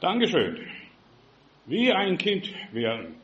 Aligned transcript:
Dankeschön. 0.00 0.58
Wie 1.66 1.92
ein 1.92 2.16
Kind 2.16 2.50
werden. 2.72 3.16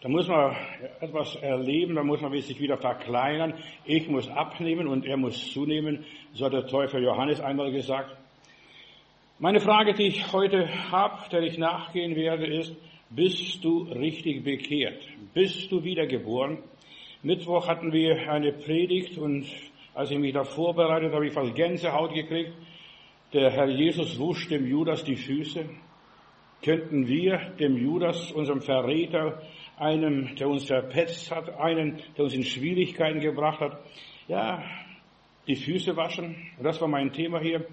Da 0.00 0.08
muss 0.08 0.26
man 0.26 0.56
etwas 1.00 1.36
erleben, 1.36 1.94
da 1.94 2.02
muss 2.02 2.20
man 2.20 2.32
sich 2.32 2.58
wieder 2.58 2.76
verkleinern. 2.78 3.54
Ich 3.84 4.08
muss 4.08 4.28
abnehmen 4.28 4.88
und 4.88 5.06
er 5.06 5.16
muss 5.16 5.52
zunehmen, 5.52 6.04
so 6.32 6.46
hat 6.46 6.52
der 6.52 6.66
Teufel 6.66 7.04
Johannes 7.04 7.40
einmal 7.40 7.70
gesagt. 7.70 8.10
Meine 9.38 9.60
Frage, 9.60 9.94
die 9.94 10.08
ich 10.08 10.32
heute 10.32 10.68
habe, 10.90 11.28
der 11.30 11.42
ich 11.42 11.58
nachgehen 11.58 12.16
werde, 12.16 12.46
ist, 12.46 12.74
bist 13.10 13.62
du 13.62 13.82
richtig 13.82 14.42
bekehrt? 14.42 15.00
Bist 15.32 15.70
du 15.70 15.84
wiedergeboren? 15.84 16.58
Mittwoch 17.22 17.68
hatten 17.68 17.92
wir 17.92 18.32
eine 18.32 18.52
Predigt 18.52 19.16
und 19.16 19.46
als 19.94 20.10
ich 20.10 20.18
mich 20.18 20.32
da 20.32 20.42
vorbereitet 20.42 21.12
habe, 21.12 21.28
ich 21.28 21.32
fast 21.32 21.54
Gänsehaut 21.54 22.12
gekriegt. 22.12 22.52
Der 23.32 23.50
Herr 23.50 23.68
Jesus 23.68 24.18
wusch 24.18 24.48
dem 24.48 24.66
Judas 24.66 25.04
die 25.04 25.16
Füße. 25.16 25.66
Könnten 26.62 27.06
wir 27.06 27.38
dem 27.58 27.76
Judas, 27.76 28.32
unserem 28.32 28.60
Verräter, 28.60 29.40
einem, 29.78 30.34
der 30.36 30.48
uns 30.48 30.64
verpetzt 30.64 31.30
hat, 31.30 31.48
einen, 31.58 32.00
der 32.16 32.24
uns 32.24 32.34
in 32.34 32.44
Schwierigkeiten 32.44 33.20
gebracht 33.20 33.60
hat, 33.60 33.78
ja, 34.26 34.62
die 35.46 35.56
Füße 35.56 35.96
waschen? 35.96 36.36
Das 36.60 36.80
war 36.80 36.88
mein 36.88 37.12
Thema 37.12 37.40
hier. 37.40 37.66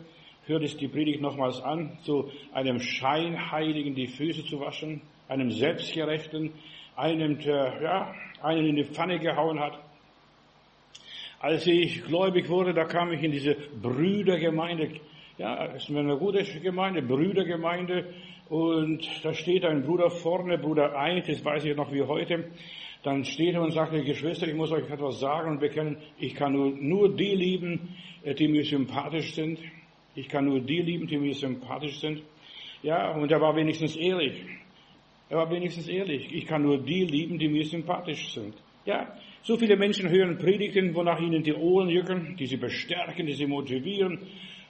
Hört 0.45 0.63
es 0.63 0.75
die 0.75 0.89
Predigt 0.89 1.21
nochmals 1.21 1.61
an, 1.61 1.97
zu 2.03 2.29
einem 2.51 2.79
Scheinheiligen 2.79 3.95
die 3.95 4.07
Füße 4.07 4.43
zu 4.43 4.59
waschen, 4.59 5.01
einem 5.29 5.51
Selbstgerechten, 5.51 6.51
einem, 6.95 7.39
der, 7.39 7.81
ja, 7.81 8.13
einen 8.41 8.67
in 8.67 8.75
die 8.75 8.83
Pfanne 8.83 9.19
gehauen 9.19 9.59
hat. 9.59 9.79
Als 11.39 11.65
ich 11.65 12.03
gläubig 12.05 12.49
wurde, 12.49 12.73
da 12.73 12.85
kam 12.85 13.11
ich 13.11 13.23
in 13.23 13.31
diese 13.31 13.55
Brüdergemeinde. 13.81 14.99
Ja, 15.37 15.65
es 15.67 15.89
ist 15.89 15.95
eine 15.95 16.17
gute 16.17 16.43
Gemeinde, 16.59 17.01
Brüdergemeinde. 17.01 18.13
Und 18.53 19.09
da 19.23 19.33
steht 19.33 19.65
ein 19.65 19.81
Bruder 19.81 20.11
vorne, 20.11 20.59
Bruder 20.59 20.95
Eid, 20.95 21.27
das 21.27 21.43
weiß 21.43 21.65
ich 21.65 21.75
noch 21.75 21.91
wie 21.91 22.03
heute. 22.03 22.51
Dann 23.01 23.25
steht 23.25 23.55
er 23.55 23.63
und 23.63 23.71
sagt, 23.71 23.93
Geschwister, 24.05 24.47
ich 24.47 24.53
muss 24.53 24.71
euch 24.71 24.87
etwas 24.91 25.19
sagen 25.19 25.53
und 25.53 25.59
bekennen. 25.59 25.97
Ich 26.19 26.35
kann 26.35 26.53
nur, 26.53 26.69
nur 26.69 27.15
die 27.15 27.33
lieben, 27.33 27.95
äh, 28.23 28.35
die 28.35 28.47
mir 28.47 28.63
sympathisch 28.63 29.33
sind. 29.33 29.57
Ich 30.13 30.29
kann 30.29 30.45
nur 30.45 30.59
die 30.59 30.83
lieben, 30.83 31.07
die 31.07 31.17
mir 31.17 31.33
sympathisch 31.33 31.99
sind. 31.99 32.21
Ja, 32.83 33.15
und 33.15 33.31
er 33.31 33.41
war 33.41 33.55
wenigstens 33.55 33.95
ehrlich. 33.95 34.35
Er 35.29 35.37
war 35.37 35.49
wenigstens 35.49 35.87
ehrlich. 35.87 36.31
Ich 36.31 36.45
kann 36.45 36.61
nur 36.61 36.77
die 36.77 37.05
lieben, 37.05 37.39
die 37.39 37.47
mir 37.47 37.65
sympathisch 37.65 38.35
sind. 38.35 38.53
Ja, 38.85 39.15
so 39.41 39.57
viele 39.57 39.77
Menschen 39.77 40.09
hören 40.11 40.37
Predigten, 40.37 40.93
wonach 40.93 41.19
ihnen 41.19 41.41
die 41.41 41.55
Ohren 41.55 41.89
jucken, 41.89 42.35
die 42.37 42.45
sie 42.45 42.57
bestärken, 42.57 43.25
die 43.25 43.33
sie 43.33 43.47
motivieren, 43.47 44.19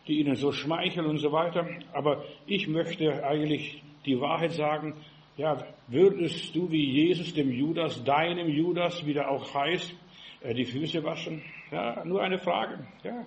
die 0.07 0.19
ihnen 0.19 0.35
so 0.35 0.51
schmeicheln 0.51 1.05
und 1.05 1.17
so 1.17 1.31
weiter. 1.31 1.67
Aber 1.93 2.23
ich 2.45 2.67
möchte 2.67 3.25
eigentlich 3.25 3.81
die 4.05 4.19
Wahrheit 4.19 4.51
sagen. 4.51 4.95
Ja, 5.37 5.57
würdest 5.87 6.55
du 6.55 6.69
wie 6.69 6.91
Jesus 6.91 7.33
dem 7.33 7.51
Judas, 7.51 8.03
deinem 8.03 8.49
Judas, 8.49 9.05
wie 9.05 9.13
der 9.13 9.31
auch 9.31 9.53
heißt, 9.53 9.93
äh, 10.41 10.53
die 10.53 10.65
Füße 10.65 11.03
waschen? 11.03 11.41
Ja, 11.71 12.05
nur 12.05 12.21
eine 12.21 12.37
Frage. 12.37 12.85
Ja. 13.03 13.25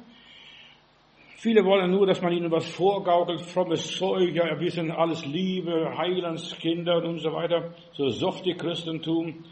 Viele 1.38 1.64
wollen 1.64 1.90
nur, 1.90 2.06
dass 2.06 2.22
man 2.22 2.32
ihnen 2.32 2.50
was 2.50 2.66
vorgaukelt, 2.70 3.40
frommes 3.40 3.96
Zeug, 3.96 4.34
ja, 4.34 4.58
wir 4.58 4.70
sind 4.70 4.90
alles 4.90 5.26
Liebe, 5.26 5.96
Heilandskinder 5.96 7.04
und 7.04 7.18
so 7.18 7.32
weiter, 7.32 7.74
so 7.92 8.08
softe 8.08 8.54
Christentum. 8.54 9.44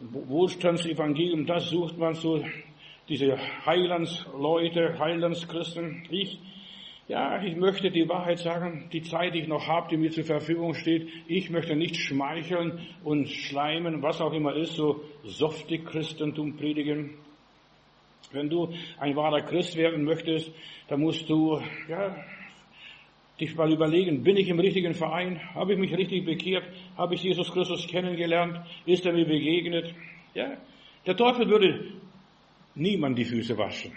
Wohlstandsevangelium, 0.00 1.44
das 1.44 1.68
sucht 1.70 1.98
man 1.98 2.14
so, 2.14 2.42
diese 3.08 3.36
Heilandsleute, 3.66 4.98
Heilandschristen. 4.98 6.06
Ich, 6.10 6.38
ja, 7.08 7.42
ich 7.42 7.56
möchte 7.56 7.90
die 7.90 8.06
Wahrheit 8.06 8.38
sagen, 8.38 8.90
die 8.92 9.00
Zeit, 9.00 9.34
die 9.34 9.40
ich 9.40 9.48
noch 9.48 9.66
habe, 9.66 9.88
die 9.88 9.96
mir 9.96 10.10
zur 10.10 10.24
Verfügung 10.24 10.74
steht, 10.74 11.08
ich 11.26 11.48
möchte 11.48 11.74
nicht 11.74 11.96
schmeicheln 11.96 12.86
und 13.02 13.30
schleimen, 13.30 14.02
was 14.02 14.20
auch 14.20 14.34
immer 14.34 14.54
ist, 14.54 14.74
so 14.74 15.02
softe 15.24 15.78
Christentum 15.78 16.56
predigen. 16.56 17.14
Wenn 18.30 18.50
du 18.50 18.74
ein 18.98 19.16
wahrer 19.16 19.40
Christ 19.40 19.76
werden 19.76 20.04
möchtest, 20.04 20.52
dann 20.88 21.00
musst 21.00 21.30
du, 21.30 21.58
ja, 21.88 22.14
dich 23.40 23.56
mal 23.56 23.72
überlegen, 23.72 24.22
bin 24.22 24.36
ich 24.36 24.48
im 24.50 24.60
richtigen 24.60 24.92
Verein? 24.92 25.40
Habe 25.54 25.72
ich 25.72 25.78
mich 25.78 25.96
richtig 25.96 26.26
bekehrt? 26.26 26.64
Habe 26.98 27.14
ich 27.14 27.22
Jesus 27.22 27.50
Christus 27.50 27.86
kennengelernt? 27.88 28.60
Ist 28.84 29.06
er 29.06 29.14
mir 29.14 29.24
begegnet? 29.24 29.94
Ja, 30.34 30.58
der 31.06 31.16
Teufel 31.16 31.48
würde 31.48 31.86
niemand 32.74 33.16
die 33.16 33.24
Füße 33.24 33.56
waschen. 33.56 33.92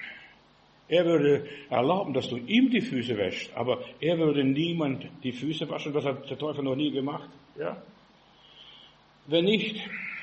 Er 0.91 1.05
würde 1.05 1.47
erlauben, 1.69 2.13
dass 2.13 2.27
du 2.27 2.35
ihm 2.35 2.69
die 2.69 2.81
Füße 2.81 3.17
wäschst, 3.17 3.55
aber 3.55 3.79
er 3.99 4.19
würde 4.19 4.43
niemand 4.43 5.07
die 5.23 5.31
Füße 5.31 5.69
waschen. 5.69 5.93
Das 5.93 6.03
hat 6.05 6.29
der 6.29 6.37
Teufel 6.37 6.63
noch 6.63 6.75
nie 6.75 6.91
gemacht. 6.91 7.29
Ja? 7.57 7.81
Wenn 9.25 9.45
nicht, 9.45 9.77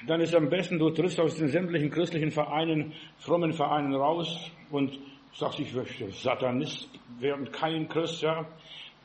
dann 0.06 0.20
ist 0.20 0.34
am 0.34 0.48
besten, 0.48 0.78
du 0.78 0.90
triffst 0.90 1.18
aus 1.18 1.36
den 1.36 1.48
sämtlichen 1.48 1.90
christlichen 1.90 2.30
Vereinen, 2.30 2.92
frommen 3.16 3.54
Vereinen 3.54 3.94
raus 3.94 4.52
und 4.70 4.98
sagst, 5.32 5.58
ich 5.58 5.72
möchte 5.72 6.10
Satanist 6.10 6.88
werden, 7.18 7.50
kein 7.50 7.88
Christ, 7.88 8.22
ja 8.22 8.46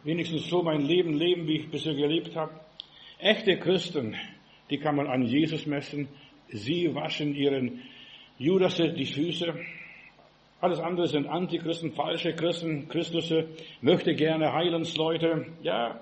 wenigstens 0.03 0.49
so 0.49 0.61
mein 0.61 0.81
Leben 0.81 1.13
leben, 1.13 1.47
wie 1.47 1.59
ich 1.59 1.69
bisher 1.69 1.95
gelebt 1.95 2.35
habe. 2.35 2.53
Echte 3.19 3.57
Christen, 3.57 4.15
die 4.69 4.77
kann 4.77 4.95
man 4.95 5.07
an 5.07 5.23
Jesus 5.23 5.65
messen. 5.65 6.07
Sie 6.49 6.93
waschen 6.93 7.33
ihren 7.33 7.81
Judas 8.37 8.75
die 8.75 9.05
Füße. 9.05 9.53
Alles 10.63 10.79
andere 10.79 11.09
sind 11.09 11.27
Antichristen, 11.27 11.91
falsche 11.91 12.31
Christen, 12.31 12.87
Christusse, 12.87 13.49
möchte 13.81 14.15
gerne 14.15 14.53
Heilensleute. 14.53 15.47
Ja, 15.61 15.99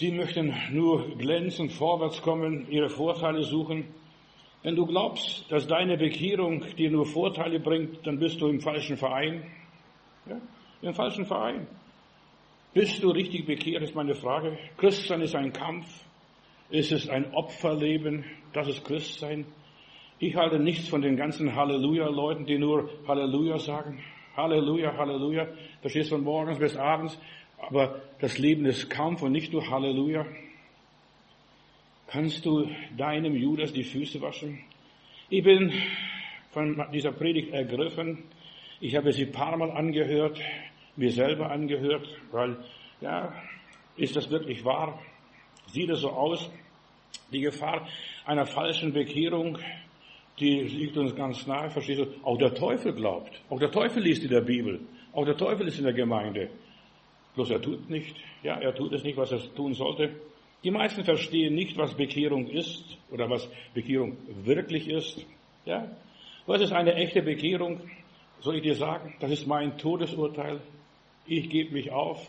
die 0.00 0.10
möchten 0.10 0.52
nur 0.72 1.16
glänzen, 1.16 1.70
vorwärts 1.70 2.20
kommen, 2.20 2.68
ihre 2.68 2.88
Vorteile 2.88 3.44
suchen. 3.44 3.94
Wenn 4.64 4.74
du 4.74 4.86
glaubst, 4.86 5.44
dass 5.52 5.68
deine 5.68 5.96
Bekehrung 5.96 6.64
dir 6.74 6.90
nur 6.90 7.06
Vorteile 7.06 7.60
bringt, 7.60 8.04
dann 8.04 8.18
bist 8.18 8.40
du 8.40 8.48
im 8.48 8.60
falschen 8.60 8.96
Verein. 8.96 9.52
Ja, 10.28 10.40
im 10.82 10.92
falschen 10.92 11.26
Verein. 11.26 11.68
Bist 12.74 13.04
du 13.04 13.10
richtig 13.10 13.46
bekehrt, 13.46 13.84
ist 13.84 13.94
meine 13.94 14.16
Frage. 14.16 14.58
Christsein 14.78 15.20
ist 15.20 15.36
ein 15.36 15.52
Kampf. 15.52 15.86
Ist 16.70 16.90
es 16.90 17.08
ein 17.08 17.32
Opferleben? 17.34 18.24
Das 18.52 18.66
ist 18.66 18.84
Christsein. 18.84 19.46
Ich 20.18 20.34
halte 20.34 20.58
nichts 20.58 20.88
von 20.88 21.02
den 21.02 21.16
ganzen 21.16 21.54
Halleluja-Leuten, 21.54 22.46
die 22.46 22.58
nur 22.58 22.90
Halleluja 23.06 23.58
sagen. 23.58 24.02
Halleluja, 24.36 24.96
Halleluja. 24.96 25.46
Das 25.82 25.94
ist 25.94 26.08
von 26.08 26.24
morgens 26.24 26.58
bis 26.58 26.76
abends. 26.76 27.18
Aber 27.58 28.00
das 28.20 28.38
Leben 28.38 28.64
ist 28.66 28.88
Kampf 28.88 29.22
und 29.22 29.32
nicht 29.32 29.52
nur 29.52 29.68
Halleluja. 29.68 30.26
Kannst 32.06 32.46
du 32.46 32.68
deinem 32.96 33.34
Judas 33.34 33.72
die 33.72 33.84
Füße 33.84 34.20
waschen? 34.20 34.60
Ich 35.28 35.42
bin 35.42 35.72
von 36.50 36.86
dieser 36.92 37.12
Predigt 37.12 37.52
ergriffen. 37.52 38.22
Ich 38.80 38.94
habe 38.94 39.12
sie 39.12 39.24
ein 39.24 39.32
paar 39.32 39.56
Mal 39.56 39.70
angehört 39.70 40.40
mir 40.96 41.12
selber 41.12 41.50
angehört, 41.50 42.08
weil, 42.32 42.56
ja, 43.00 43.32
ist 43.96 44.16
das 44.16 44.30
wirklich 44.30 44.64
wahr? 44.64 45.00
Sieht 45.66 45.90
es 45.90 46.00
so 46.00 46.10
aus? 46.10 46.50
Die 47.32 47.40
Gefahr 47.40 47.86
einer 48.24 48.46
falschen 48.46 48.92
Bekehrung, 48.92 49.58
die 50.38 50.60
liegt 50.60 50.96
uns 50.96 51.14
ganz 51.14 51.46
nahe, 51.46 51.70
verstehst 51.70 52.00
du? 52.00 52.06
Auch 52.22 52.38
der 52.38 52.54
Teufel 52.54 52.92
glaubt. 52.92 53.40
Auch 53.48 53.58
der 53.58 53.70
Teufel 53.70 54.02
liest 54.02 54.22
in 54.22 54.30
der 54.30 54.42
Bibel. 54.42 54.80
Auch 55.12 55.24
der 55.24 55.36
Teufel 55.36 55.66
ist 55.68 55.78
in 55.78 55.84
der 55.84 55.94
Gemeinde. 55.94 56.50
Bloß 57.34 57.50
er 57.50 57.60
tut 57.60 57.88
nicht. 57.88 58.16
Ja, 58.42 58.58
er 58.58 58.74
tut 58.74 58.92
es 58.92 59.02
nicht, 59.02 59.16
was 59.16 59.32
er 59.32 59.40
tun 59.54 59.74
sollte. 59.74 60.10
Die 60.62 60.70
meisten 60.70 61.04
verstehen 61.04 61.54
nicht, 61.54 61.76
was 61.76 61.94
Bekehrung 61.94 62.48
ist 62.48 62.98
oder 63.10 63.28
was 63.30 63.48
Bekehrung 63.74 64.16
wirklich 64.44 64.88
ist. 64.88 65.24
Ja, 65.64 65.90
was 66.46 66.60
ist 66.60 66.72
eine 66.72 66.94
echte 66.94 67.22
Bekehrung? 67.22 67.80
Soll 68.40 68.56
ich 68.56 68.62
dir 68.62 68.74
sagen, 68.74 69.14
das 69.20 69.30
ist 69.30 69.46
mein 69.46 69.78
Todesurteil 69.78 70.60
ich 71.26 71.50
gebe 71.50 71.72
mich 71.74 71.90
auf. 71.90 72.28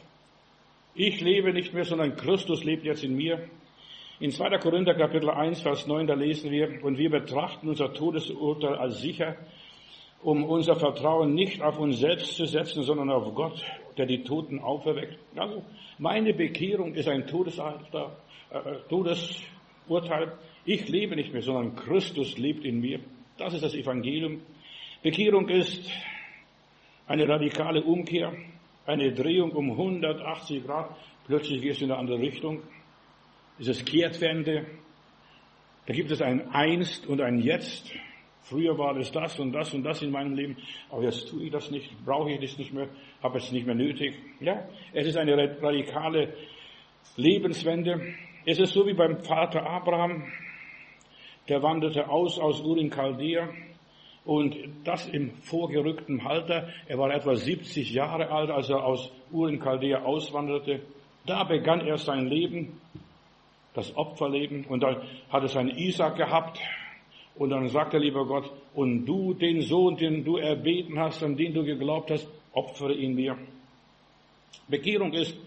Ich 0.96 1.22
lebe 1.22 1.54
nicht 1.54 1.74
mehr, 1.74 1.86
sondern 1.86 2.16
Christus 2.16 2.64
lebt 2.64 2.84
jetzt 2.84 3.04
in 3.04 3.16
mir. 3.16 3.48
In 4.20 4.32
2. 4.32 4.58
Korinther 4.58 4.96
Kapitel 4.96 5.30
1, 5.30 5.62
Vers 5.62 5.86
9, 5.86 6.08
da 6.08 6.16
lesen 6.16 6.50
wir, 6.50 6.84
und 6.84 6.98
wir 6.98 7.12
betrachten 7.12 7.70
unser 7.70 7.94
Todesurteil 7.94 8.74
als 8.76 9.00
sicher, 9.00 9.36
um 10.24 10.44
unser 10.44 10.76
Vertrauen 10.76 11.36
nicht 11.36 11.62
auf 11.62 11.78
uns 11.78 12.00
selbst 12.00 12.36
zu 12.36 12.46
setzen, 12.46 12.82
sondern 12.82 13.12
auf 13.12 13.36
Gott, 13.36 13.64
der 13.96 14.08
die 14.08 14.24
Toten 14.24 14.60
auferweckt. 14.60 15.20
Also, 15.36 15.64
meine 16.00 16.34
Bekehrung 16.34 16.96
ist 16.96 17.08
ein 17.08 17.28
Todesalter, 17.28 18.18
äh, 18.50 18.78
Todesurteil. 18.90 20.34
Ich 20.66 20.90
lebe 20.90 21.16
nicht 21.16 21.32
mehr, 21.32 21.44
sondern 21.44 21.76
Christus 21.76 22.40
lebt 22.40 22.66
in 22.66 22.80
mir. 22.80 23.00
Das 23.38 23.54
ist 23.54 23.64
das 23.64 23.76
Evangelium. 23.76 24.42
Bekehrung 25.04 25.48
ist 25.48 25.92
eine 27.06 27.30
radikale 27.30 27.84
Umkehr 27.84 28.34
eine 28.88 29.12
Drehung 29.12 29.52
um 29.52 29.72
180 29.72 30.66
Grad, 30.66 30.96
plötzlich 31.26 31.62
gehst 31.62 31.82
du 31.82 31.86
in 31.86 31.92
eine 31.92 32.00
andere 32.00 32.20
Richtung. 32.20 32.64
Dieses 33.60 33.84
Kehrtwende, 33.84 34.66
da 35.88 35.94
gibt 35.94 36.12
es 36.12 36.22
ein 36.22 36.50
Einst 36.52 37.08
und 37.08 37.22
ein 37.22 37.40
Jetzt. 37.40 37.92
Früher 38.44 38.78
war 38.78 38.96
es 38.98 39.12
das 39.12 39.40
und 39.40 39.52
das 39.52 39.74
und 39.74 39.84
das 39.84 40.02
in 40.04 40.12
meinem 40.12 40.36
Leben, 40.36 40.58
aber 40.90 41.04
jetzt 41.04 41.28
tue 41.28 41.44
ich 41.46 41.52
das 41.52 41.72
nicht, 41.72 41.92
brauche 42.06 42.32
ich 42.32 42.40
das 42.40 42.58
nicht 42.58 42.72
mehr, 42.72 42.88
habe 43.22 43.40
es 43.40 43.52
nicht 43.52 43.66
mehr 43.66 43.76
nötig. 43.76 44.16
Ja, 44.40 44.64
es 44.94 45.08
ist 45.08 45.18
eine 45.18 45.36
radikale 45.62 46.34
Lebenswende. 47.16 48.14
Es 48.46 48.60
ist 48.60 48.74
so 48.74 48.86
wie 48.86 48.94
beim 48.94 49.20
Vater 49.24 49.66
Abraham, 49.68 50.24
der 51.50 51.62
wanderte 51.64 52.08
aus 52.08 52.40
aus 52.40 52.62
Ur 52.62 52.78
in 52.78 52.92
Chaldea 52.92 53.50
und 54.24 54.56
das 54.84 55.08
im 55.10 55.32
vorgerückten 55.42 56.22
Alter. 56.22 56.70
Er 56.88 56.98
war 57.00 57.12
etwa 57.12 57.36
70 57.36 57.92
Jahre 57.92 58.30
alt, 58.30 58.52
als 58.52 58.70
er 58.70 58.86
aus 58.86 59.12
Ur 59.32 59.50
in 59.50 59.60
Chaldea 59.60 60.04
auswanderte. 60.04 60.82
Da 61.26 61.44
begann 61.44 61.82
er 61.82 61.98
sein 61.98 62.28
Leben, 62.28 62.80
das 63.78 63.96
Opferleben, 63.96 64.66
und 64.66 64.82
dann 64.82 64.98
hat 65.30 65.44
er 65.44 65.48
seinen 65.48 65.78
Isaac 65.78 66.18
gehabt. 66.18 66.60
Und 67.36 67.52
dann 67.52 67.68
sagt 67.70 67.94
der 67.94 68.00
lieber 68.00 68.26
Gott, 68.26 68.52
und 68.74 69.06
du, 69.06 69.36
den 69.36 69.62
Sohn, 69.62 69.96
den 69.96 70.26
du 70.26 70.38
erbeten 70.38 71.00
hast, 71.00 71.22
an 71.24 71.38
den 71.38 71.54
du 71.54 71.64
geglaubt 71.64 72.10
hast, 72.10 72.28
opfere 72.54 72.94
ihn 72.94 73.14
mir. 73.14 73.38
Bekehrung 74.68 75.14
ist, 75.14 75.38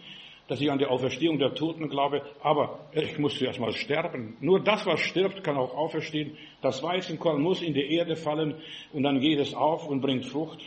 dass 0.46 0.60
ich 0.60 0.70
an 0.70 0.78
die 0.78 0.86
Auferstehung 0.86 1.38
der 1.38 1.54
Toten 1.54 1.88
glaube, 1.88 2.22
aber 2.40 2.78
ich 2.92 3.18
muss 3.18 3.36
zuerst 3.36 3.58
mal 3.58 3.72
sterben. 3.72 4.36
Nur 4.40 4.60
das, 4.60 4.86
was 4.86 5.00
stirbt, 5.00 5.42
kann 5.42 5.56
auch 5.56 5.76
auferstehen. 5.76 6.36
Das 6.62 6.82
Weizenkorn 6.82 7.42
muss 7.42 7.62
in 7.62 7.74
die 7.74 7.94
Erde 7.94 8.14
fallen 8.14 8.54
und 8.92 9.02
dann 9.02 9.20
geht 9.20 9.40
es 9.40 9.54
auf 9.54 9.88
und 9.88 10.00
bringt 10.00 10.26
Frucht. 10.26 10.60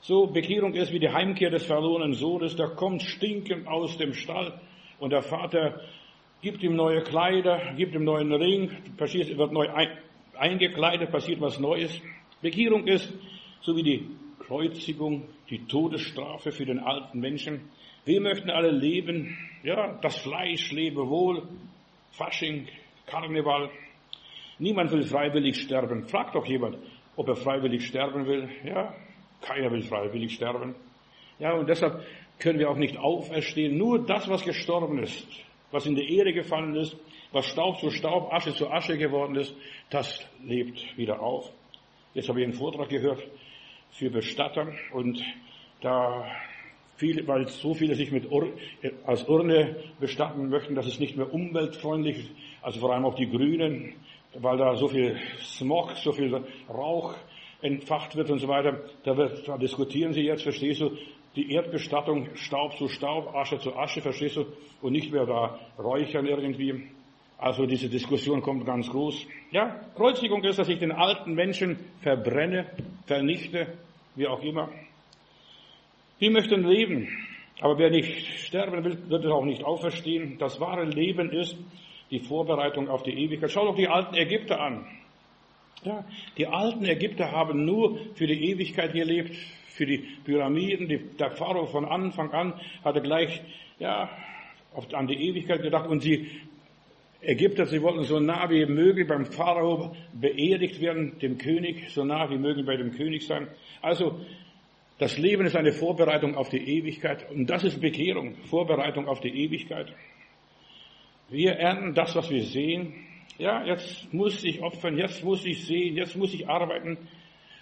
So, 0.00 0.28
Bekehrung 0.28 0.74
ist 0.74 0.92
wie 0.92 1.00
die 1.00 1.10
Heimkehr 1.10 1.50
des 1.50 1.66
verlorenen 1.66 2.14
Sohnes, 2.14 2.54
der 2.54 2.68
kommt 2.68 3.02
stinkend 3.02 3.66
aus 3.66 3.96
dem 3.96 4.14
Stall 4.14 4.60
und 5.00 5.10
der 5.10 5.22
Vater 5.22 5.80
gibt 6.40 6.62
ihm 6.62 6.76
neue 6.76 7.02
Kleider, 7.02 7.74
gibt 7.76 7.94
ihm 7.94 8.04
neuen 8.04 8.32
Ring, 8.32 8.70
passiert, 8.96 9.36
wird 9.36 9.52
neu 9.52 9.68
eingekleidet, 10.36 11.10
passiert 11.10 11.40
was 11.40 11.58
Neues. 11.58 12.00
Bekehrung 12.40 12.86
ist 12.86 13.12
so 13.60 13.76
wie 13.76 13.82
die 13.82 14.06
Kreuzigung, 14.46 15.24
die 15.50 15.66
Todesstrafe 15.66 16.52
für 16.52 16.64
den 16.64 16.78
alten 16.78 17.20
Menschen. 17.20 17.70
Wir 18.04 18.20
möchten 18.20 18.50
alle 18.50 18.70
leben, 18.70 19.36
ja, 19.62 19.98
das 20.00 20.16
Fleisch 20.18 20.72
lebe 20.72 21.08
wohl, 21.08 21.42
Fasching, 22.12 22.68
Karneval. 23.06 23.70
Niemand 24.58 24.90
will 24.92 25.02
freiwillig 25.02 25.60
sterben. 25.60 26.04
Fragt 26.04 26.34
doch 26.34 26.46
jemand, 26.46 26.78
ob 27.16 27.28
er 27.28 27.36
freiwillig 27.36 27.86
sterben 27.86 28.26
will. 28.26 28.48
Ja, 28.64 28.94
keiner 29.40 29.70
will 29.70 29.82
freiwillig 29.82 30.34
sterben. 30.34 30.74
Ja, 31.38 31.52
und 31.52 31.68
deshalb 31.68 32.04
können 32.38 32.58
wir 32.58 32.70
auch 32.70 32.76
nicht 32.76 32.96
auferstehen. 32.96 33.76
Nur 33.76 34.04
das, 34.04 34.28
was 34.28 34.44
gestorben 34.44 34.98
ist, 34.98 35.26
was 35.70 35.86
in 35.86 35.94
die 35.94 36.16
Erde 36.16 36.32
gefallen 36.32 36.74
ist, 36.76 36.96
was 37.32 37.46
Staub 37.46 37.78
zu 37.78 37.90
Staub, 37.90 38.32
Asche 38.32 38.54
zu 38.54 38.70
Asche 38.70 38.96
geworden 38.96 39.36
ist, 39.36 39.54
das 39.90 40.26
lebt 40.42 40.96
wieder 40.96 41.20
auf. 41.20 41.50
Jetzt 42.14 42.28
habe 42.28 42.40
ich 42.40 42.46
einen 42.46 42.54
Vortrag 42.54 42.88
gehört 42.88 43.22
für 43.90 44.10
Bestatter 44.10 44.72
und 44.92 45.22
da 45.80 46.24
viele, 46.96 47.26
weil 47.28 47.46
so 47.48 47.74
viele 47.74 47.94
sich 47.94 48.10
mit 48.10 48.30
Ur, 48.30 48.48
als 49.06 49.24
Urne 49.28 49.76
bestatten 50.00 50.48
möchten, 50.48 50.74
dass 50.74 50.86
es 50.86 50.98
nicht 50.98 51.16
mehr 51.16 51.32
umweltfreundlich 51.32 52.18
ist, 52.18 52.30
also 52.62 52.80
vor 52.80 52.92
allem 52.92 53.04
auch 53.04 53.14
die 53.14 53.28
Grünen, 53.28 53.94
weil 54.34 54.58
da 54.58 54.74
so 54.74 54.88
viel 54.88 55.16
Smog, 55.40 55.92
so 55.96 56.12
viel 56.12 56.42
Rauch 56.68 57.14
entfacht 57.62 58.16
wird 58.16 58.30
und 58.30 58.38
so 58.38 58.48
weiter. 58.48 58.80
Da, 59.04 59.16
wird, 59.16 59.46
da 59.46 59.56
diskutieren 59.56 60.12
sie 60.12 60.22
jetzt, 60.22 60.42
verstehst 60.42 60.80
du, 60.80 60.96
die 61.38 61.52
Erdbestattung 61.52 62.34
Staub 62.34 62.76
zu 62.76 62.88
Staub, 62.88 63.32
Asche 63.32 63.60
zu 63.60 63.76
Asche, 63.76 64.00
verstehst 64.00 64.36
du, 64.36 64.46
und 64.82 64.92
nicht 64.92 65.12
mehr 65.12 65.24
da 65.24 65.58
räuchern 65.78 66.26
irgendwie. 66.26 66.88
Also 67.38 67.64
diese 67.64 67.88
Diskussion 67.88 68.42
kommt 68.42 68.66
ganz 68.66 68.90
groß. 68.90 69.24
Ja, 69.52 69.80
Kreuzigung 69.94 70.42
ist, 70.42 70.58
dass 70.58 70.68
ich 70.68 70.80
den 70.80 70.90
alten 70.90 71.34
Menschen 71.34 71.78
verbrenne, 72.00 72.66
vernichte, 73.06 73.78
wie 74.16 74.26
auch 74.26 74.42
immer. 74.42 74.68
Wir 76.18 76.32
möchten 76.32 76.66
leben, 76.66 77.08
aber 77.60 77.78
wer 77.78 77.90
nicht 77.90 78.26
sterben 78.40 78.82
will, 78.84 78.98
wird 79.08 79.24
es 79.24 79.30
auch 79.30 79.44
nicht 79.44 79.62
auferstehen. 79.62 80.38
Das 80.38 80.58
wahre 80.58 80.84
Leben 80.84 81.30
ist 81.30 81.56
die 82.10 82.18
Vorbereitung 82.18 82.88
auf 82.88 83.04
die 83.04 83.12
Ewigkeit. 83.12 83.52
Schau 83.52 83.66
doch 83.66 83.76
die 83.76 83.86
alten 83.86 84.16
Ägypter 84.16 84.60
an. 84.60 84.84
Ja, 85.84 86.04
die 86.36 86.48
alten 86.48 86.84
Ägypter 86.84 87.30
haben 87.30 87.64
nur 87.64 88.00
für 88.14 88.26
die 88.26 88.50
Ewigkeit 88.50 88.92
gelebt, 88.92 89.36
für 89.78 89.86
die 89.86 89.98
Pyramiden. 90.24 90.88
Die, 90.88 90.98
der 91.18 91.30
Pharao 91.30 91.66
von 91.66 91.84
Anfang 91.84 92.32
an 92.32 92.54
hatte 92.84 93.00
gleich 93.00 93.40
ja, 93.78 94.10
an 94.92 95.06
die 95.06 95.28
Ewigkeit 95.28 95.62
gedacht 95.62 95.88
und 95.88 96.02
sie 96.02 96.28
Ägypter, 97.20 97.66
sie 97.66 97.82
wollten 97.82 98.04
so 98.04 98.20
nah 98.20 98.48
wie 98.48 98.64
möglich 98.66 99.08
beim 99.08 99.26
Pharao 99.26 99.96
beerdigt 100.12 100.80
werden, 100.80 101.18
dem 101.20 101.38
König, 101.38 101.90
so 101.90 102.04
nah 102.04 102.30
wie 102.30 102.38
möglich 102.38 102.64
bei 102.64 102.76
dem 102.76 102.92
König 102.92 103.26
sein. 103.26 103.48
Also 103.82 104.20
das 104.98 105.16
Leben 105.18 105.46
ist 105.46 105.56
eine 105.56 105.72
Vorbereitung 105.72 106.36
auf 106.36 106.48
die 106.48 106.58
Ewigkeit 106.78 107.28
und 107.30 107.48
das 107.48 107.64
ist 107.64 107.80
Bekehrung, 107.80 108.36
Vorbereitung 108.44 109.08
auf 109.08 109.20
die 109.20 109.30
Ewigkeit. 109.30 109.92
Wir 111.28 111.52
ernten 111.52 111.94
das, 111.94 112.14
was 112.14 112.30
wir 112.30 112.42
sehen. 112.44 112.94
Ja, 113.36 113.64
jetzt 113.64 114.12
muss 114.12 114.42
ich 114.44 114.62
opfern, 114.62 114.96
jetzt 114.96 115.22
muss 115.22 115.44
ich 115.44 115.66
sehen, 115.66 115.96
jetzt 115.96 116.16
muss 116.16 116.34
ich 116.34 116.48
arbeiten. 116.48 116.98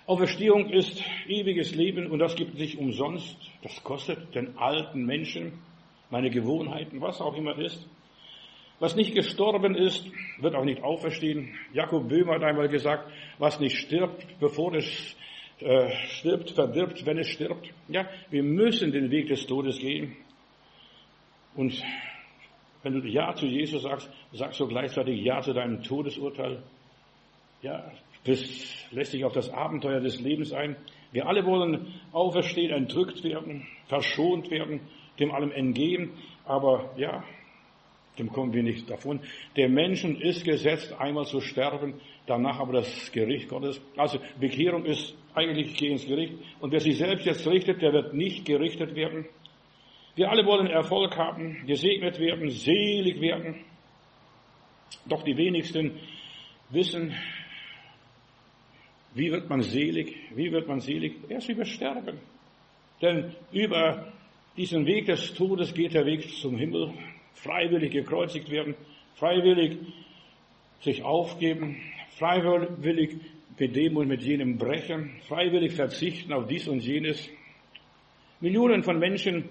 Auferstehung 0.06 0.70
ist 0.70 1.02
ewiges 1.26 1.74
Leben 1.74 2.10
und 2.10 2.20
das 2.20 2.36
gibt 2.36 2.56
sich 2.56 2.78
umsonst. 2.78 3.36
Das 3.62 3.82
kostet 3.82 4.34
den 4.34 4.56
alten 4.56 5.04
Menschen 5.04 5.58
meine 6.10 6.30
Gewohnheiten, 6.30 7.00
was 7.00 7.20
auch 7.20 7.36
immer 7.36 7.58
ist. 7.58 7.84
Was 8.78 8.94
nicht 8.94 9.14
gestorben 9.14 9.74
ist, 9.74 10.06
wird 10.38 10.54
auch 10.54 10.64
nicht 10.64 10.82
auferstehen. 10.82 11.54
Jakob 11.72 12.08
Böhmer 12.08 12.34
hat 12.34 12.44
einmal 12.44 12.68
gesagt, 12.68 13.10
was 13.38 13.58
nicht 13.58 13.78
stirbt, 13.78 14.38
bevor 14.38 14.74
es 14.74 15.16
äh, 15.60 15.90
stirbt, 16.08 16.50
verdirbt, 16.50 17.04
wenn 17.04 17.18
es 17.18 17.28
stirbt. 17.28 17.68
Ja, 17.88 18.06
wir 18.30 18.42
müssen 18.42 18.92
den 18.92 19.10
Weg 19.10 19.28
des 19.28 19.46
Todes 19.46 19.78
gehen. 19.78 20.14
Und 21.56 21.82
wenn 22.82 23.00
du 23.00 23.08
Ja 23.08 23.34
zu 23.34 23.46
Jesus 23.46 23.82
sagst, 23.82 24.08
sagst 24.32 24.60
du 24.60 24.68
gleichzeitig 24.68 25.24
Ja 25.24 25.40
zu 25.40 25.52
deinem 25.52 25.82
Todesurteil. 25.82 26.62
Ja, 27.62 27.90
das 28.26 28.40
lässt 28.90 29.12
sich 29.12 29.25
auf 29.25 29.32
das 29.32 29.50
Abenteuer 29.50 30.00
des 30.00 30.20
Lebens 30.20 30.52
ein. 30.52 30.76
Wir 31.12 31.26
alle 31.26 31.44
wollen 31.44 31.94
auferstehen, 32.12 32.73
entrückt 32.73 33.23
werden, 33.25 33.67
verschont 33.87 34.50
werden, 34.50 34.81
dem 35.19 35.32
allem 35.32 35.52
entgehen. 35.52 36.11
Aber 36.44 36.93
ja, 36.96 37.25
dem 38.19 38.32
kommen 38.32 38.52
wir 38.52 38.62
nicht 38.62 38.88
davon. 38.90 39.20
Der 39.56 39.69
Menschen 39.69 40.20
ist 40.20 40.44
gesetzt, 40.44 40.94
einmal 40.99 41.26
zu 41.26 41.40
sterben, 41.40 41.94
danach 42.26 42.58
aber 42.61 42.75
das 42.75 43.12
Gericht 43.12 43.49
Gottes. 43.49 43.81
Also 43.96 44.19
Bekehrung 44.40 44.84
ist 44.84 45.14
eigentlich, 45.34 45.73
ich 45.73 45.76
gehe 45.76 45.90
ins 45.90 46.06
Gericht. 46.06 46.34
Und 46.61 46.73
wer 46.73 46.81
sich 46.81 46.96
selbst 46.96 47.26
jetzt 47.26 47.46
richtet, 47.46 47.82
der 47.82 47.93
wird 47.93 48.14
nicht 48.14 48.44
gerichtet 48.44 48.94
werden. 48.94 49.26
Wir 50.14 50.31
alle 50.31 50.46
wollen 50.46 50.67
Erfolg 50.67 51.17
haben, 51.17 51.66
gesegnet 51.66 52.18
werden, 52.18 52.49
selig 52.49 53.21
werden. 53.21 53.64
Doch 55.06 55.23
die 55.23 55.37
wenigsten 55.37 55.92
wissen, 56.71 57.14
wie 59.16 59.32
wird 59.32 59.49
man 59.49 59.62
selig? 59.62 60.14
Wie 60.35 60.52
wird 60.52 60.68
man 60.68 60.80
selig? 60.80 61.14
Erst 61.28 61.49
über 61.49 61.64
Sterben. 61.64 62.18
Denn 63.00 63.32
über 63.50 64.12
diesen 64.58 64.85
Weg 64.87 65.06
des 65.06 65.32
Todes 65.35 65.73
geht 65.73 65.94
der 65.94 66.04
Weg 66.04 66.28
zum 66.30 66.56
Himmel 66.56 66.92
freiwillig 67.32 67.92
gekreuzigt 67.92 68.50
werden, 68.50 68.75
freiwillig 69.14 69.78
sich 70.80 71.02
aufgeben, 71.02 71.76
freiwillig 72.18 73.16
mit 73.58 73.75
dem 73.75 73.96
und 73.96 74.08
mit 74.08 74.23
jenem 74.23 74.58
brechen, 74.58 75.12
freiwillig 75.28 75.73
verzichten 75.73 76.35
auf 76.35 76.46
dies 76.46 76.68
und 76.68 76.85
jenes. 76.85 77.30
Millionen 78.40 78.82
von 78.82 78.99
Menschen, 78.99 79.49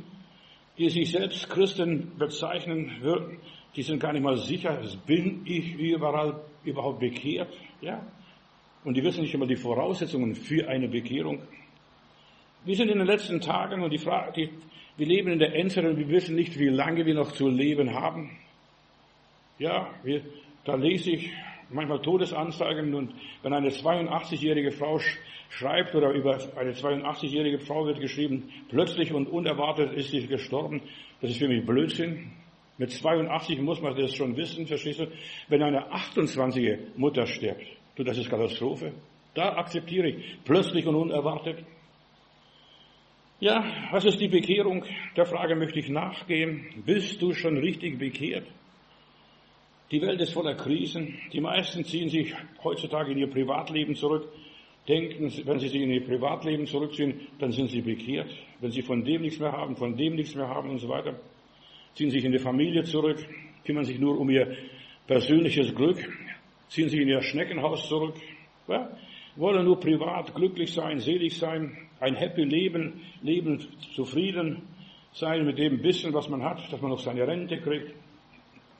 die 0.78 0.90
sich 0.90 1.12
selbst 1.12 1.50
Christen 1.50 2.12
bezeichnen 2.20 2.98
würden, 3.02 3.40
die 3.76 3.82
sind 3.82 4.00
gar 4.00 4.14
nicht 4.14 4.22
mal 4.22 4.38
sicher, 4.38 4.80
bin 5.08 5.42
ich 5.46 5.74
überall 5.74 6.40
überhaupt 6.64 7.00
bekehrt, 7.00 7.52
ja? 7.82 8.06
Und 8.86 8.96
die 8.96 9.04
wissen 9.04 9.22
nicht 9.22 9.34
immer 9.34 9.48
die 9.48 9.56
Voraussetzungen 9.56 10.36
für 10.36 10.68
eine 10.70 10.88
Bekehrung. 10.88 11.42
Wir 12.64 12.76
sind 12.76 12.90
in 12.90 13.00
den 13.00 13.08
letzten 13.08 13.42
Tagen 13.42 13.82
und 13.82 13.90
die 13.90 13.98
Frage, 13.98 14.32
die, 14.34 14.50
wir 14.96 15.08
leben 15.08 15.32
in 15.32 15.40
der 15.40 15.56
Endzeit 15.56 15.86
und 15.86 15.98
wir 15.98 16.08
wissen 16.08 16.36
nicht, 16.36 16.58
wie 16.60 16.70
lange 16.70 17.04
wir 17.04 17.16
noch 17.16 17.32
zu 17.32 17.50
leben 17.50 17.94
haben. 17.96 18.38
Ja, 19.58 19.90
wir, 20.04 20.22
da 20.66 20.76
lese 20.76 21.12
ich 21.12 21.32
manchmal 21.70 22.00
Todesanzeigen 22.02 22.94
und 22.94 23.12
wenn 23.42 23.54
eine 23.54 23.70
82-jährige 23.70 24.72
Frau 24.72 25.00
schreibt 25.50 25.96
oder 25.96 26.12
über 26.12 26.38
eine 26.56 26.74
82-jährige 26.74 27.60
Frau 27.60 27.88
wird 27.88 28.00
geschrieben, 28.00 28.52
plötzlich 28.70 29.12
und 29.12 29.28
unerwartet 29.28 29.94
ist 29.94 30.12
sie 30.12 30.28
gestorben, 30.28 30.82
das 31.22 31.32
ist 31.32 31.40
für 31.40 31.48
mich 31.48 31.66
Blödsinn. 31.66 32.32
Mit 32.78 32.92
82 32.92 33.62
muss 33.62 33.82
man 33.82 33.96
das 33.96 34.14
schon 34.14 34.38
wissen, 34.38 34.68
verstehst 34.68 35.00
du? 35.00 35.08
Wenn 35.48 35.64
eine 35.64 35.92
28-jährige 35.92 36.88
Mutter 36.98 37.26
stirbt, 37.26 37.66
du, 37.96 38.04
das 38.04 38.18
ist 38.18 38.30
Katastrophe. 38.30 38.94
Da 39.34 39.58
akzeptiere 39.58 40.10
ich 40.10 40.38
plötzlich 40.44 40.86
und 40.88 40.96
unerwartet. 40.96 41.66
Ja, 43.40 43.66
was 43.92 44.06
ist 44.06 44.20
die 44.20 44.30
Bekehrung? 44.30 44.86
Der 45.18 45.26
Frage 45.26 45.56
möchte 45.56 45.80
ich 45.80 45.90
nachgehen. 45.90 46.84
Bist 46.86 47.22
du 47.22 47.34
schon 47.34 47.58
richtig 47.58 48.00
bekehrt? 48.00 48.48
Die 49.92 50.02
Welt 50.02 50.22
ist 50.22 50.34
voller 50.34 50.56
Krisen. 50.56 51.20
Die 51.34 51.42
meisten 51.42 51.84
ziehen 51.84 52.10
sich 52.10 52.34
heutzutage 52.64 53.12
in 53.12 53.18
ihr 53.18 53.30
Privatleben 53.30 53.94
zurück, 53.94 54.28
denken, 54.88 55.32
wenn 55.46 55.60
sie 55.60 55.68
sich 55.68 55.82
in 55.82 55.92
ihr 55.92 56.06
Privatleben 56.06 56.66
zurückziehen, 56.66 57.28
dann 57.38 57.52
sind 57.52 57.70
sie 57.70 57.82
bekehrt. 57.82 58.30
Wenn 58.62 58.72
sie 58.72 58.82
von 58.82 59.04
dem 59.04 59.22
nichts 59.22 59.40
mehr 59.40 59.52
haben, 59.52 59.76
von 59.76 59.98
dem 59.98 60.16
nichts 60.16 60.34
mehr 60.34 60.48
haben 60.48 60.70
und 60.70 60.80
so 60.80 60.88
weiter. 60.88 61.20
ziehen 61.94 62.10
sich 62.10 62.24
in 62.24 62.32
die 62.32 62.40
Familie 62.40 62.84
zurück, 62.84 63.18
kümmern 63.66 63.84
sich 63.84 64.00
nur 64.00 64.20
um 64.20 64.30
ihr 64.30 64.56
persönliches 65.08 65.76
Glück, 65.76 65.98
ziehen 66.70 66.90
sich 66.90 67.00
in 67.00 67.08
ihr 67.08 67.22
Schneckenhaus 67.22 67.88
zurück, 67.88 68.16
ja? 68.68 68.90
wollen 69.36 69.66
nur 69.66 69.80
privat 69.80 70.34
glücklich 70.34 70.74
sein, 70.74 71.00
selig 71.00 71.38
sein, 71.38 71.78
ein 72.00 72.16
happy 72.16 72.44
Leben, 72.44 73.02
leben 73.22 73.60
zufrieden 73.96 74.64
sein 75.14 75.46
mit 75.46 75.58
dem 75.58 75.82
bisschen, 75.82 76.14
was 76.14 76.30
man 76.30 76.44
hat, 76.44 76.72
dass 76.72 76.82
man 76.82 76.92
noch 76.92 77.00
seine 77.00 77.28
Rente 77.28 77.58
kriegt, 77.58 77.94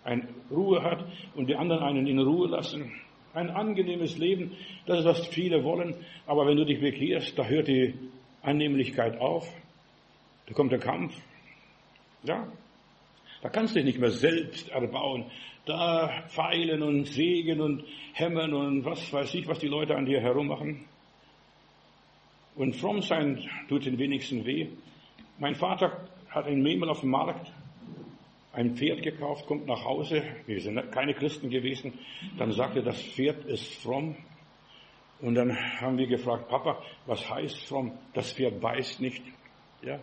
eine 0.04 0.28
Ruhe 0.52 0.84
hat 0.84 1.04
und 1.36 1.50
die 1.50 1.56
anderen 1.56 1.84
einen 1.84 2.08
in 2.08 2.20
Ruhe 2.20 2.48
lassen. 2.48 2.92
Ein 3.34 3.50
angenehmes 3.50 4.18
Leben, 4.18 4.52
das 4.86 5.00
ist, 5.00 5.06
was 5.06 5.28
viele 5.28 5.64
wollen. 5.64 5.96
Aber 6.26 6.46
wenn 6.46 6.56
du 6.56 6.66
dich 6.66 6.80
bekehrst, 6.80 7.38
da 7.38 7.46
hört 7.46 7.68
die 7.68 7.94
Annehmlichkeit 8.42 9.20
auf. 9.20 9.52
Da 10.46 10.54
kommt 10.54 10.72
der 10.72 10.80
Kampf. 10.80 11.16
Ja. 12.24 12.48
Da 13.42 13.50
kannst 13.50 13.76
du 13.76 13.80
dich 13.80 13.86
nicht 13.86 14.00
mehr 14.00 14.12
selbst 14.12 14.70
erbauen. 14.70 15.26
Da 15.66 16.24
feilen 16.28 16.84
und 16.84 17.06
sägen 17.06 17.60
und 17.60 17.84
hämmern 18.14 18.54
und 18.54 18.86
was 18.86 19.12
weiß 19.12 19.34
ich, 19.34 19.48
was 19.48 19.60
die 19.60 19.68
Leute 19.68 19.96
an 19.96 20.06
dir 20.06 20.22
herum 20.22 20.48
machen. 20.48 20.86
Und 22.56 22.76
fromm 22.76 23.02
sein 23.02 23.50
tut 23.68 23.86
den 23.86 23.98
wenigsten 23.98 24.46
weh. 24.46 24.68
Mein 25.40 25.56
Vater 25.56 26.08
hat 26.30 26.48
in 26.48 26.62
Memel 26.62 26.90
auf 26.90 27.02
dem 27.02 27.10
Markt 27.10 27.52
ein 28.54 28.76
Pferd 28.76 29.04
gekauft, 29.04 29.46
kommt 29.48 29.68
nach 29.68 29.84
Hause. 29.84 30.24
Wir 30.46 30.62
sind 30.62 30.92
keine 30.92 31.14
Christen 31.14 31.50
gewesen. 31.50 31.94
Dann 32.38 32.52
sagte, 32.52 32.82
das 32.82 33.02
Pferd 33.02 33.44
ist 33.46 33.82
fromm. 33.82 34.16
Und 35.20 35.36
dann 35.36 35.56
haben 35.82 35.98
wir 35.98 36.08
gefragt, 36.08 36.48
Papa, 36.48 36.82
was 37.06 37.30
heißt 37.30 37.68
fromm? 37.68 37.98
Das 38.14 38.32
Pferd 38.32 38.62
beißt 38.62 39.02
nicht. 39.02 39.24
Ja. 39.82 40.00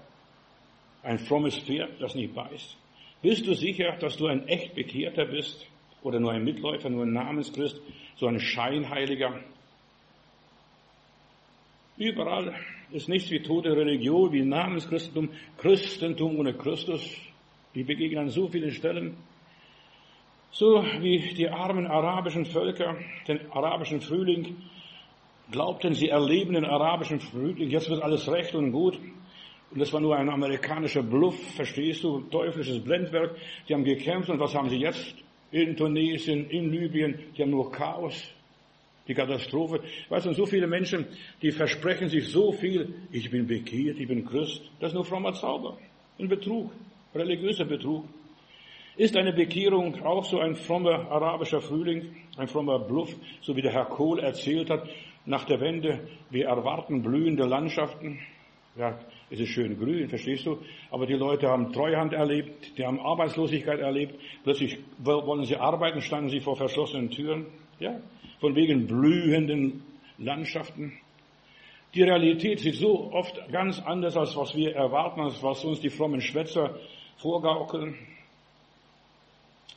Ein 1.03 1.19
frommes 1.19 1.57
Pferd, 1.59 2.01
das 2.01 2.15
nicht 2.15 2.35
beißt. 2.35 2.77
Bist 3.23 3.47
du 3.47 3.55
sicher, 3.55 3.97
dass 4.01 4.17
du 4.17 4.27
ein 4.27 4.47
echt 4.49 4.75
Bekehrter 4.75 5.25
bist? 5.25 5.67
Oder 6.03 6.19
nur 6.19 6.33
ein 6.33 6.43
Mitläufer, 6.43 6.91
nur 6.91 7.05
ein 7.05 7.13
Namenschrist, 7.13 7.81
so 8.17 8.27
ein 8.27 8.41
Scheinheiliger? 8.41 9.41
Überall 11.97 12.55
ist 12.91 13.09
nichts 13.09 13.31
wie 13.31 13.41
tote 13.41 13.77
Religion, 13.77 14.33
wie 14.33 14.43
Namenschristentum, 14.43 15.31
Christentum 15.59 16.39
ohne 16.39 16.55
Christus. 16.55 17.17
Wir 17.73 17.87
begegnen 17.87 18.25
an 18.25 18.29
so 18.29 18.49
vielen 18.49 18.73
Stellen. 18.73 19.17
So 20.51 20.85
wie 21.01 21.21
die 21.35 21.49
armen 21.49 21.87
arabischen 21.87 22.45
Völker 22.45 22.97
den 23.29 23.51
arabischen 23.53 24.01
Frühling 24.01 24.57
glaubten, 25.51 25.95
sie 25.95 26.09
erleben 26.09 26.55
den 26.55 26.65
arabischen 26.65 27.21
Frühling, 27.21 27.71
jetzt 27.71 27.89
wird 27.89 28.03
alles 28.03 28.31
recht 28.31 28.55
und 28.55 28.73
gut. 28.73 28.99
Und 29.73 29.79
das 29.81 29.93
war 29.93 30.01
nur 30.01 30.17
ein 30.17 30.29
amerikanischer 30.29 31.03
Bluff, 31.03 31.39
verstehst 31.55 32.05
du, 32.05 32.21
teuflisches 32.31 32.83
Blendwerk. 32.83 33.37
Die 33.69 33.75
haben 33.75 33.85
gekämpft 33.85 34.29
und 34.29 34.39
was 34.39 34.55
haben 34.55 34.69
sie 34.69 34.77
jetzt? 34.77 35.15
In 35.51 35.77
Tunesien, 35.77 36.49
in 36.51 36.71
Libyen, 36.71 37.19
die 37.37 37.43
haben 37.43 37.51
nur 37.51 37.71
Chaos 37.73 38.35
die 39.09 39.15
Katastrophe. 39.15 39.81
Weißt 40.09 40.27
du, 40.27 40.33
so 40.33 40.47
viele 40.47 40.67
Menschen, 40.67 41.07
die 41.41 41.51
versprechen 41.51 42.09
sich 42.09 42.29
so 42.29 42.53
viel, 42.53 42.95
ich 43.11 43.31
bin 43.31 43.47
bekehrt, 43.47 43.99
ich 43.99 44.07
bin 44.07 44.25
Christ. 44.25 44.63
Das 44.81 44.91
ist 44.91 44.95
nur 44.95 45.05
frommer 45.05 45.33
Zauber. 45.35 45.79
Ein 46.19 46.29
Betrug, 46.29 46.71
religiöser 47.15 47.65
Betrug. 47.65 48.05
Ist 48.97 49.17
eine 49.17 49.33
Bekehrung 49.33 50.03
auch 50.05 50.25
so 50.25 50.39
ein 50.39 50.55
frommer 50.55 51.11
arabischer 51.11 51.63
Frühling, 51.63 52.15
ein 52.37 52.47
frommer 52.47 52.79
Bluff, 52.79 53.15
so 53.41 53.57
wie 53.57 53.63
der 53.63 53.73
Herr 53.73 53.87
Kohl 53.87 54.21
erzählt 54.21 54.69
hat, 54.69 54.87
nach 55.25 55.45
der 55.45 55.61
Wende, 55.61 56.01
wir 56.31 56.47
erwarten 56.47 57.03
blühende 57.03 57.45
Landschaften. 57.45 58.19
Ja, 58.77 58.99
es 59.33 59.41
ist 59.41 59.49
schön 59.49 59.79
grün, 59.79 60.09
verstehst 60.09 60.45
du? 60.45 60.59
Aber 60.91 61.07
die 61.07 61.15
Leute 61.15 61.49
haben 61.49 61.73
Treuhand 61.73 62.13
erlebt, 62.13 62.77
die 62.77 62.85
haben 62.85 63.01
Arbeitslosigkeit 63.01 63.81
erlebt, 63.81 64.15
plötzlich 64.45 64.79
wollen 64.99 65.47
sie 65.47 65.57
arbeiten, 65.57 66.03
standen 66.03 66.29
sie 66.29 66.41
vor 66.41 66.57
verschlossenen 66.57 67.11
Türen. 67.11 67.47
Ja, 67.81 67.99
von 68.41 68.55
wegen 68.55 68.87
blühenden 68.87 69.83
Landschaften. 70.19 70.93
Die 71.95 72.03
Realität 72.03 72.61
sieht 72.61 72.75
so 72.75 73.13
oft 73.13 73.41
ganz 73.51 73.81
anders 73.81 74.17
aus, 74.17 74.37
was 74.37 74.55
wir 74.55 74.75
erwarten, 74.75 75.21
als 75.21 75.43
was 75.43 75.65
uns 75.65 75.81
die 75.81 75.91
frommen 75.91 76.21
Schwätzer 76.21 76.79
vorgaukeln. 77.17 77.95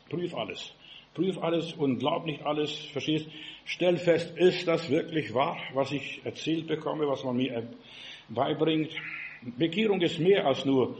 Prüf 0.09 0.35
alles. 0.35 0.73
Prüf 1.13 1.37
alles 1.37 1.73
und 1.73 1.99
glaub 1.99 2.25
nicht 2.25 2.45
alles. 2.45 2.75
Verstehst? 2.91 3.29
Stell 3.63 3.97
fest, 3.97 4.35
ist 4.37 4.67
das 4.67 4.89
wirklich 4.89 5.33
wahr, 5.33 5.57
was 5.73 5.91
ich 5.91 6.21
erzählt 6.25 6.67
bekomme, 6.67 7.07
was 7.07 7.23
man 7.23 7.37
mir 7.37 7.67
beibringt? 8.29 8.91
Bekehrung 9.57 10.01
ist 10.01 10.19
mehr 10.19 10.45
als 10.47 10.65
nur 10.65 10.97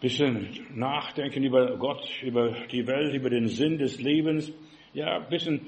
bisschen 0.00 0.48
nachdenken 0.74 1.42
über 1.42 1.76
Gott, 1.76 2.06
über 2.22 2.50
die 2.70 2.86
Welt, 2.86 3.14
über 3.14 3.30
den 3.30 3.48
Sinn 3.48 3.78
des 3.78 4.00
Lebens. 4.00 4.52
Ja, 4.92 5.18
bisschen 5.18 5.66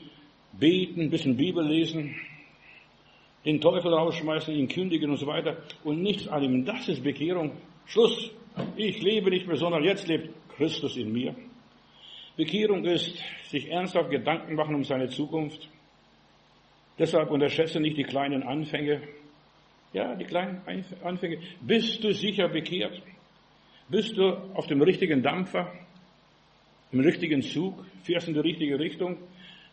beten, 0.53 1.11
bisschen 1.11 1.37
Bibel 1.37 1.67
lesen, 1.67 2.15
den 3.45 3.61
Teufel 3.61 3.93
rausschmeißen, 3.93 4.55
ihn 4.55 4.69
kündigen 4.69 5.11
und 5.11 5.17
so 5.17 5.27
weiter 5.27 5.57
und 5.83 6.03
nichts 6.03 6.29
an 6.29 6.43
ihm. 6.43 6.65
Das 6.65 6.89
ist 6.89 7.03
Bekehrung. 7.03 7.53
Schluss. 7.87 8.31
Ich 8.77 9.01
lebe 9.03 9.31
nicht 9.31 9.47
mehr, 9.47 9.57
sondern 9.57 9.83
jetzt 9.85 10.07
lebt 10.09 10.29
Christus 10.57 10.97
in 10.97 11.13
mir. 11.13 11.35
Bekehrung 12.37 12.85
ist, 12.85 13.23
sich 13.45 13.69
ernsthaft 13.71 14.11
Gedanken 14.11 14.55
machen 14.55 14.75
um 14.75 14.85
seine 14.85 15.09
Zukunft. 15.09 15.69
Deshalb 16.99 17.31
unterschätze 17.31 17.81
nicht 17.81 17.97
die 17.97 18.05
kleinen 18.05 18.43
Anfänge. 18.43 19.01
Ja, 19.93 20.15
die 20.15 20.25
kleinen 20.25 20.61
Anfänge. 21.03 21.39
Bist 21.61 22.03
du 22.05 22.13
sicher 22.13 22.49
bekehrt? 22.49 23.03
Bist 23.89 24.17
du 24.17 24.29
auf 24.55 24.67
dem 24.69 24.81
richtigen 24.83 25.23
Dampfer? 25.23 25.73
Im 26.93 27.01
richtigen 27.01 27.43
Zug? 27.43 27.85
Fährst 28.05 28.29
in 28.29 28.35
die 28.35 28.41
richtige 28.41 28.79
Richtung? 28.79 29.19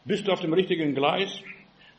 Bist 0.06 0.28
du 0.28 0.32
auf 0.32 0.40
dem 0.40 0.54
richtigen 0.54 0.96
Gleis? 0.96 1.42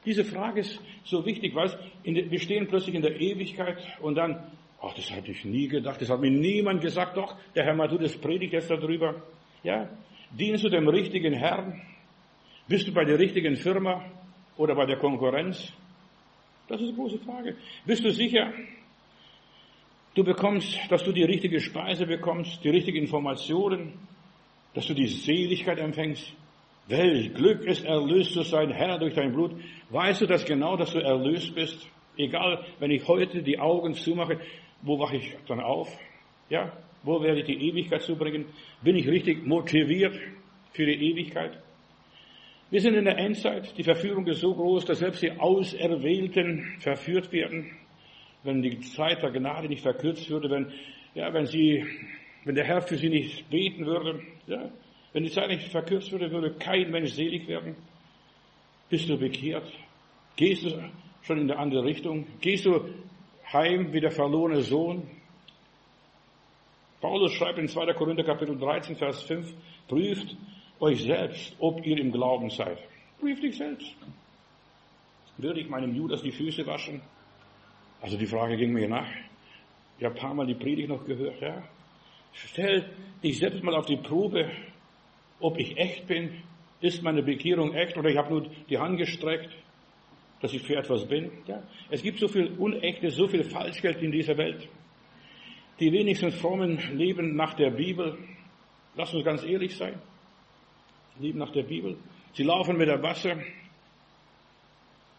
Diese 0.05 0.25
Frage 0.25 0.61
ist 0.61 0.81
so 1.05 1.25
wichtig, 1.27 1.55
weil 1.55 1.71
wir 2.03 2.41
stehen 2.41 2.67
plötzlich 2.67 2.95
in 2.95 3.03
der 3.03 3.21
Ewigkeit 3.21 3.79
und 4.01 4.17
dann, 4.17 4.51
ach, 4.81 4.95
das 4.95 5.11
hatte 5.11 5.31
ich 5.31 5.45
nie 5.45 5.69
gedacht, 5.69 6.01
das 6.01 6.09
hat 6.09 6.21
mir 6.21 6.31
niemand 6.31 6.81
gesagt, 6.81 7.17
doch, 7.17 7.37
der 7.55 7.65
Herr 7.65 7.75
Matthäus 7.75 8.17
predigt 8.17 8.53
jetzt 8.53 8.71
darüber. 8.71 9.23
Ja, 9.63 9.89
dienst 10.31 10.65
du 10.65 10.69
dem 10.69 10.89
richtigen 10.89 11.35
Herrn? 11.35 11.83
Bist 12.67 12.89
du 12.89 12.93
bei 12.93 13.05
der 13.05 13.19
richtigen 13.19 13.57
Firma 13.57 14.05
oder 14.57 14.75
bei 14.75 14.87
der 14.87 14.99
Konkurrenz? 14.99 15.73
Das 16.69 16.81
ist 16.81 16.89
eine 16.89 16.97
große 16.97 17.19
Frage. 17.19 17.57
Bist 17.87 18.05
du 18.05 18.11
sicher, 18.11 18.53
du 20.15 20.23
bekommst, 20.23 20.79
dass 20.91 21.03
du 21.03 21.13
die 21.13 21.25
richtige 21.25 21.61
Speise 21.61 22.07
bekommst, 22.07 22.63
die 22.63 22.69
richtigen 22.69 22.99
Informationen, 22.99 23.95
dass 24.75 24.87
du 24.87 24.95
die 24.95 25.07
Seligkeit 25.07 25.79
empfängst? 25.79 26.35
Welch 26.87 27.35
Glück 27.35 27.65
ist 27.65 27.85
erlöst 27.85 28.33
zu 28.33 28.43
sein, 28.43 28.71
Herr, 28.71 28.99
durch 28.99 29.15
dein 29.15 29.33
Blut. 29.33 29.53
Weißt 29.91 30.21
du 30.21 30.27
das 30.27 30.45
genau, 30.45 30.77
dass 30.77 30.93
du 30.93 30.99
erlöst 30.99 31.55
bist? 31.55 31.87
Egal, 32.17 32.65
wenn 32.79 32.91
ich 32.91 33.07
heute 33.07 33.43
die 33.43 33.59
Augen 33.59 33.95
zumache, 33.95 34.41
wo 34.83 34.99
wache 34.99 35.17
ich 35.17 35.37
dann 35.47 35.61
auf? 35.61 35.89
Ja, 36.51 36.73
wo 37.03 37.23
werde 37.23 37.41
ich 37.41 37.47
die 37.47 37.69
Ewigkeit 37.69 38.03
zubringen? 38.03 38.47
Bin 38.83 38.97
ich 38.97 39.07
richtig 39.07 39.47
motiviert 39.47 40.19
für 40.73 40.87
die 40.87 41.11
Ewigkeit? 41.11 41.63
Wir 42.71 42.83
sind 42.83 42.95
in 42.95 43.07
der 43.07 43.17
Endzeit. 43.17 43.77
Die 43.79 43.83
Verführung 43.83 44.27
ist 44.27 44.41
so 44.41 44.55
groß, 44.55 44.85
dass 44.85 44.99
selbst 44.99 45.23
die 45.23 45.33
Auserwählten 45.33 46.77
verführt 46.81 47.33
werden. 47.33 47.71
Wenn 48.43 48.61
die 48.61 48.81
Zeit 48.81 49.23
der 49.23 49.31
Gnade 49.31 49.69
nicht 49.69 49.83
verkürzt 49.83 50.29
würde, 50.29 50.51
wenn, 50.51 50.71
ja, 51.15 51.33
wenn 51.33 51.47
sie, 51.47 51.85
wenn 52.45 52.55
der 52.55 52.65
Herr 52.65 52.83
für 52.83 52.99
sie 52.99 53.09
nicht 53.09 53.49
beten 53.49 53.87
würde, 53.87 54.21
ja, 54.47 54.71
wenn 55.15 55.25
die 55.25 55.31
Zeit 55.31 55.49
nicht 55.49 55.69
verkürzt 55.69 56.13
würde, 56.13 56.31
würde 56.31 56.53
kein 56.59 56.91
Mensch 56.91 57.13
selig 57.13 57.49
werden. 57.49 57.75
Bist 58.91 59.09
du 59.09 59.19
bekehrt? 59.19 59.71
Gehst 60.37 60.65
du 60.65 60.91
schon 61.23 61.39
in 61.41 61.49
der 61.49 61.59
andere 61.59 61.85
Richtung? 61.85 62.27
Gehst 62.41 62.67
du 62.67 62.85
heim 63.51 63.95
wie 63.95 64.01
der 64.01 64.11
verlorene 64.11 64.61
Sohn? 64.61 65.09
Paulus 67.01 67.33
schreibt 67.33 67.59
in 67.59 67.69
2. 67.69 67.95
Korinther 67.95 68.25
Kapitel 68.25 68.59
13, 68.59 68.97
Vers 68.97 69.23
5, 69.23 69.55
prüft 69.89 70.37
euch 70.81 71.03
selbst, 71.03 71.55
ob 71.59 71.85
ihr 71.85 71.99
im 71.99 72.13
Glauben 72.13 72.51
seid. 72.51 72.79
Prüft 73.19 73.43
dich 73.43 73.57
selbst. 73.57 73.95
Würde 75.37 75.61
ich 75.61 75.69
meinem 75.69 75.95
Judas 75.95 76.23
die 76.23 76.33
Füße 76.33 76.67
waschen? 76.67 77.01
Also 78.01 78.17
die 78.17 78.27
Frage 78.27 78.57
ging 78.57 78.73
mir 78.73 78.89
nach. 78.89 79.09
Ich 79.99 80.05
habe 80.05 80.15
ein 80.15 80.21
paar 80.21 80.35
Mal 80.35 80.47
die 80.47 80.55
Predigt 80.55 80.89
noch 80.89 81.05
gehört, 81.05 81.41
ja. 81.41 81.63
Stell 82.33 82.89
dich 83.23 83.39
selbst 83.39 83.63
mal 83.65 83.75
auf 83.75 83.87
die 83.87 83.97
Probe, 83.97 84.51
ob 85.41 85.59
ich 85.59 85.77
echt 85.77 86.07
bin, 86.07 86.43
ist 86.81 87.03
meine 87.03 87.23
Bekehrung 87.23 87.75
echt 87.75 87.97
oder 87.97 88.11
ich 88.11 88.17
habe 88.17 88.31
nur 88.31 88.47
die 88.69 88.79
Hand 88.79 88.99
gestreckt, 88.99 89.51
dass 90.41 90.53
ich 90.53 90.63
für 90.63 90.77
etwas 90.77 91.07
bin. 91.07 91.31
Ja? 91.47 91.63
Es 91.91 92.03
gibt 92.03 92.21
so 92.21 92.29
viel 92.29 92.53
Unechtes, 92.59 93.17
so 93.17 93.27
viel 93.27 93.43
Falschgeld 93.43 94.01
in 94.03 94.13
dieser 94.13 94.37
Welt. 94.37 94.69
Die 95.81 95.93
wenigsten 95.93 96.31
Frommen 96.31 96.79
leben 96.97 97.35
nach 97.35 97.55
der 97.55 97.71
Bibel. 97.71 98.19
Lass 98.97 99.15
uns 99.15 99.25
ganz 99.25 99.45
ehrlich 99.45 99.77
sein. 99.77 100.01
Leben 101.21 101.39
nach 101.39 101.53
der 101.53 101.65
Bibel. 101.65 101.97
Sie 102.33 102.45
laufen 102.45 102.77
mit 102.77 102.89
der 102.89 103.03
Wasser 103.03 103.37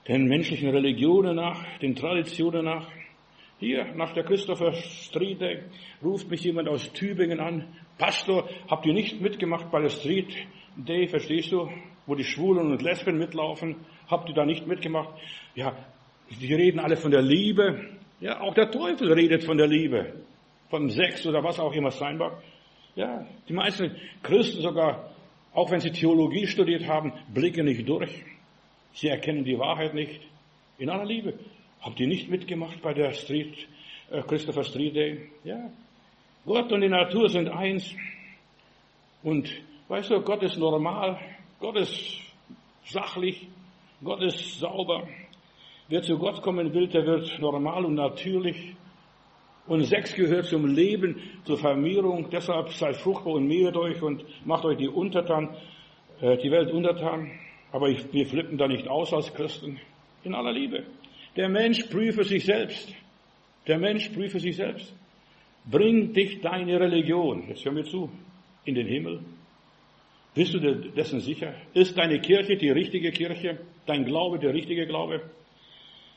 den 0.07 0.27
menschlichen 0.27 0.69
Religionen 0.69 1.35
nach, 1.35 1.63
den 1.79 1.95
Traditionen 1.95 2.65
nach. 2.65 2.87
Hier, 3.59 3.93
nach 3.95 4.13
der 4.13 4.23
Christopher 4.23 4.71
Street 4.73 5.41
Day, 5.41 5.63
ruft 6.01 6.29
mich 6.29 6.43
jemand 6.43 6.69
aus 6.69 6.91
Tübingen 6.93 7.39
an. 7.39 7.67
Pastor, 7.97 8.47
habt 8.69 8.85
ihr 8.85 8.93
nicht 8.93 9.19
mitgemacht 9.19 9.69
bei 9.69 9.81
der 9.81 9.89
Street 9.89 10.33
Day, 10.77 11.07
verstehst 11.07 11.51
du? 11.51 11.69
Wo 12.05 12.15
die 12.15 12.23
Schwulen 12.23 12.71
und 12.71 12.81
Lesben 12.81 13.17
mitlaufen. 13.17 13.75
Habt 14.07 14.29
ihr 14.29 14.35
da 14.35 14.45
nicht 14.45 14.65
mitgemacht? 14.65 15.09
Ja, 15.53 15.75
die 16.29 16.53
reden 16.53 16.79
alle 16.79 16.95
von 16.95 17.11
der 17.11 17.21
Liebe. 17.21 17.97
Ja, 18.21 18.39
auch 18.41 18.53
der 18.53 18.71
Teufel 18.71 19.11
redet 19.11 19.43
von 19.43 19.57
der 19.57 19.67
Liebe. 19.67 20.23
Von 20.69 20.89
Sex 20.89 21.27
oder 21.27 21.43
was 21.43 21.59
auch 21.59 21.73
immer 21.73 21.91
sein 21.91 22.17
mag. 22.17 22.41
Ja, 22.95 23.27
die 23.47 23.53
meisten 23.53 23.95
Christen 24.23 24.61
sogar, 24.61 25.11
auch 25.53 25.71
wenn 25.71 25.79
sie 25.79 25.91
Theologie 25.91 26.47
studiert 26.47 26.87
haben, 26.87 27.13
blicken 27.33 27.65
nicht 27.65 27.87
durch. 27.87 28.23
Sie 28.93 29.07
erkennen 29.07 29.43
die 29.43 29.57
Wahrheit 29.57 29.93
nicht. 29.93 30.21
In 30.77 30.89
aller 30.89 31.05
Liebe. 31.05 31.33
Habt 31.81 31.99
ihr 31.99 32.07
nicht 32.07 32.29
mitgemacht 32.29 32.81
bei 32.81 32.93
der 32.93 33.13
Street, 33.13 33.67
äh, 34.11 34.21
Christopher 34.21 34.63
Street 34.63 34.95
Day? 34.95 35.29
Ja. 35.43 35.69
Gott 36.45 36.71
und 36.71 36.81
die 36.81 36.89
Natur 36.89 37.29
sind 37.29 37.49
eins. 37.49 37.93
Und 39.23 39.49
weißt 39.87 40.09
du, 40.11 40.21
Gott 40.21 40.43
ist 40.43 40.57
normal. 40.57 41.19
Gott 41.59 41.77
ist 41.77 42.19
sachlich. 42.85 43.47
Gott 44.03 44.21
ist 44.21 44.59
sauber. 44.59 45.07
Wer 45.87 46.01
zu 46.01 46.17
Gott 46.17 46.41
kommen 46.41 46.73
will, 46.73 46.87
der 46.87 47.05
wird 47.05 47.39
normal 47.39 47.85
und 47.85 47.95
natürlich. 47.95 48.75
Und 49.69 49.83
Sex 49.83 50.15
gehört 50.15 50.45
zum 50.45 50.65
Leben, 50.65 51.21
zur 51.45 51.59
Vermehrung. 51.59 52.27
Deshalb 52.31 52.69
seid 52.69 52.95
fruchtbar 52.95 53.33
und 53.33 53.47
mehret 53.47 53.77
euch 53.77 54.01
und 54.01 54.25
macht 54.43 54.65
euch 54.65 54.77
die 54.77 54.87
Untertan, 54.87 55.55
äh, 56.21 56.37
die 56.37 56.49
Welt 56.49 56.71
untertan. 56.71 57.29
Aber 57.71 57.87
ich, 57.87 58.11
wir 58.11 58.25
flippen 58.25 58.57
da 58.57 58.67
nicht 58.67 58.87
aus 58.87 59.13
als 59.13 59.31
Christen. 59.31 59.79
In 60.23 60.33
aller 60.33 60.51
Liebe. 60.51 60.85
Der 61.35 61.49
Mensch 61.49 61.83
prüfe 61.83 62.23
sich 62.23 62.45
selbst. 62.45 62.91
Der 63.67 63.77
Mensch 63.77 64.09
prüfe 64.09 64.39
sich 64.39 64.55
selbst. 64.55 64.91
Bringt 65.69 66.17
dich 66.17 66.41
deine 66.41 66.79
Religion, 66.79 67.47
jetzt 67.47 67.63
hör 67.63 67.71
mir 67.71 67.83
zu, 67.83 68.09
in 68.65 68.73
den 68.73 68.87
Himmel? 68.87 69.19
Bist 70.33 70.55
du 70.55 70.59
dessen 70.59 71.19
sicher? 71.19 71.53
Ist 71.75 71.95
deine 71.95 72.19
Kirche 72.21 72.57
die 72.57 72.71
richtige 72.71 73.11
Kirche? 73.11 73.59
Dein 73.85 74.03
Glaube 74.03 74.39
der 74.39 74.51
richtige 74.53 74.87
Glaube? 74.87 75.21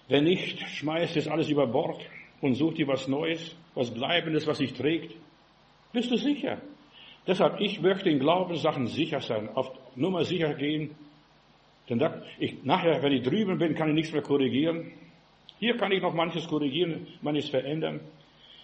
Wenn 0.09 0.25
nicht, 0.25 0.59
schmeißt 0.61 1.19
es 1.19 1.29
alles 1.29 1.51
über 1.51 1.67
Bord 1.67 2.01
und 2.43 2.57
such 2.57 2.75
dir 2.75 2.89
was 2.89 3.09
Neues, 3.09 3.57
was 3.75 3.91
Bleibendes, 3.95 4.47
was 4.47 4.59
sich 4.59 4.75
trägt. 4.75 5.15
Bist 5.93 6.11
du 6.11 6.17
sicher? 6.17 6.61
Deshalb, 7.27 7.61
ich 7.61 7.81
möchte 7.81 8.11
in 8.11 8.19
Glaubenssachen 8.19 8.89
sicher 8.89 9.21
sein, 9.21 9.49
auf 9.55 9.71
Nummer 9.95 10.25
sicher 10.25 10.53
gehen. 10.55 10.91
Denn 11.89 11.99
da, 11.99 12.23
ich, 12.39 12.65
nachher, 12.65 13.01
wenn 13.03 13.13
ich 13.13 13.23
drüben 13.23 13.59
bin, 13.59 13.75
kann 13.75 13.89
ich 13.89 13.95
nichts 13.95 14.13
mehr 14.13 14.23
korrigieren. 14.23 14.93
Hier 15.61 15.77
kann 15.77 15.93
ich 15.93 16.03
noch 16.03 16.15
manches 16.15 16.47
korrigieren, 16.49 17.07
manches 17.23 17.49
verändern. 17.49 18.01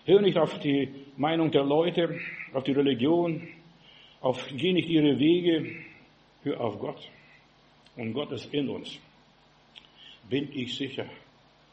Hör 0.05 0.21
nicht 0.21 0.37
auf 0.37 0.59
die 0.59 0.89
Meinung 1.17 1.51
der 1.53 1.65
Leute, 1.65 2.19
auf 2.53 2.65
die 2.65 2.73
Religion, 2.73 3.47
auf, 4.21 4.49
geh 4.57 4.73
nicht 4.73 4.89
ihre 4.89 5.19
Wege, 5.19 5.77
hör 6.43 6.61
auf 6.61 6.79
Gott. 6.81 7.09
Und 7.97 8.13
Gott 8.13 8.33
ist 8.33 8.53
in 8.53 8.69
uns. 8.69 8.99
Bin 10.29 10.49
ich 10.53 10.77
sicher, 10.77 11.07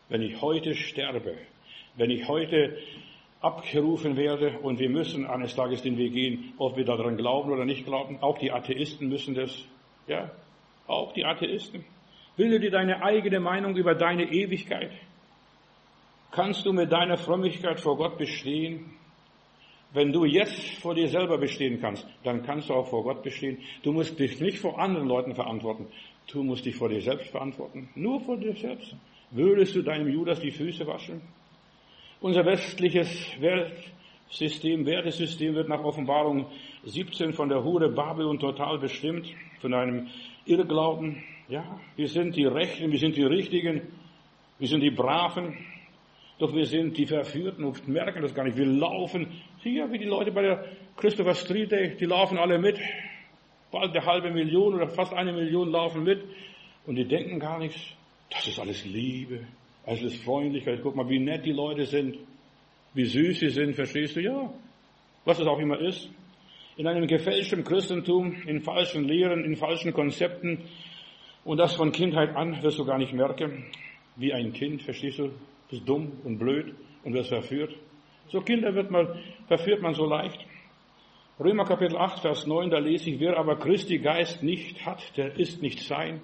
wenn 0.09 0.21
ich 0.21 0.39
heute 0.41 0.75
sterbe, 0.75 1.35
wenn 1.97 2.11
ich 2.11 2.27
heute 2.27 2.77
abgerufen 3.41 4.17
werde 4.17 4.59
und 4.59 4.79
wir 4.79 4.89
müssen 4.89 5.27
eines 5.27 5.55
Tages 5.55 5.81
den 5.83 5.97
Weg 5.97 6.13
gehen, 6.13 6.53
ob 6.57 6.77
wir 6.77 6.85
daran 6.85 7.15
glauben 7.15 7.51
oder 7.51 7.65
nicht 7.65 7.85
glauben. 7.85 8.17
Auch 8.21 8.39
die 8.39 8.51
Atheisten 8.51 9.07
müssen 9.07 9.35
das. 9.35 9.63
Ja, 10.07 10.31
auch 10.87 11.13
die 11.13 11.25
Atheisten. 11.25 11.85
Bilde 12.35 12.59
dir 12.59 12.71
deine 12.71 13.03
eigene 13.03 13.39
Meinung 13.39 13.75
über 13.75 13.95
deine 13.95 14.31
Ewigkeit. 14.31 14.91
Kannst 16.31 16.65
du 16.65 16.73
mit 16.73 16.91
deiner 16.91 17.17
Frömmigkeit 17.17 17.79
vor 17.79 17.97
Gott 17.97 18.17
bestehen? 18.17 18.91
Wenn 19.93 20.11
du 20.11 20.25
jetzt 20.25 20.79
vor 20.81 20.93
dir 20.93 21.07
selber 21.07 21.37
bestehen 21.37 21.79
kannst, 21.79 22.05
dann 22.23 22.43
kannst 22.43 22.69
du 22.69 22.73
auch 22.73 22.87
vor 22.87 23.03
Gott 23.03 23.23
bestehen. 23.23 23.59
Du 23.83 23.93
musst 23.93 24.19
dich 24.19 24.41
nicht 24.41 24.59
vor 24.59 24.77
anderen 24.77 25.07
Leuten 25.07 25.33
verantworten. 25.35 25.87
Du 26.27 26.43
musst 26.43 26.65
dich 26.65 26.75
vor 26.75 26.89
dir 26.89 27.01
selbst 27.01 27.29
verantworten. 27.29 27.89
Nur 27.95 28.19
vor 28.19 28.37
dir 28.37 28.55
selbst. 28.55 28.93
Würdest 29.31 29.75
du 29.75 29.83
deinem 29.83 30.09
Judas 30.09 30.41
die 30.41 30.51
Füße 30.51 30.85
waschen? 30.85 31.21
Unser 32.25 32.43
westliches 32.43 33.07
Weltsystem, 33.39 34.83
Wertesystem 34.83 35.53
wird 35.53 35.69
nach 35.69 35.83
Offenbarung 35.83 36.47
17 36.83 37.33
von 37.33 37.49
der 37.49 37.63
Hure 37.63 37.89
Babylon 37.89 38.39
total 38.39 38.79
bestimmt, 38.79 39.27
von 39.61 39.75
einem 39.75 40.07
Irrglauben. 40.47 41.23
Ja, 41.49 41.79
wir 41.95 42.07
sind 42.07 42.35
die 42.35 42.45
Rechten, 42.45 42.91
wir 42.91 42.97
sind 42.97 43.15
die 43.15 43.25
Richtigen, 43.25 43.93
wir 44.57 44.67
sind 44.67 44.81
die 44.81 44.89
Braven, 44.89 45.55
doch 46.39 46.51
wir 46.51 46.65
sind 46.65 46.97
die 46.97 47.05
Verführten 47.05 47.63
und 47.63 47.87
merken 47.87 48.23
das 48.23 48.33
gar 48.33 48.45
nicht. 48.45 48.57
Wir 48.57 48.65
laufen, 48.65 49.27
hier 49.61 49.91
wie 49.91 49.99
die 49.99 50.05
Leute 50.05 50.31
bei 50.31 50.41
der 50.41 50.65
Christopher 50.97 51.35
Street 51.35 51.71
Day, 51.71 51.95
die 51.95 52.05
laufen 52.05 52.39
alle 52.39 52.57
mit. 52.57 52.79
Bald 53.69 53.95
eine 53.95 54.03
halbe 54.03 54.31
Million 54.31 54.73
oder 54.73 54.87
fast 54.87 55.13
eine 55.13 55.31
Million 55.31 55.69
laufen 55.69 56.03
mit 56.03 56.23
und 56.87 56.95
die 56.95 57.07
denken 57.07 57.39
gar 57.39 57.59
nichts. 57.59 57.79
Das 58.31 58.47
ist 58.47 58.59
alles 58.59 58.83
Liebe, 58.83 59.41
alles 59.85 60.01
ist 60.01 60.23
Freundlichkeit. 60.23 60.79
Guck 60.81 60.95
mal, 60.95 61.07
wie 61.09 61.19
nett 61.19 61.45
die 61.45 61.51
Leute 61.51 61.85
sind, 61.85 62.17
wie 62.93 63.05
süß 63.05 63.39
sie 63.39 63.49
sind, 63.49 63.75
verstehst 63.75 64.15
du? 64.15 64.21
Ja, 64.21 64.53
was 65.25 65.39
es 65.39 65.47
auch 65.47 65.59
immer 65.59 65.79
ist. 65.79 66.09
In 66.77 66.87
einem 66.87 67.07
gefälschten 67.07 67.63
Christentum, 67.63 68.35
in 68.47 68.61
falschen 68.61 69.05
Lehren, 69.05 69.43
in 69.43 69.55
falschen 69.55 69.93
Konzepten 69.93 70.63
und 71.43 71.57
das 71.57 71.75
von 71.75 71.91
Kindheit 71.91 72.35
an 72.35 72.61
wirst 72.63 72.79
du 72.79 72.85
gar 72.85 72.97
nicht 72.97 73.13
merken, 73.13 73.65
wie 74.15 74.33
ein 74.33 74.51
Kind, 74.53 74.81
verstehst 74.81 75.19
du? 75.19 75.31
Bist 75.69 75.87
dumm 75.87 76.11
und 76.23 76.37
blöd 76.37 76.73
und 77.03 77.13
wirst 77.13 77.29
verführt. 77.29 77.75
So 78.27 78.41
Kinder 78.41 78.73
wird 78.73 78.91
man, 78.91 79.07
verführt 79.47 79.81
man 79.81 79.93
so 79.93 80.05
leicht. 80.05 80.39
Römer 81.39 81.65
Kapitel 81.65 81.97
8, 81.97 82.21
Vers 82.21 82.47
9, 82.47 82.69
da 82.69 82.79
lese 82.79 83.09
ich, 83.09 83.19
wer 83.19 83.37
aber 83.37 83.57
Christi 83.57 83.99
Geist 83.99 84.41
nicht 84.41 84.85
hat, 84.85 85.17
der 85.17 85.37
ist 85.37 85.61
nicht 85.61 85.81
sein. 85.81 86.21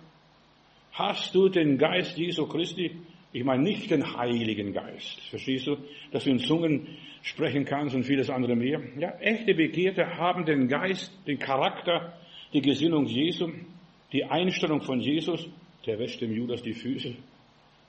Hast 0.93 1.35
du 1.35 1.49
den 1.49 1.77
Geist 1.77 2.17
Jesu 2.17 2.47
Christi? 2.47 2.97
Ich 3.33 3.43
meine 3.43 3.63
nicht 3.63 3.89
den 3.89 4.17
Heiligen 4.17 4.73
Geist. 4.73 5.21
Verstehst 5.29 5.67
du? 5.67 5.77
Dass 6.11 6.25
du 6.25 6.31
in 6.31 6.39
Zungen 6.39 6.97
sprechen 7.21 7.63
kannst 7.65 7.95
und 7.95 8.03
vieles 8.03 8.29
andere 8.29 8.55
mehr. 8.55 8.81
Ja, 8.97 9.11
echte 9.19 9.53
Begehrte 9.53 10.17
haben 10.17 10.45
den 10.45 10.67
Geist, 10.67 11.11
den 11.27 11.39
Charakter, 11.39 12.17
die 12.51 12.61
Gesinnung 12.61 13.05
Jesu, 13.05 13.51
die 14.11 14.25
Einstellung 14.25 14.81
von 14.81 14.99
Jesus. 14.99 15.47
Der 15.85 15.97
wäscht 15.97 16.21
dem 16.21 16.33
Judas 16.33 16.61
die 16.61 16.73
Füße. 16.73 17.15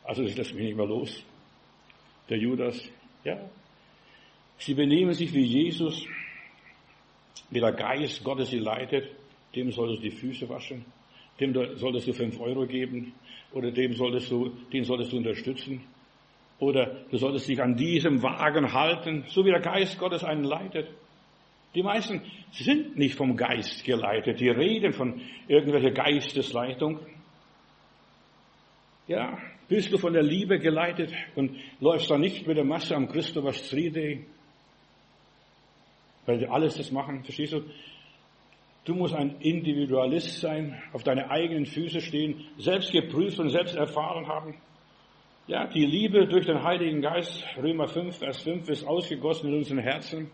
Also 0.04 0.22
das 0.22 0.36
lässt 0.36 0.54
mich 0.54 0.64
nicht 0.64 0.76
mehr 0.76 0.86
los. 0.86 1.24
Der 2.28 2.38
Judas, 2.38 2.80
ja. 3.24 3.38
Sie 4.58 4.74
benehmen 4.74 5.12
sich 5.12 5.34
wie 5.34 5.44
Jesus, 5.44 6.06
wie 7.50 7.60
der 7.60 7.72
Geist 7.72 8.22
Gottes 8.22 8.50
sie 8.50 8.60
leitet. 8.60 9.08
Dem 9.56 9.72
solltest 9.72 9.98
du 9.98 10.08
die 10.08 10.16
Füße 10.16 10.48
waschen 10.48 10.84
dem 11.40 11.54
solltest 11.76 12.08
du 12.08 12.12
fünf 12.12 12.38
Euro 12.40 12.66
geben 12.66 13.14
oder 13.54 13.70
dem 13.70 13.94
solltest 13.94 14.30
du, 14.30 14.50
den 14.72 14.84
solltest 14.84 15.12
du 15.12 15.16
unterstützen. 15.18 15.82
Oder 16.58 17.04
du 17.10 17.16
solltest 17.18 17.48
dich 17.48 17.60
an 17.60 17.76
diesem 17.76 18.22
Wagen 18.22 18.72
halten, 18.72 19.24
so 19.28 19.44
wie 19.44 19.50
der 19.50 19.60
Geist 19.60 19.98
Gottes 19.98 20.22
einen 20.22 20.44
leitet. 20.44 20.88
Die 21.74 21.82
meisten 21.82 22.22
sind 22.52 22.96
nicht 22.96 23.16
vom 23.16 23.36
Geist 23.36 23.84
geleitet, 23.84 24.40
die 24.40 24.48
reden 24.48 24.92
von 24.92 25.20
irgendwelcher 25.48 25.90
Geistesleitung. 25.90 27.00
Ja, 29.08 29.38
bist 29.68 29.92
du 29.92 29.98
von 29.98 30.12
der 30.12 30.22
Liebe 30.22 30.58
geleitet 30.58 31.12
und 31.34 31.56
läufst 31.80 32.10
da 32.10 32.18
nicht 32.18 32.46
mit 32.46 32.56
der 32.56 32.64
Masse 32.64 32.94
am 32.94 33.08
Christopher 33.08 33.52
Street 33.52 33.96
Day, 33.96 34.26
weil 36.26 36.38
sie 36.38 36.46
alles 36.46 36.76
das 36.76 36.92
machen, 36.92 37.24
verstehst 37.24 37.54
du? 37.54 37.62
Du 38.84 38.94
musst 38.94 39.14
ein 39.14 39.36
Individualist 39.40 40.40
sein, 40.40 40.82
auf 40.92 41.04
deine 41.04 41.30
eigenen 41.30 41.66
Füße 41.66 42.00
stehen, 42.00 42.44
selbst 42.58 42.90
geprüft 42.90 43.38
und 43.38 43.50
selbst 43.50 43.76
erfahren 43.76 44.26
haben. 44.26 44.54
Ja, 45.46 45.66
die 45.66 45.86
Liebe 45.86 46.26
durch 46.26 46.46
den 46.46 46.62
Heiligen 46.62 47.00
Geist, 47.00 47.44
Römer 47.56 47.86
5, 47.86 48.16
Vers 48.16 48.42
5, 48.42 48.68
ist 48.68 48.84
ausgegossen 48.84 49.50
in 49.50 49.58
unseren 49.58 49.78
Herzen. 49.78 50.30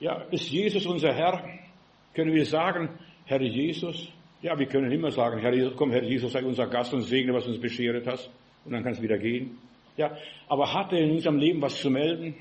Ja, 0.00 0.22
ist 0.30 0.50
Jesus 0.50 0.86
unser 0.86 1.12
Herr? 1.12 1.44
Können 2.14 2.32
wir 2.32 2.46
sagen, 2.46 2.88
Herr 3.26 3.40
Jesus? 3.42 4.08
Ja, 4.42 4.58
wir 4.58 4.66
können 4.66 4.90
immer 4.90 5.10
sagen, 5.10 5.40
Herr 5.40 5.54
Jesus, 5.54 5.74
komm, 5.76 5.92
Herr 5.92 6.02
Jesus, 6.02 6.32
sei 6.32 6.44
unser 6.44 6.66
Gast 6.66 6.94
und 6.94 7.02
segne, 7.02 7.32
was 7.32 7.46
uns 7.46 7.60
beschert 7.60 8.06
hast. 8.06 8.30
Und 8.64 8.72
dann 8.72 8.82
kann 8.82 8.92
es 8.92 9.02
wieder 9.02 9.18
gehen. 9.18 9.58
Ja, 9.96 10.16
aber 10.48 10.72
hat 10.72 10.92
er 10.92 11.00
in 11.00 11.12
unserem 11.12 11.38
Leben 11.38 11.60
was 11.60 11.80
zu 11.80 11.90
melden? 11.90 12.34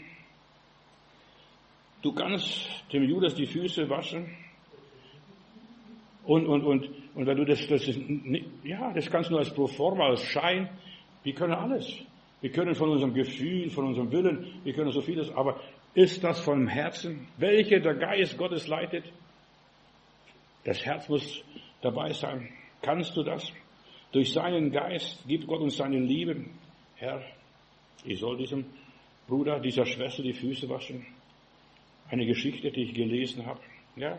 Du 2.02 2.14
kannst 2.14 2.70
dem 2.94 3.04
Judas 3.04 3.36
die 3.36 3.46
Füße 3.46 3.90
waschen, 3.90 4.28
und, 6.24 6.48
und, 6.48 6.64
und, 6.64 6.90
und 7.16 7.26
wenn 7.26 7.38
du 7.38 7.46
das, 7.46 7.66
das 7.68 7.88
ist, 7.88 8.00
ja, 8.64 8.94
das 8.94 9.10
kannst 9.10 9.30
du 9.30 9.34
nur 9.34 9.40
als 9.40 9.54
Proforma, 9.54 10.08
als 10.08 10.24
Schein. 10.24 10.70
Wir 11.24 11.34
können 11.34 11.54
alles. 11.54 11.92
Wir 12.42 12.52
können 12.52 12.76
von 12.76 12.90
unserem 12.90 13.14
Gefühl, 13.14 13.70
von 13.70 13.88
unserem 13.88 14.12
Willen, 14.12 14.62
wir 14.64 14.74
können 14.74 14.92
so 14.92 15.02
vieles, 15.02 15.30
aber 15.32 15.60
ist 15.94 16.24
das 16.24 16.40
vom 16.40 16.68
Herzen? 16.68 17.28
Welche 17.38 17.82
der 17.82 17.96
Geist 17.96 18.38
Gottes 18.38 18.68
leitet? 18.68 19.06
Das 20.64 20.86
Herz 20.86 21.10
muss 21.10 21.44
dabei 21.82 22.14
sein. 22.14 22.50
Kannst 22.82 23.18
du 23.18 23.24
das? 23.24 23.52
Durch 24.12 24.32
seinen 24.32 24.72
Geist 24.72 25.28
gibt 25.28 25.48
Gott 25.48 25.62
uns 25.62 25.78
seine 25.78 26.00
Liebe. 26.00 26.46
Herr, 26.96 27.22
ich 28.06 28.20
soll 28.20 28.38
diesem 28.38 28.66
Bruder 29.28 29.60
dieser 29.60 29.86
Schwester 29.86 30.24
die 30.24 30.34
Füße 30.34 30.70
waschen. 30.70 31.06
Eine 32.10 32.26
Geschichte, 32.26 32.72
die 32.72 32.84
ich 32.84 32.94
gelesen 32.94 33.46
habe. 33.46 33.60
Ja, 33.96 34.18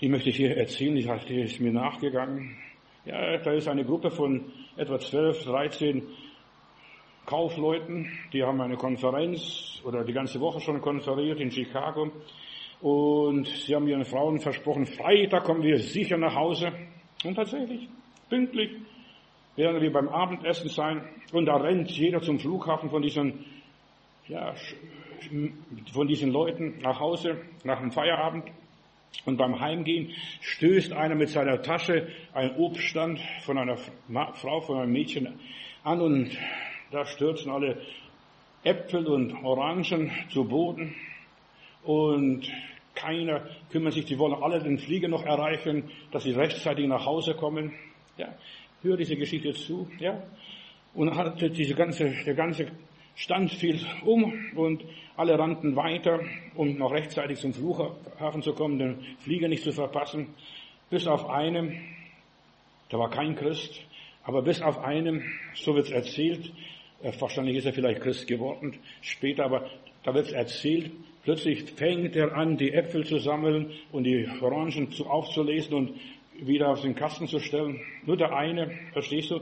die 0.00 0.08
möchte 0.08 0.30
ich 0.30 0.36
hier 0.36 0.56
erzählen, 0.56 0.94
die 0.94 1.40
ist 1.40 1.60
mir 1.60 1.72
nachgegangen. 1.72 2.56
Ja, 3.04 3.36
da 3.38 3.52
ist 3.52 3.68
eine 3.68 3.84
Gruppe 3.84 4.10
von 4.10 4.52
etwa 4.76 4.98
12, 4.98 5.44
13 5.44 6.02
Kaufleuten, 7.26 8.10
die 8.32 8.42
haben 8.42 8.60
eine 8.60 8.76
Konferenz 8.76 9.80
oder 9.84 10.04
die 10.04 10.12
ganze 10.12 10.40
Woche 10.40 10.60
schon 10.60 10.80
konferiert 10.80 11.40
in 11.40 11.50
Chicago. 11.50 12.10
Und 12.80 13.46
sie 13.46 13.74
haben 13.74 13.86
ihren 13.86 14.04
Frauen 14.04 14.40
versprochen, 14.40 14.86
Freitag 14.86 15.44
kommen 15.44 15.62
wir 15.62 15.78
sicher 15.78 16.16
nach 16.16 16.34
Hause. 16.34 16.72
Und 17.24 17.34
tatsächlich, 17.34 17.88
pünktlich 18.30 18.70
werden 19.56 19.82
wir 19.82 19.92
beim 19.92 20.08
Abendessen 20.08 20.70
sein. 20.70 21.04
Und 21.32 21.44
da 21.44 21.56
rennt 21.56 21.90
jeder 21.90 22.22
zum 22.22 22.38
Flughafen 22.38 22.88
von 22.88 23.02
diesen, 23.02 23.44
ja, 24.28 24.54
von 25.92 26.08
diesen 26.08 26.32
Leuten 26.32 26.78
nach 26.80 26.98
Hause, 26.98 27.42
nach 27.64 27.80
dem 27.80 27.92
Feierabend. 27.92 28.50
Und 29.24 29.36
beim 29.36 29.60
Heimgehen 29.60 30.10
stößt 30.40 30.92
einer 30.92 31.14
mit 31.14 31.28
seiner 31.28 31.62
Tasche 31.62 32.08
einen 32.32 32.56
Obststand 32.56 33.20
von 33.42 33.58
einer 33.58 33.76
Frau, 33.76 34.60
von 34.60 34.78
einem 34.78 34.92
Mädchen 34.92 35.38
an 35.84 36.00
und 36.00 36.30
da 36.90 37.04
stürzen 37.04 37.50
alle 37.50 37.80
Äpfel 38.64 39.06
und 39.06 39.32
Orangen 39.44 40.10
zu 40.30 40.44
Boden 40.44 40.94
und 41.82 42.50
keiner 42.94 43.48
kümmert 43.70 43.94
sich, 43.94 44.04
die 44.04 44.18
wollen 44.18 44.34
alle 44.34 44.62
den 44.62 44.78
Flieger 44.78 45.08
noch 45.08 45.24
erreichen, 45.24 45.90
dass 46.10 46.24
sie 46.24 46.32
rechtzeitig 46.32 46.86
nach 46.86 47.06
Hause 47.06 47.34
kommen. 47.34 47.72
Ja, 48.18 48.34
hör 48.82 48.96
diese 48.96 49.16
Geschichte 49.16 49.52
zu, 49.54 49.88
ja. 49.98 50.22
Und 50.92 51.16
hatte 51.16 51.50
diese 51.50 51.74
ganze, 51.74 52.10
der 52.10 52.34
ganze 52.34 52.66
Stand 53.14 53.50
fiel 53.52 53.80
um 54.04 54.32
und 54.56 54.84
alle 55.16 55.38
rannten 55.38 55.76
weiter, 55.76 56.20
um 56.54 56.78
noch 56.78 56.92
rechtzeitig 56.92 57.38
zum 57.38 57.52
Flughafen 57.52 58.42
zu 58.42 58.54
kommen, 58.54 58.78
den 58.78 58.98
Flieger 59.18 59.48
nicht 59.48 59.64
zu 59.64 59.72
verpassen. 59.72 60.28
Bis 60.88 61.06
auf 61.06 61.28
einem, 61.28 61.78
da 62.88 62.98
war 62.98 63.10
kein 63.10 63.34
Christ, 63.34 63.82
aber 64.24 64.42
bis 64.42 64.62
auf 64.62 64.78
einem, 64.78 65.22
so 65.54 65.74
wird 65.74 65.86
es 65.86 65.92
erzählt, 65.92 66.52
äh, 67.02 67.12
wahrscheinlich 67.18 67.56
ist 67.56 67.66
er 67.66 67.72
vielleicht 67.72 68.00
Christ 68.00 68.26
geworden 68.26 68.76
später, 69.00 69.44
aber 69.44 69.68
da 70.02 70.14
wird 70.14 70.26
es 70.26 70.32
erzählt, 70.32 70.90
plötzlich 71.22 71.70
fängt 71.72 72.16
er 72.16 72.34
an, 72.34 72.56
die 72.56 72.72
Äpfel 72.72 73.04
zu 73.04 73.18
sammeln 73.18 73.72
und 73.92 74.04
die 74.04 74.28
Orangen 74.40 74.90
zu, 74.92 75.06
aufzulesen 75.06 75.74
und 75.74 76.00
wieder 76.40 76.70
auf 76.70 76.82
den 76.82 76.94
Kasten 76.94 77.28
zu 77.28 77.38
stellen. 77.38 77.80
Nur 78.06 78.16
der 78.16 78.34
eine, 78.34 78.70
verstehst 78.92 79.30
du, 79.30 79.40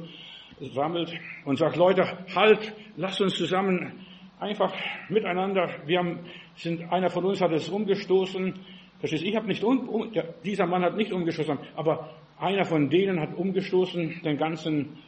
sammelt 0.61 1.13
und 1.45 1.59
sagt, 1.59 1.77
Leute, 1.77 2.05
halt, 2.35 2.75
lasst 2.97 3.21
uns 3.21 3.35
zusammen 3.37 4.07
einfach 4.41 4.73
miteinander, 5.09 5.69
wir 5.87 5.99
haben, 5.99 6.21
sind, 6.57 6.93
einer 6.93 7.11
von 7.11 7.25
uns 7.25 7.41
hat 7.41 7.53
es 7.53 7.69
umgestoßen, 7.69 8.55
verstehst 8.99 9.25
ich 9.25 9.37
habe 9.37 9.47
nicht, 9.47 9.63
um, 9.65 9.89
um, 9.89 10.13
dieser 10.45 10.67
Mann 10.67 10.83
hat 10.83 10.97
nicht 10.97 11.13
umgestoßen, 11.13 11.59
aber 11.77 12.11
einer 12.39 12.65
von 12.65 12.89
denen 12.89 13.21
hat 13.21 13.37
umgestoßen, 13.37 14.23
den 14.25 14.37
ganzen 14.37 14.99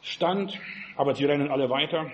Stand, 0.00 0.58
aber 0.96 1.14
sie 1.14 1.24
rennen 1.24 1.50
alle 1.50 1.68
weiter. 1.70 2.10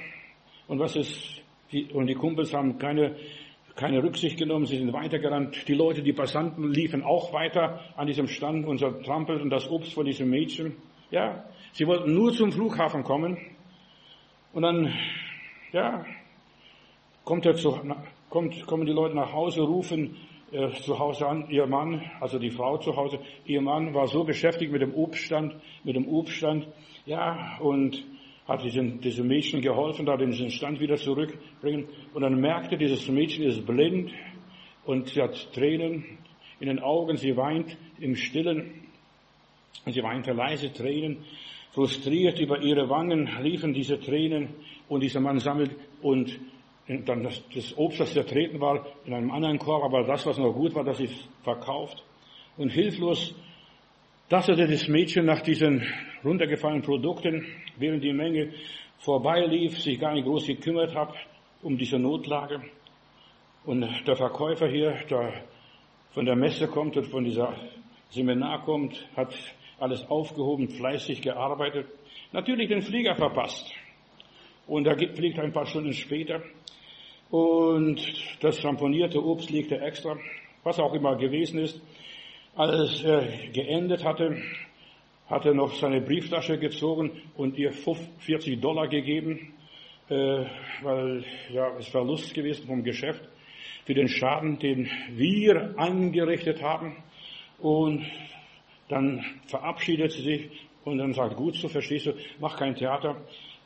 Und 0.66 0.78
was 0.78 0.96
ist, 0.96 1.42
die, 1.72 1.84
und 1.92 2.06
die 2.06 2.14
Kumpels 2.14 2.54
haben 2.54 2.78
keine, 2.78 3.16
keine 3.74 4.02
Rücksicht 4.02 4.38
genommen, 4.38 4.66
sie 4.66 4.78
sind 4.78 4.92
weitergerannt. 4.92 5.68
Die 5.68 5.74
Leute, 5.74 6.02
die 6.02 6.12
Passanten 6.12 6.72
liefen 6.72 7.02
auch 7.02 7.32
weiter 7.32 7.80
an 7.96 8.06
diesem 8.06 8.28
Stand 8.28 8.66
und 8.66 8.80
trampelten 9.04 9.50
das 9.50 9.68
Obst 9.68 9.92
von 9.92 10.06
diesem 10.06 10.30
Mädchen. 10.30 10.76
Ja, 11.10 11.44
sie 11.72 11.86
wollten 11.86 12.14
nur 12.14 12.32
zum 12.32 12.52
Flughafen 12.52 13.04
kommen. 13.04 13.36
Und 14.52 14.62
dann, 14.62 14.92
ja, 15.72 16.04
kommt 17.24 17.46
er 17.46 17.54
zu, 17.54 17.78
kommt, 18.30 18.66
kommen 18.66 18.86
die 18.86 18.92
Leute 18.92 19.14
nach 19.14 19.32
Hause, 19.32 19.62
rufen 19.62 20.16
äh, 20.52 20.70
zu 20.70 20.98
Hause 20.98 21.26
an, 21.26 21.50
ihr 21.50 21.66
Mann, 21.66 22.02
also 22.20 22.38
die 22.38 22.50
Frau 22.50 22.78
zu 22.78 22.94
Hause, 22.94 23.18
ihr 23.44 23.60
Mann 23.60 23.94
war 23.94 24.06
so 24.06 24.24
beschäftigt 24.24 24.70
mit 24.70 24.82
dem 24.82 24.94
Obststand, 24.94 25.56
mit 25.82 25.96
dem 25.96 26.06
Obststand, 26.06 26.68
ja, 27.06 27.58
und 27.60 28.04
hat 28.46 28.62
diesen, 28.62 29.00
diesem 29.00 29.26
Mädchen 29.26 29.60
geholfen, 29.62 30.06
da 30.06 30.16
den 30.16 30.32
Stand 30.50 30.78
wieder 30.78 30.96
zurückbringen. 30.96 31.88
Und 32.12 32.22
dann 32.22 32.40
merkte, 32.40 32.76
dieses 32.76 33.08
Mädchen 33.08 33.44
ist 33.44 33.66
blind 33.66 34.12
und 34.84 35.08
sie 35.08 35.22
hat 35.22 35.52
Tränen 35.52 36.18
in 36.60 36.68
den 36.68 36.78
Augen, 36.78 37.16
sie 37.16 37.36
weint 37.36 37.76
im 37.98 38.14
Stillen, 38.14 38.83
sie 39.86 40.02
weinte 40.02 40.32
leise 40.32 40.72
Tränen, 40.72 41.24
frustriert 41.72 42.38
über 42.38 42.60
ihre 42.60 42.88
Wangen 42.88 43.28
liefen 43.42 43.74
diese 43.74 43.98
Tränen 43.98 44.54
und 44.88 45.02
dieser 45.02 45.20
Mann 45.20 45.38
sammelt 45.38 45.72
und 46.02 46.38
dann 46.86 47.22
das, 47.22 47.42
das 47.54 47.76
Obst, 47.76 48.00
das 48.00 48.12
zertreten 48.12 48.60
war, 48.60 48.86
in 49.06 49.14
einem 49.14 49.30
anderen 49.30 49.58
Korb, 49.58 49.84
aber 49.84 50.04
das, 50.04 50.26
was 50.26 50.38
noch 50.38 50.52
gut 50.52 50.74
war, 50.74 50.84
das 50.84 51.00
ist 51.00 51.14
verkauft. 51.42 52.02
Und 52.56 52.70
hilflos 52.70 53.34
tastete 54.28 54.66
das 54.66 54.86
Mädchen 54.86 55.24
nach 55.24 55.40
diesen 55.40 55.82
runtergefallenen 56.22 56.82
Produkten, 56.82 57.46
während 57.78 58.04
die 58.04 58.12
Menge 58.12 58.52
vorbeilief, 58.98 59.80
sich 59.80 59.98
gar 59.98 60.12
nicht 60.12 60.26
groß 60.26 60.46
gekümmert 60.46 60.94
hat 60.94 61.14
um 61.64 61.78
diese 61.78 61.98
Notlage. 61.98 62.60
Und 63.64 63.88
der 64.06 64.16
Verkäufer 64.16 64.68
hier, 64.68 64.94
der 65.08 65.44
von 66.10 66.26
der 66.26 66.36
Messe 66.36 66.68
kommt 66.68 66.96
und 66.96 67.06
von 67.06 67.24
dieser 67.24 67.54
Seminar 68.10 68.62
kommt, 68.62 68.94
hat 69.16 69.34
alles 69.78 70.08
aufgehoben, 70.08 70.68
fleißig 70.68 71.22
gearbeitet, 71.22 71.86
natürlich 72.32 72.68
den 72.68 72.82
Flieger 72.82 73.14
verpasst. 73.14 73.72
Und 74.66 74.86
er 74.86 74.96
fliegt 74.96 75.38
ein 75.38 75.52
paar 75.52 75.66
Stunden 75.66 75.92
später 75.92 76.42
und 77.30 78.00
das 78.40 78.64
ramponierte 78.64 79.22
Obst 79.22 79.50
legte 79.50 79.80
extra, 79.80 80.16
was 80.62 80.78
auch 80.78 80.94
immer 80.94 81.16
gewesen 81.16 81.58
ist. 81.58 81.80
Als 82.54 83.02
er 83.02 83.26
geendet 83.52 84.04
hatte, 84.04 84.40
hat 85.28 85.44
er 85.44 85.54
noch 85.54 85.74
seine 85.74 86.00
Brieftasche 86.00 86.58
gezogen 86.58 87.10
und 87.36 87.58
ihr 87.58 87.72
40 87.72 88.60
Dollar 88.60 88.88
gegeben, 88.88 89.52
äh, 90.08 90.44
weil 90.82 91.24
ja 91.50 91.76
es 91.78 91.88
Verlust 91.88 92.34
gewesen 92.34 92.66
vom 92.66 92.84
Geschäft 92.84 93.22
für 93.84 93.94
den 93.94 94.08
Schaden, 94.08 94.58
den 94.58 94.88
wir 95.10 95.74
angerichtet 95.76 96.62
haben. 96.62 96.96
Und 97.58 98.04
dann 98.94 99.24
verabschiedet 99.48 100.12
sie 100.12 100.22
sich 100.22 100.50
und 100.84 100.98
dann 100.98 101.12
sagt, 101.12 101.34
gut 101.36 101.56
so, 101.56 101.68
verstehst 101.68 102.06
du, 102.06 102.14
mach 102.38 102.56
kein 102.56 102.76
Theater. 102.76 103.16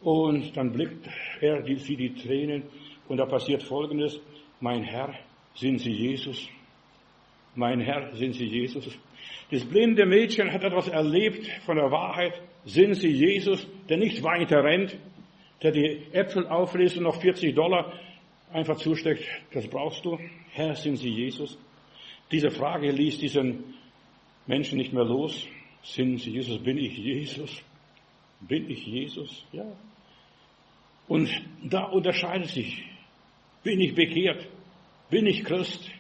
Und 0.01 0.57
dann 0.57 0.73
blickt 0.73 1.07
er, 1.43 1.61
die, 1.61 1.77
sie 1.77 1.97
die 1.97 2.15
Tränen 2.15 2.63
und 3.09 3.19
da 3.19 3.27
passiert 3.27 3.63
Folgendes, 3.63 4.19
mein 4.61 4.83
Herr, 4.83 5.13
sind 5.55 5.81
Sie 5.81 5.93
Jesus? 5.93 6.49
Mein 7.55 7.81
Herr, 7.81 8.15
sind 8.17 8.35
Sie 8.35 8.47
Jesus? 8.47 8.99
Das 9.51 9.65
blinde 9.65 10.07
Mädchen 10.07 10.51
hat 10.51 10.65
etwas 10.65 10.89
erlebt 10.89 11.47
von 11.67 11.77
der 11.77 11.91
Wahrheit. 11.91 12.41
Sind 12.65 12.95
Sie 12.95 13.11
Jesus, 13.11 13.67
der 13.89 13.99
nicht 13.99 14.23
weiter 14.23 14.65
rennt, 14.65 14.97
der 15.63 15.73
die 15.73 16.05
Äpfel 16.13 16.47
auflässt 16.47 16.97
und 16.97 17.03
noch 17.03 17.21
40 17.21 17.55
Dollar 17.55 17.93
einfach 18.53 18.77
zusteckt? 18.77 19.25
Das 19.53 19.67
brauchst 19.69 20.05
du. 20.07 20.19
Herr, 20.53 20.75
sind 20.75 20.97
Sie 20.97 21.11
Jesus? 21.11 21.59
Diese 22.31 22.51
Frage 22.51 22.91
ließ 22.91 23.19
diesen 23.19 23.78
Menschen 24.49 24.79
nicht 24.79 24.93
mehr 24.93 25.05
los. 25.05 25.47
Sind 25.83 26.19
Sie 26.19 26.31
Jesus? 26.31 26.59
Bin 26.63 26.79
ich 26.79 26.97
Jesus? 26.97 27.63
Bin 28.41 28.69
ich 28.71 28.85
Jesus? 28.85 29.47
Ja. 29.53 29.65
Und 31.07 31.31
da 31.63 31.85
unterscheidet 31.85 32.49
sich. 32.49 32.83
Bin 33.63 33.81
ich 33.81 33.95
bekehrt? 33.95 34.49
Bin 35.11 35.27
ich 35.27 35.45
Christ? 35.45 35.91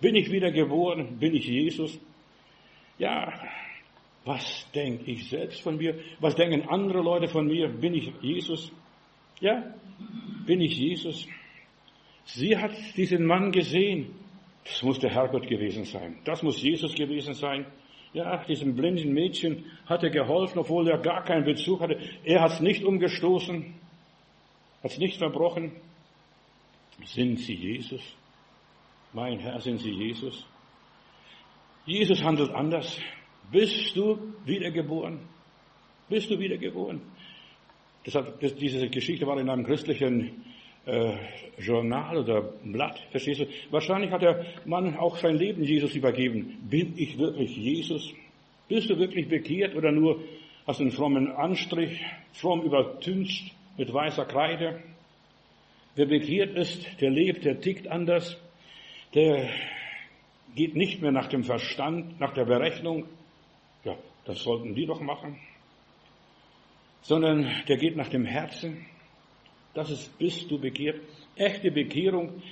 Bin 0.00 0.14
ich 0.14 0.30
wiedergeboren? 0.30 1.18
Bin 1.18 1.34
ich 1.34 1.46
Jesus? 1.46 1.98
Ja, 2.98 3.32
was 4.24 4.70
denke 4.72 5.10
ich 5.10 5.28
selbst 5.28 5.60
von 5.60 5.76
mir? 5.76 5.98
Was 6.20 6.34
denken 6.34 6.68
andere 6.68 7.02
Leute 7.02 7.28
von 7.28 7.46
mir? 7.46 7.68
Bin 7.68 7.94
ich 7.94 8.12
Jesus? 8.20 8.72
Ja, 9.40 9.74
bin 10.46 10.60
ich 10.60 10.76
Jesus? 10.76 11.26
Sie 12.24 12.56
hat 12.56 12.72
diesen 12.96 13.26
Mann 13.26 13.50
gesehen. 13.52 14.14
Das 14.64 14.82
muss 14.82 14.98
der 14.98 15.10
Herrgott 15.10 15.46
gewesen 15.46 15.84
sein. 15.84 16.18
Das 16.24 16.42
muss 16.42 16.62
Jesus 16.62 16.94
gewesen 16.94 17.34
sein. 17.34 17.66
Ja, 18.14 18.44
diesem 18.44 18.76
blinden 18.76 19.12
Mädchen 19.12 19.64
hat 19.86 20.04
er 20.04 20.10
geholfen, 20.10 20.60
obwohl 20.60 20.88
er 20.88 20.98
gar 20.98 21.24
keinen 21.24 21.44
Bezug 21.44 21.80
hatte. 21.80 21.98
Er 22.22 22.42
hat 22.42 22.52
es 22.52 22.60
nicht 22.60 22.84
umgestoßen, 22.84 23.74
hat 24.82 24.90
es 24.92 24.98
nicht 24.98 25.18
verbrochen. 25.18 25.72
Sind 27.04 27.40
Sie 27.40 27.54
Jesus? 27.54 28.00
Mein 29.12 29.40
Herr, 29.40 29.60
sind 29.60 29.80
Sie 29.80 29.90
Jesus? 29.90 30.46
Jesus 31.86 32.22
handelt 32.22 32.52
anders. 32.52 32.98
Bist 33.50 33.96
du 33.96 34.32
wiedergeboren? 34.44 35.18
Bist 36.08 36.30
du 36.30 36.38
wiedergeboren? 36.38 37.00
Deshalb, 38.06 38.38
diese 38.38 38.88
Geschichte 38.90 39.26
war 39.26 39.38
in 39.40 39.50
einem 39.50 39.64
christlichen 39.64 40.44
äh, 40.86 41.16
Journal 41.58 42.18
oder 42.18 42.42
Blatt, 42.64 43.00
verstehst 43.10 43.40
du? 43.40 43.46
Wahrscheinlich 43.70 44.10
hat 44.10 44.22
der 44.22 44.44
Mann 44.64 44.96
auch 44.96 45.16
sein 45.16 45.36
Leben 45.36 45.62
Jesus 45.62 45.94
übergeben. 45.94 46.58
Bin 46.68 46.94
ich 46.96 47.18
wirklich 47.18 47.56
Jesus? 47.56 48.12
Bist 48.68 48.90
du 48.90 48.98
wirklich 48.98 49.28
bekehrt 49.28 49.74
oder 49.74 49.92
nur 49.92 50.20
hast 50.66 50.80
du 50.80 50.84
einen 50.84 50.92
frommen 50.92 51.30
Anstrich, 51.32 52.00
fromm 52.32 52.62
übertüncht 52.62 53.54
mit 53.76 53.92
weißer 53.92 54.24
Kreide? 54.26 54.82
Wer 55.94 56.06
bekehrt 56.06 56.56
ist, 56.56 57.00
der 57.00 57.10
lebt, 57.10 57.44
der 57.44 57.60
tickt 57.60 57.86
anders, 57.88 58.36
der 59.14 59.48
geht 60.54 60.74
nicht 60.74 61.00
mehr 61.02 61.12
nach 61.12 61.28
dem 61.28 61.44
Verstand, 61.44 62.18
nach 62.20 62.34
der 62.34 62.44
Berechnung. 62.44 63.06
Ja, 63.84 63.96
das 64.24 64.42
sollten 64.42 64.74
die 64.74 64.86
doch 64.86 65.00
machen. 65.00 65.38
Sondern 67.02 67.48
der 67.68 67.76
geht 67.76 67.96
nach 67.96 68.08
dem 68.08 68.24
Herzen. 68.24 68.86
Das 69.74 69.90
ist, 69.90 70.16
bist 70.18 70.50
du 70.50 70.58
bekehrt. 70.58 71.00
Echte 71.36 71.70
Bekehrung 71.70 72.42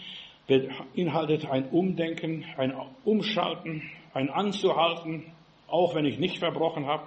beinhaltet 0.46 1.48
ein 1.48 1.68
Umdenken, 1.70 2.44
ein 2.56 2.74
Umschalten, 3.04 3.82
ein 4.12 4.28
Anzuhalten, 4.28 5.24
auch 5.68 5.94
wenn 5.94 6.04
ich 6.04 6.18
nicht 6.18 6.38
verbrochen 6.38 6.86
habe. 6.86 7.04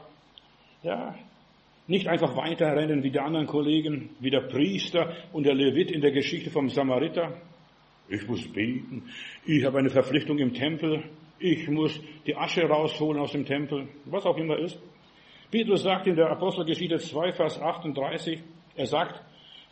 Ja, 0.84 1.16
nicht 1.88 2.08
einfach 2.08 2.36
weiterrennen 2.36 3.04
wie 3.04 3.12
die 3.12 3.20
anderen 3.20 3.46
Kollegen, 3.46 4.10
wie 4.20 4.30
der 4.30 4.42
Priester 4.42 5.14
und 5.34 5.46
der 5.46 5.54
Levit 5.54 5.92
in 5.92 6.02
der 6.02 6.12
Geschichte 6.12 6.50
vom 6.50 6.70
Samariter. 6.70 7.34
Ich 8.08 8.28
muss 8.28 8.48
beten. 8.52 9.10
Ich 9.46 9.64
habe 9.66 9.80
eine 9.80 9.90
Verpflichtung 9.90 10.38
im 10.40 10.54
Tempel. 10.54 11.04
Ich 11.40 11.68
muss 11.68 12.00
die 12.26 12.36
Asche 12.36 12.64
rausholen 12.64 13.22
aus 13.22 13.34
dem 13.34 13.46
Tempel. 13.46 13.88
Was 14.06 14.26
auch 14.26 14.38
immer 14.38 14.58
ist. 14.58 14.80
Petrus 15.52 15.84
sagt 15.84 16.08
in 16.08 16.16
der 16.16 16.30
Apostelgeschichte 16.32 16.98
2, 16.98 17.34
Vers 17.34 17.62
38, 17.62 18.40
er 18.76 18.86
sagt, 18.88 19.22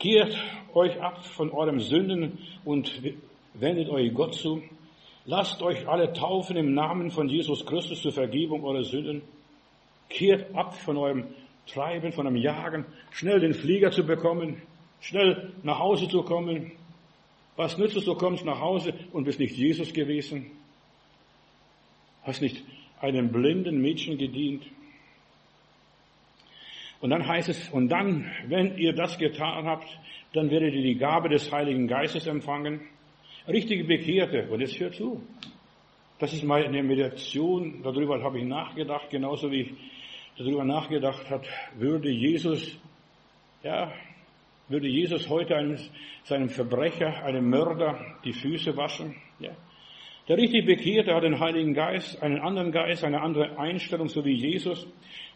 kehrt 0.04 0.38
euch 0.74 1.02
ab 1.02 1.24
von 1.24 1.50
eurem 1.52 1.80
Sünden 1.80 2.38
und 2.66 2.92
wendet 3.54 3.90
euch 3.90 4.14
Gott 4.14 4.36
zu. 4.36 4.62
Lasst 5.26 5.62
euch 5.62 5.88
alle 5.88 6.12
taufen 6.12 6.58
im 6.58 6.74
Namen 6.74 7.10
von 7.10 7.30
Jesus 7.30 7.66
Christus 7.66 8.02
zur 8.02 8.12
Vergebung 8.12 8.66
eurer 8.66 8.84
Sünden. 8.84 9.22
Kehrt 10.10 10.54
ab 10.54 10.76
von 10.76 10.98
eurem 10.98 11.28
Treiben, 11.68 12.12
von 12.12 12.28
einem 12.28 12.36
Jagen, 12.36 12.86
schnell 13.12 13.40
den 13.40 13.54
Flieger 13.54 13.92
zu 13.92 14.04
bekommen, 14.06 14.62
schnell 15.00 15.54
nach 15.64 15.80
Hause 15.80 16.10
zu 16.10 16.22
kommen. 16.24 16.74
Was 17.56 17.78
nützt 17.78 17.96
es, 17.96 18.04
du 18.04 18.16
kommst 18.16 18.44
nach 18.44 18.60
Hause 18.60 18.94
und 19.14 19.24
bist 19.24 19.40
nicht 19.40 19.56
Jesus 19.56 19.94
gewesen? 19.94 20.52
Hast 22.24 22.42
nicht 22.42 22.62
einem 23.00 23.32
blinden 23.32 23.82
Mädchen 23.82 24.18
gedient? 24.18 24.64
Und 27.04 27.10
dann 27.10 27.28
heißt 27.28 27.50
es, 27.50 27.68
und 27.68 27.90
dann, 27.90 28.32
wenn 28.48 28.78
ihr 28.78 28.94
das 28.94 29.18
getan 29.18 29.66
habt, 29.66 29.86
dann 30.32 30.50
werdet 30.50 30.74
ihr 30.74 30.84
die 30.84 30.96
Gabe 30.96 31.28
des 31.28 31.52
Heiligen 31.52 31.86
Geistes 31.86 32.28
empfangen. 32.28 32.80
Richtige 33.46 33.84
Bekehrte, 33.84 34.48
und 34.50 34.62
jetzt 34.62 34.80
hört 34.80 34.96
zu. 34.96 35.22
Das 36.20 36.32
ist 36.32 36.46
meine 36.46 36.82
Meditation, 36.82 37.84
darüber 37.84 38.24
habe 38.24 38.40
ich 38.40 38.46
nachgedacht, 38.46 39.10
genauso 39.10 39.52
wie 39.52 39.64
ich 39.64 39.74
darüber 40.38 40.64
nachgedacht 40.64 41.30
hat, 41.30 41.46
würde 41.76 42.10
Jesus, 42.10 42.80
ja, 43.64 43.92
würde 44.70 44.88
Jesus 44.88 45.28
heute 45.28 45.58
einem, 45.58 45.78
seinem 46.24 46.48
Verbrecher, 46.48 47.22
einem 47.26 47.50
Mörder, 47.50 48.00
die 48.24 48.32
Füße 48.32 48.78
waschen? 48.78 49.14
Ja. 49.40 49.52
Der 50.28 50.38
richtig 50.38 50.66
Bekehrte 50.66 51.14
hat 51.14 51.24
den 51.24 51.40
Heiligen 51.40 51.74
Geist, 51.74 52.22
einen 52.24 52.40
anderen 52.40 52.72
Geist, 52.72 53.04
eine 53.04 53.22
andere 53.22 53.60
Einstellung, 53.60 54.08
so 54.08 54.24
wie 54.24 54.34
Jesus. 54.34 54.88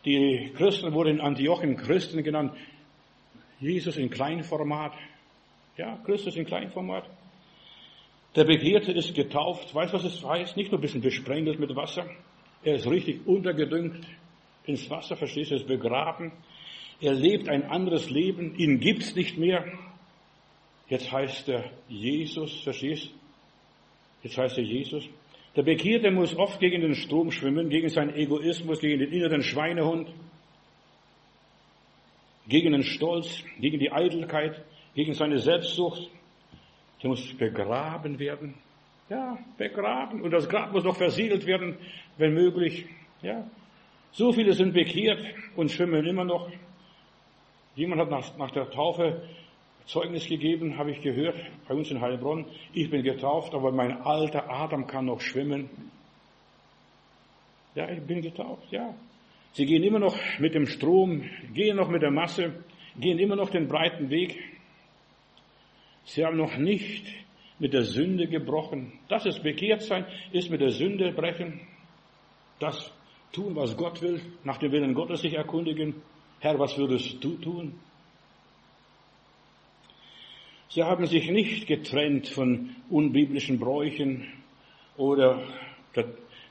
Die 0.05 0.51
Christen 0.55 0.93
wurden 0.93 1.15
in 1.15 1.21
Antiochen 1.21 1.75
Christen 1.75 2.23
genannt. 2.23 2.53
Jesus 3.59 3.97
in 3.97 4.09
Kleinformat. 4.09 4.93
Ja, 5.75 5.97
Christus 6.05 6.37
in 6.37 6.45
Kleinformat. 6.45 7.03
Der 8.35 8.45
Bekehrte 8.45 8.93
ist 8.93 9.13
getauft. 9.13 9.75
Weißt 9.75 9.93
du, 9.93 9.97
was 9.97 10.05
es 10.05 10.23
heißt? 10.23 10.55
Nicht 10.55 10.71
nur 10.71 10.79
ein 10.79 10.81
bisschen 10.81 11.01
besprengelt 11.01 11.59
mit 11.59 11.75
Wasser. 11.75 12.05
Er 12.63 12.75
ist 12.75 12.89
richtig 12.89 13.27
untergedüngt 13.27 14.05
ins 14.65 14.89
Wasser, 14.89 15.17
verstehst 15.17 15.51
du, 15.51 15.55
ist 15.55 15.67
begraben. 15.67 16.31
Er 17.01 17.13
lebt 17.13 17.49
ein 17.49 17.63
anderes 17.63 18.09
Leben, 18.09 18.55
ihn 18.55 18.79
gibt's 18.79 19.15
nicht 19.15 19.37
mehr. 19.37 19.65
Jetzt 20.87 21.11
heißt 21.11 21.49
er 21.49 21.71
Jesus, 21.89 22.61
verstehst? 22.61 23.11
Jetzt 24.23 24.37
heißt 24.37 24.57
er 24.57 24.63
Jesus. 24.63 25.07
Der 25.55 25.63
Bekehrte 25.63 26.11
muss 26.11 26.35
oft 26.35 26.59
gegen 26.59 26.81
den 26.81 26.95
Strom 26.95 27.31
schwimmen, 27.31 27.69
gegen 27.69 27.89
seinen 27.89 28.15
Egoismus, 28.15 28.79
gegen 28.79 28.99
den 28.99 29.11
inneren 29.11 29.41
Schweinehund, 29.41 30.09
gegen 32.47 32.73
den 32.73 32.83
Stolz, 32.83 33.43
gegen 33.59 33.79
die 33.79 33.91
Eitelkeit, 33.91 34.63
gegen 34.93 35.13
seine 35.13 35.39
Selbstsucht. 35.39 36.09
Der 37.01 37.09
muss 37.09 37.33
begraben 37.37 38.19
werden. 38.19 38.55
Ja, 39.09 39.37
begraben. 39.57 40.21
Und 40.21 40.31
das 40.31 40.47
Grab 40.49 40.73
muss 40.73 40.83
noch 40.83 40.97
versiegelt 40.97 41.45
werden, 41.45 41.77
wenn 42.17 42.33
möglich. 42.33 42.85
Ja, 43.21 43.49
so 44.11 44.31
viele 44.31 44.53
sind 44.53 44.73
bekehrt 44.73 45.23
und 45.55 45.71
schwimmen 45.71 46.05
immer 46.05 46.23
noch. 46.23 46.49
Jemand 47.75 48.01
hat 48.01 48.09
nach, 48.09 48.37
nach 48.37 48.51
der 48.51 48.69
Taufe 48.69 49.21
Zeugnis 49.87 50.27
gegeben, 50.27 50.77
habe 50.77 50.91
ich 50.91 51.01
gehört, 51.01 51.37
bei 51.67 51.73
uns 51.73 51.89
in 51.89 52.01
Heilbronn. 52.01 52.45
Ich 52.73 52.89
bin 52.89 53.03
getauft, 53.03 53.53
aber 53.53 53.71
mein 53.71 54.01
alter 54.01 54.49
Adam 54.49 54.85
kann 54.85 55.05
noch 55.05 55.21
schwimmen. 55.21 55.69
Ja, 57.73 57.89
ich 57.89 58.01
bin 58.01 58.21
getauft, 58.21 58.71
ja. 58.71 58.93
Sie 59.53 59.65
gehen 59.65 59.83
immer 59.83 59.99
noch 59.99 60.17
mit 60.39 60.53
dem 60.53 60.65
Strom, 60.65 61.23
gehen 61.53 61.77
noch 61.77 61.89
mit 61.89 62.01
der 62.01 62.11
Masse, 62.11 62.63
gehen 62.99 63.17
immer 63.17 63.37
noch 63.37 63.49
den 63.49 63.67
breiten 63.67 64.09
Weg. 64.09 64.37
Sie 66.03 66.25
haben 66.25 66.37
noch 66.37 66.57
nicht 66.57 67.05
mit 67.57 67.73
der 67.73 67.83
Sünde 67.83 68.27
gebrochen. 68.27 68.91
Das 69.07 69.25
ist 69.25 69.41
bekehrt 69.41 69.83
sein, 69.83 70.05
ist 70.31 70.49
mit 70.49 70.59
der 70.59 70.71
Sünde 70.71 71.13
brechen. 71.13 71.61
Das 72.59 72.91
tun, 73.31 73.55
was 73.55 73.77
Gott 73.77 74.01
will, 74.01 74.21
nach 74.43 74.57
dem 74.57 74.71
Willen 74.71 74.93
Gottes 74.93 75.21
sich 75.21 75.33
erkundigen. 75.33 75.95
Herr, 76.39 76.59
was 76.59 76.77
würdest 76.77 77.23
du 77.23 77.37
tun? 77.37 77.79
Sie 80.77 80.83
haben 80.83 81.07
sich 81.07 81.31
nicht 81.31 81.65
getrennt 81.65 82.27
von 82.27 82.75
unbiblischen 82.91 83.57
Bräuchen 83.57 84.31
oder 84.95 85.41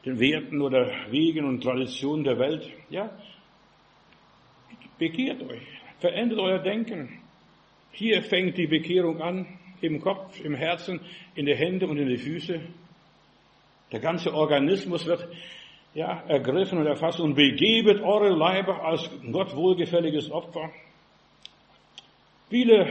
den 0.04 0.18
Werten 0.18 0.62
oder 0.62 0.90
Wegen 1.10 1.44
und 1.44 1.62
Traditionen 1.62 2.24
der 2.24 2.36
Welt. 2.36 2.68
Ja, 2.90 3.08
bekehrt 4.98 5.40
euch, 5.44 5.62
verändert 6.00 6.40
euer 6.40 6.58
Denken. 6.58 7.20
Hier 7.92 8.20
fängt 8.20 8.58
die 8.58 8.66
Bekehrung 8.66 9.22
an, 9.22 9.46
im 9.80 10.00
Kopf, 10.00 10.40
im 10.40 10.56
Herzen, 10.56 10.98
in 11.36 11.46
die 11.46 11.54
Hände 11.54 11.86
und 11.86 11.96
in 11.96 12.08
die 12.08 12.18
Füße. 12.18 12.60
Der 13.92 14.00
ganze 14.00 14.34
Organismus 14.34 15.06
wird 15.06 15.28
ja, 15.94 16.24
ergriffen 16.26 16.78
und 16.78 16.86
erfasst 16.86 17.20
und 17.20 17.36
begebet 17.36 18.02
eure 18.02 18.30
Leiber 18.30 18.84
als 18.84 19.08
Gott 19.30 19.54
wohlgefälliges 19.54 20.32
Opfer. 20.32 20.72
Viele 22.50 22.88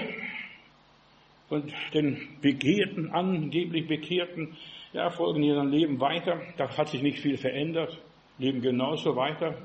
von 1.48 1.72
den 1.94 2.38
Begehrten, 2.42 3.12
angeblich 3.12 3.88
Bekehrten, 3.88 4.56
ja, 4.94 5.10
folgen 5.10 5.44
ihrem 5.44 5.70
Leben 5.70 6.00
weiter. 6.00 6.42
Da 6.58 6.76
hat 6.78 6.90
sich 6.90 7.02
nicht 7.02 7.20
viel 7.20 7.38
verändert, 7.38 8.02
leben 8.38 8.62
genauso 8.62 9.16
weiter. 9.16 9.56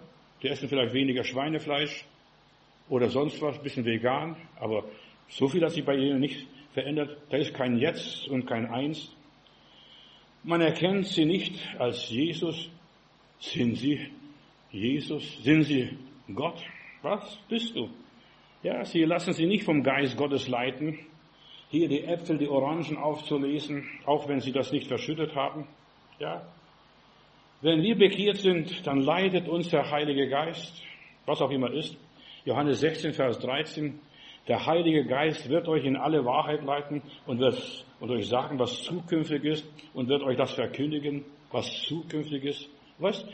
Die 0.43 0.49
essen 0.49 0.69
vielleicht 0.69 0.93
weniger 0.93 1.25
Schweinefleisch 1.25 2.05
oder 2.89 3.09
sonst 3.09 3.41
was, 3.41 3.63
bisschen 3.63 3.85
vegan, 3.85 4.37
aber 4.59 4.85
so 5.29 5.49
viel 5.49 5.63
hat 5.63 5.71
sich 5.71 5.85
bei 5.85 5.97
ihnen 5.97 6.21
nicht 6.21 6.47
verändert. 6.73 7.17
Da 7.31 7.37
ist 7.37 7.55
kein 7.55 7.79
Jetzt 7.79 8.29
und 8.29 8.47
kein 8.47 8.67
Einst. 8.67 9.15
Man 10.43 10.61
erkennt 10.61 11.07
sie 11.07 11.27
nicht 11.27 11.61
als 11.79 12.09
Jesus, 12.09 12.71
sind 13.39 13.77
Sie 13.77 14.11
Jesus? 14.71 15.43
Sind 15.43 15.65
Sie 15.65 15.91
Gott? 16.35 16.63
Was 17.03 17.39
bist 17.49 17.75
du? 17.77 17.91
Ja, 18.63 18.85
Sie 18.85 19.05
lassen 19.05 19.33
sich 19.33 19.47
nicht 19.47 19.65
vom 19.65 19.83
Geist 19.83 20.17
Gottes 20.17 20.49
leiten, 20.49 20.99
hier 21.71 21.89
die 21.89 22.05
Äpfel, 22.05 22.39
die 22.39 22.49
Orangen 22.49 22.99
aufzulesen, 22.99 23.89
auch 24.05 24.29
wenn 24.29 24.41
Sie 24.41 24.53
das 24.53 24.73
nicht 24.73 24.89
verschüttet 24.89 25.35
haben. 25.35 25.67
Ja. 26.19 26.43
Wenn 27.63 27.83
wir 27.83 27.97
bekehrt 27.97 28.39
sind, 28.39 28.87
dann 28.87 29.01
leitet 29.01 29.49
uns 29.49 29.69
der 29.69 29.91
Heilige 29.91 30.29
Geist, 30.29 30.83
was 31.27 31.41
auch 31.41 31.51
immer 31.51 31.73
ist. 31.73 31.97
Johannes 32.45 32.81
16, 32.81 33.13
Vers 33.13 33.39
13. 33.39 34.01
Der 34.49 34.67
Heilige 34.67 35.05
Geist 35.05 35.49
wird 35.49 35.69
euch 35.69 35.85
in 35.85 35.97
alle 35.97 36.25
Wahrheit 36.25 36.65
leiten 36.65 37.03
und 37.27 37.39
wird 37.39 37.85
und 38.01 38.11
euch 38.11 38.27
sagen, 38.27 38.59
was 38.59 38.83
zukünftig 38.83 39.45
ist 39.45 39.67
und 39.95 40.09
wird 40.09 40.23
euch 40.23 40.37
das 40.37 40.53
verkündigen, 40.53 41.25
was 41.53 41.71
zukünftig 41.83 42.45
ist. 42.45 42.69
Was, 42.99 43.25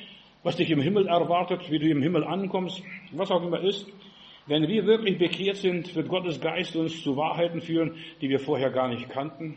was 0.42 0.56
dich 0.56 0.70
im 0.70 0.80
Himmel 0.80 1.06
erwartet, 1.06 1.70
wie 1.70 1.78
du 1.78 1.88
im 1.88 2.02
Himmel 2.02 2.24
ankommst, 2.24 2.82
was 3.12 3.30
auch 3.30 3.42
immer 3.42 3.60
ist. 3.60 3.86
Wenn 4.46 4.68
wir 4.68 4.86
wirklich 4.86 5.18
bekehrt 5.18 5.56
sind, 5.56 5.92
wird 5.94 6.08
Gottes 6.08 6.40
Geist 6.40 6.76
uns 6.76 7.02
zu 7.02 7.16
Wahrheiten 7.16 7.60
führen, 7.60 7.96
die 8.20 8.28
wir 8.28 8.38
vorher 8.38 8.70
gar 8.70 8.88
nicht 8.88 9.08
kannten. 9.08 9.56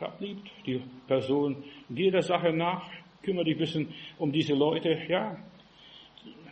Hab 0.00 0.20
lieb 0.20 0.38
die 0.66 0.82
Person, 1.06 1.62
geh 1.88 2.10
der 2.10 2.22
Sache 2.22 2.52
nach, 2.52 2.90
kümmere 3.22 3.44
dich 3.44 3.54
ein 3.54 3.60
bisschen 3.60 3.94
um 4.18 4.32
diese 4.32 4.54
Leute, 4.54 4.98
ja. 5.08 5.36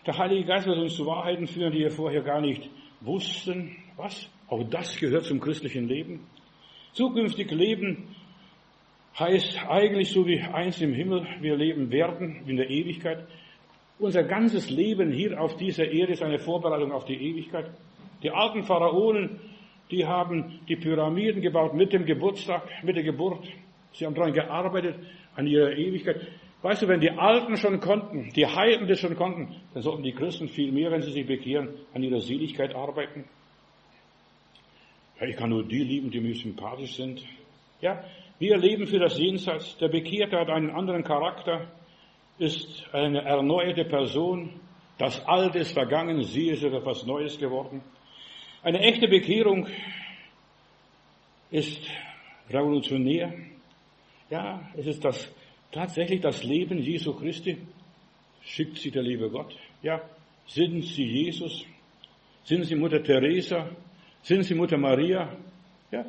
Der 0.06 0.16
Heilige 0.16 0.44
Geist 0.44 0.66
wird 0.66 0.78
uns 0.78 0.94
zu 0.94 1.04
Wahrheiten 1.04 1.48
führen, 1.48 1.72
die 1.72 1.80
wir 1.80 1.90
vorher 1.90 2.22
gar 2.22 2.40
nicht 2.40 2.70
wussten. 3.00 3.76
Was? 3.96 4.30
Auch 4.48 4.62
das 4.70 4.96
gehört 4.96 5.24
zum 5.24 5.40
christlichen 5.40 5.88
Leben. 5.88 6.26
Zukünftig 6.92 7.50
leben 7.50 8.14
heißt 9.18 9.66
eigentlich 9.68 10.10
so 10.10 10.26
wie 10.26 10.40
eins 10.40 10.80
im 10.80 10.94
Himmel, 10.94 11.26
wir 11.40 11.56
leben 11.56 11.90
werden 11.90 12.42
in 12.46 12.56
der 12.56 12.70
Ewigkeit. 12.70 13.26
Unser 14.00 14.24
ganzes 14.24 14.70
Leben 14.70 15.12
hier 15.12 15.40
auf 15.40 15.56
dieser 15.56 15.86
Erde 15.86 16.14
ist 16.14 16.22
eine 16.22 16.38
Vorbereitung 16.38 16.90
auf 16.90 17.04
die 17.04 17.14
Ewigkeit. 17.14 17.70
Die 18.22 18.30
alten 18.30 18.64
Pharaonen 18.64 19.38
die 19.90 20.06
haben 20.06 20.60
die 20.68 20.76
Pyramiden 20.76 21.42
gebaut 21.42 21.74
mit 21.74 21.92
dem 21.92 22.04
Geburtstag, 22.04 22.62
mit 22.84 22.96
der 22.96 23.02
Geburt. 23.02 23.44
Sie 23.92 24.06
haben 24.06 24.14
daran 24.14 24.32
gearbeitet, 24.32 24.96
an 25.34 25.46
ihrer 25.46 25.72
Ewigkeit. 25.72 26.28
Weißt 26.62 26.82
du, 26.82 26.88
wenn 26.88 27.00
die 27.00 27.10
Alten 27.10 27.56
schon 27.56 27.80
konnten, 27.80 28.30
die 28.34 28.46
Heiden 28.46 28.86
das 28.86 29.00
schon 29.00 29.16
konnten, 29.16 29.56
dann 29.74 29.82
sollten 29.82 30.02
die 30.02 30.12
Christen 30.12 30.48
viel 30.48 30.70
mehr, 30.70 30.90
wenn 30.90 31.02
sie 31.02 31.12
sich 31.12 31.26
bekehren, 31.26 31.70
an 31.94 32.02
ihrer 32.02 32.20
Seligkeit 32.20 32.74
arbeiten. 32.74 33.24
Ja, 35.20 35.26
ich 35.26 35.36
kann 35.36 35.50
nur 35.50 35.64
die 35.64 35.82
lieben, 35.82 36.10
die 36.10 36.20
mir 36.20 36.34
sympathisch 36.34 36.94
sind. 36.96 37.24
Ja, 37.80 38.04
wir 38.38 38.58
leben 38.58 38.86
für 38.86 38.98
das 38.98 39.18
Jenseits. 39.18 39.76
Der 39.78 39.88
Bekehrte 39.88 40.38
hat 40.38 40.50
einen 40.50 40.70
anderen 40.70 41.02
Charakter, 41.02 41.66
ist 42.40 42.86
eine 42.92 43.22
erneuerte 43.22 43.84
Person. 43.84 44.58
Das 44.96 45.24
Alte 45.26 45.58
ist 45.58 45.72
vergangen, 45.72 46.22
sie 46.24 46.48
ist 46.48 46.62
etwas 46.62 47.04
Neues 47.04 47.38
geworden. 47.38 47.82
Eine 48.62 48.80
echte 48.80 49.08
Bekehrung 49.08 49.66
ist 51.50 51.82
revolutionär. 52.48 53.34
Ja, 54.30 54.68
es 54.74 54.86
ist 54.86 55.04
das, 55.04 55.30
tatsächlich 55.70 56.22
das 56.22 56.42
Leben 56.42 56.78
Jesu 56.78 57.12
Christi. 57.14 57.58
Schickt 58.42 58.78
sie 58.78 58.90
der 58.90 59.02
liebe 59.02 59.28
Gott. 59.28 59.54
Ja, 59.82 60.00
sind 60.46 60.82
sie 60.82 61.04
Jesus? 61.04 61.64
Sind 62.44 62.64
sie 62.64 62.74
Mutter 62.74 63.02
Teresa? 63.02 63.68
Sind 64.22 64.44
sie 64.44 64.54
Mutter 64.54 64.78
Maria? 64.78 65.36
Ja. 65.90 66.06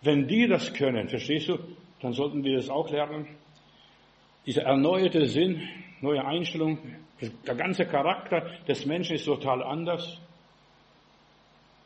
Wenn 0.00 0.26
die 0.26 0.46
das 0.46 0.72
können, 0.72 1.08
verstehst 1.08 1.48
du, 1.48 1.58
dann 2.00 2.14
sollten 2.14 2.42
wir 2.42 2.56
das 2.56 2.70
auch 2.70 2.90
lernen. 2.90 3.43
Dieser 4.46 4.62
erneuerte 4.62 5.26
Sinn, 5.26 5.62
neue 6.00 6.24
Einstellung, 6.24 6.78
der 7.46 7.54
ganze 7.54 7.86
Charakter 7.86 8.50
des 8.68 8.84
Menschen 8.84 9.16
ist 9.16 9.24
total 9.24 9.62
anders. 9.62 10.20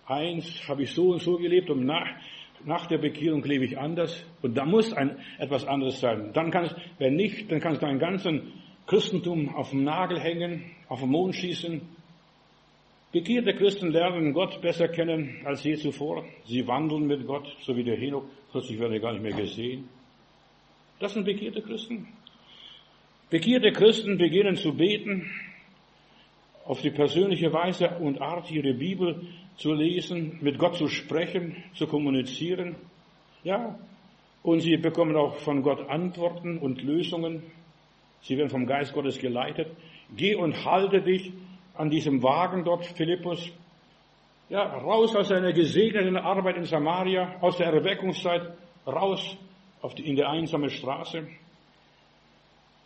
Eins 0.06 0.66
habe 0.66 0.82
ich 0.82 0.92
so 0.92 1.10
und 1.10 1.22
so 1.22 1.36
gelebt 1.36 1.70
und 1.70 1.84
nach, 1.84 2.08
nach 2.64 2.86
der 2.86 2.98
Bekehrung 2.98 3.44
lebe 3.44 3.64
ich 3.64 3.78
anders. 3.78 4.24
Und 4.42 4.56
da 4.56 4.64
muss 4.64 4.92
ein, 4.92 5.18
etwas 5.38 5.66
anderes 5.66 6.00
sein. 6.00 6.32
Dann 6.32 6.50
kann 6.50 6.64
es, 6.64 6.74
wenn 6.98 7.14
nicht, 7.14 7.50
dann 7.52 7.60
kannst 7.60 7.82
du 7.82 7.86
dein 7.86 7.98
ganzen 7.98 8.52
Christentum 8.86 9.54
auf 9.54 9.70
dem 9.70 9.84
Nagel 9.84 10.18
hängen, 10.18 10.64
auf 10.88 11.00
den 11.00 11.10
Mond 11.10 11.36
schießen. 11.36 11.82
Bekehrte 13.12 13.54
Christen 13.54 13.90
lernen 13.90 14.32
Gott 14.32 14.60
besser 14.60 14.88
kennen 14.88 15.42
als 15.44 15.62
je 15.62 15.76
zuvor. 15.76 16.24
Sie 16.44 16.66
wandeln 16.66 17.06
mit 17.06 17.26
Gott, 17.26 17.46
so 17.60 17.76
wie 17.76 17.84
der 17.84 17.96
Henoch. 17.96 18.24
Plötzlich 18.50 18.78
wird 18.78 18.92
er 18.92 19.00
gar 19.00 19.12
nicht 19.12 19.22
mehr 19.22 19.32
gesehen. 19.32 19.88
Das 21.00 21.14
sind 21.14 21.24
bekehrte 21.24 21.62
Christen. 21.62 22.08
Bekehrte 23.30 23.72
Christen 23.72 24.16
beginnen 24.16 24.56
zu 24.56 24.74
beten, 24.74 25.30
auf 26.64 26.80
die 26.80 26.90
persönliche 26.90 27.52
Weise 27.52 27.90
und 27.98 28.20
Art 28.22 28.50
ihre 28.50 28.72
Bibel 28.72 29.22
zu 29.56 29.72
lesen, 29.72 30.38
mit 30.40 30.58
Gott 30.58 30.76
zu 30.76 30.88
sprechen, 30.88 31.56
zu 31.74 31.86
kommunizieren. 31.86 32.76
Ja, 33.44 33.78
und 34.42 34.60
sie 34.60 34.76
bekommen 34.78 35.16
auch 35.16 35.36
von 35.36 35.62
Gott 35.62 35.88
Antworten 35.90 36.58
und 36.58 36.82
Lösungen. 36.82 37.42
Sie 38.22 38.36
werden 38.38 38.50
vom 38.50 38.66
Geist 38.66 38.94
Gottes 38.94 39.18
geleitet. 39.18 39.68
Geh 40.16 40.34
und 40.34 40.64
halte 40.64 41.02
dich 41.02 41.32
an 41.74 41.90
diesem 41.90 42.22
Wagen 42.22 42.64
dort, 42.64 42.86
Philippus. 42.86 43.50
Ja, 44.48 44.62
raus 44.62 45.14
aus 45.14 45.28
seiner 45.28 45.52
gesegneten 45.52 46.16
Arbeit 46.16 46.56
in 46.56 46.64
Samaria, 46.64 47.36
aus 47.42 47.58
der 47.58 47.66
Erweckungszeit, 47.66 48.54
raus 48.86 49.36
die, 49.98 50.08
in 50.08 50.16
der 50.16 50.30
einsamen 50.30 50.70
Straße. 50.70 51.28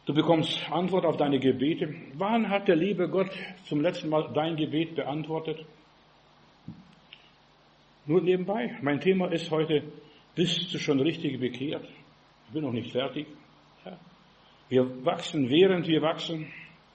Du 0.04 0.12
bekommst 0.12 0.68
Antwort 0.70 1.04
auf 1.04 1.16
deine 1.16 1.38
Gebete. 1.38 1.94
Wann 2.14 2.48
hat 2.48 2.66
der 2.66 2.74
liebe 2.74 3.08
Gott 3.08 3.30
zum 3.66 3.80
letzten 3.80 4.08
Mal 4.08 4.30
dein 4.34 4.56
Gebet 4.56 4.96
beantwortet? 4.96 5.64
Nur 8.06 8.20
nebenbei. 8.20 8.76
Mein 8.82 9.00
Thema 9.00 9.30
ist 9.30 9.48
heute, 9.52 9.84
bist 10.34 10.74
du 10.74 10.78
schon 10.78 10.98
richtig 10.98 11.38
bekehrt? 11.38 11.86
Ich 12.46 12.52
bin 12.52 12.64
noch 12.64 12.72
nicht 12.72 12.90
fertig. 12.90 13.28
Ja. 13.84 13.96
Wir 14.68 15.04
wachsen, 15.04 15.48
während 15.48 15.86
wir 15.86 16.02
wachsen. 16.02 16.48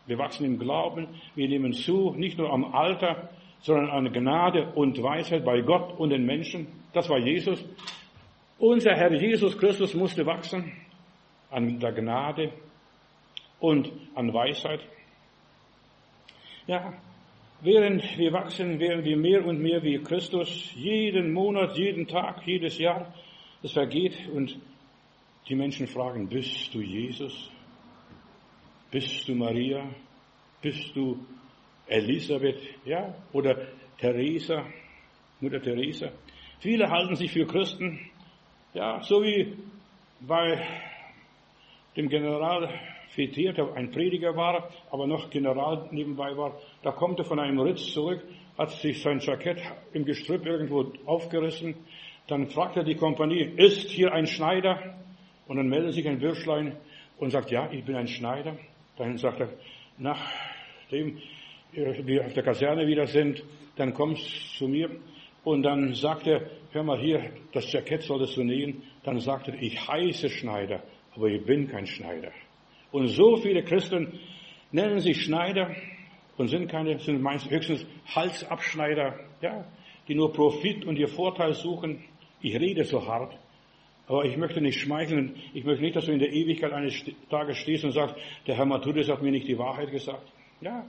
Wir 0.06 0.18
wachsen 0.18 0.46
im 0.46 0.60
Glauben. 0.60 1.08
Wir 1.34 1.48
nehmen 1.48 1.72
zu, 1.72 2.14
nicht 2.18 2.38
nur 2.38 2.52
am 2.52 2.66
Alter, 2.76 3.30
sondern 3.62 3.90
an 3.90 4.12
Gnade 4.12 4.74
und 4.74 5.02
Weisheit 5.02 5.46
bei 5.46 5.62
Gott 5.62 5.98
und 5.98 6.10
den 6.10 6.26
Menschen. 6.26 6.68
Das 6.92 7.08
war 7.08 7.20
Jesus. 7.20 7.64
Unser 8.60 8.96
Herr 8.96 9.14
Jesus 9.14 9.58
Christus 9.58 9.94
musste 9.94 10.26
wachsen 10.26 10.74
an 11.50 11.80
der 11.80 11.94
Gnade 11.94 12.52
und 13.60 13.92
an 14.16 14.34
Weisheit. 14.34 14.82
Ja, 16.68 16.94
während 17.62 18.18
wir 18.18 18.34
wachsen, 18.34 18.80
werden 18.80 19.04
wir 19.04 19.18
mehr 19.18 19.46
und 19.46 19.62
mehr 19.62 19.82
wie 19.84 19.98
Christus, 20.00 20.74
jeden 20.76 21.34
Monat, 21.34 21.78
jeden 21.78 22.08
Tag, 22.08 22.46
jedes 22.46 22.78
Jahr. 22.78 23.14
Es 23.64 23.72
vergeht 23.72 24.28
und 24.34 24.60
die 25.48 25.56
Menschen 25.56 25.88
fragen, 25.88 26.28
bist 26.28 26.74
du 26.74 26.82
Jesus? 26.82 27.50
Bist 28.92 29.28
du 29.28 29.36
Maria? 29.36 29.90
Bist 30.62 30.96
du 30.96 31.26
Elisabeth? 31.88 32.60
Ja, 32.86 33.16
oder 33.32 33.68
Theresa, 33.98 34.66
Mutter 35.40 35.62
Theresa? 35.62 36.12
Viele 36.60 36.90
halten 36.90 37.16
sich 37.16 37.32
für 37.32 37.46
Christen, 37.46 38.00
ja, 38.74 39.02
so 39.02 39.22
wie 39.24 39.56
bei 40.20 40.68
dem 41.96 42.10
General 42.10 42.70
Fetier, 43.18 43.52
der 43.52 43.74
ein 43.74 43.90
Prediger 43.90 44.36
war, 44.36 44.70
aber 44.92 45.08
noch 45.08 45.32
General 45.32 45.88
nebenbei 45.90 46.38
war, 46.38 46.56
da 46.84 46.92
kommt 46.92 47.18
er 47.18 47.26
von 47.26 47.40
einem 47.40 47.60
Ritz 47.60 47.92
zurück, 47.92 48.22
hat 48.60 48.70
sich 48.70 49.02
sein 49.02 49.20
Jackett 49.20 49.60
im 49.92 50.06
Gestrüpp 50.06 50.46
irgendwo 50.46 50.94
aufgerissen, 51.08 51.74
dann 52.28 52.46
fragt 52.48 52.78
er 52.78 52.84
die 52.84 52.94
Kompanie, 52.94 53.42
ist 53.42 53.90
hier 53.90 54.14
ein 54.14 54.28
Schneider? 54.28 54.98
Und 55.48 55.58
dann 55.58 55.68
meldet 55.68 55.94
sich 55.94 56.08
ein 56.08 56.20
Bürschlein 56.20 56.76
und 57.18 57.32
sagt, 57.32 57.50
ja, 57.50 57.72
ich 57.72 57.86
bin 57.86 57.96
ein 57.96 58.08
Schneider. 58.08 58.56
Dann 58.98 59.18
sagt 59.18 59.40
er, 59.40 59.50
nachdem 59.98 61.18
wir 61.72 62.26
auf 62.26 62.34
der 62.34 62.44
Kaserne 62.44 62.86
wieder 62.86 63.08
sind, 63.08 63.44
dann 63.78 63.94
kommst 63.94 64.26
du 64.26 64.58
zu 64.58 64.68
mir. 64.68 64.92
Und 65.44 65.64
dann 65.64 65.94
sagt 65.96 66.28
er, 66.28 66.42
hör 66.72 66.84
mal 66.84 67.00
hier, 67.00 67.32
das 67.54 67.72
Jackett 67.72 68.04
solltest 68.04 68.38
du 68.38 68.44
nähen. 68.44 68.84
Dann 69.04 69.20
sagt 69.22 69.48
er, 69.48 69.56
ich 69.56 69.88
heiße 69.88 70.30
Schneider, 70.30 70.84
aber 71.16 71.30
ich 71.30 71.44
bin 71.46 71.68
kein 71.68 71.88
Schneider. 71.88 72.32
Und 72.92 73.08
so 73.08 73.38
viele 73.38 73.64
Christen 73.64 74.20
nennen 74.72 75.00
sich 75.00 75.24
Schneider 75.24 75.76
und 76.38 76.48
sind 76.48 76.70
keine, 76.70 77.00
sind 77.00 77.22
meist 77.22 77.50
höchstens 77.50 77.86
Halsabschneider, 78.14 79.20
ja, 79.42 79.66
die 80.08 80.16
nur 80.16 80.32
Profit 80.32 80.86
und 80.86 80.98
ihr 80.98 81.08
Vorteil 81.08 81.54
suchen. 81.54 82.04
Ich 82.42 82.56
rede 82.56 82.84
so 82.84 83.06
hart, 83.06 83.38
aber 84.08 84.26
ich 84.26 84.38
möchte 84.38 84.62
nicht 84.62 84.80
schmeicheln. 84.80 85.36
Ich 85.54 85.64
möchte 85.66 85.84
nicht, 85.84 85.96
dass 85.96 86.06
du 86.06 86.12
in 86.12 86.20
der 86.20 86.32
Ewigkeit 86.32 86.72
eines 86.72 87.04
Tages 87.30 87.58
stehst 87.58 87.84
und 87.84 87.92
sagst, 87.92 88.16
der 88.46 88.56
Herr 88.56 88.66
Matthäus 88.66 89.10
hat 89.10 89.22
mir 89.22 89.32
nicht 89.32 89.48
die 89.48 89.58
Wahrheit 89.58 89.92
gesagt. 89.92 90.28
Ja. 90.62 90.86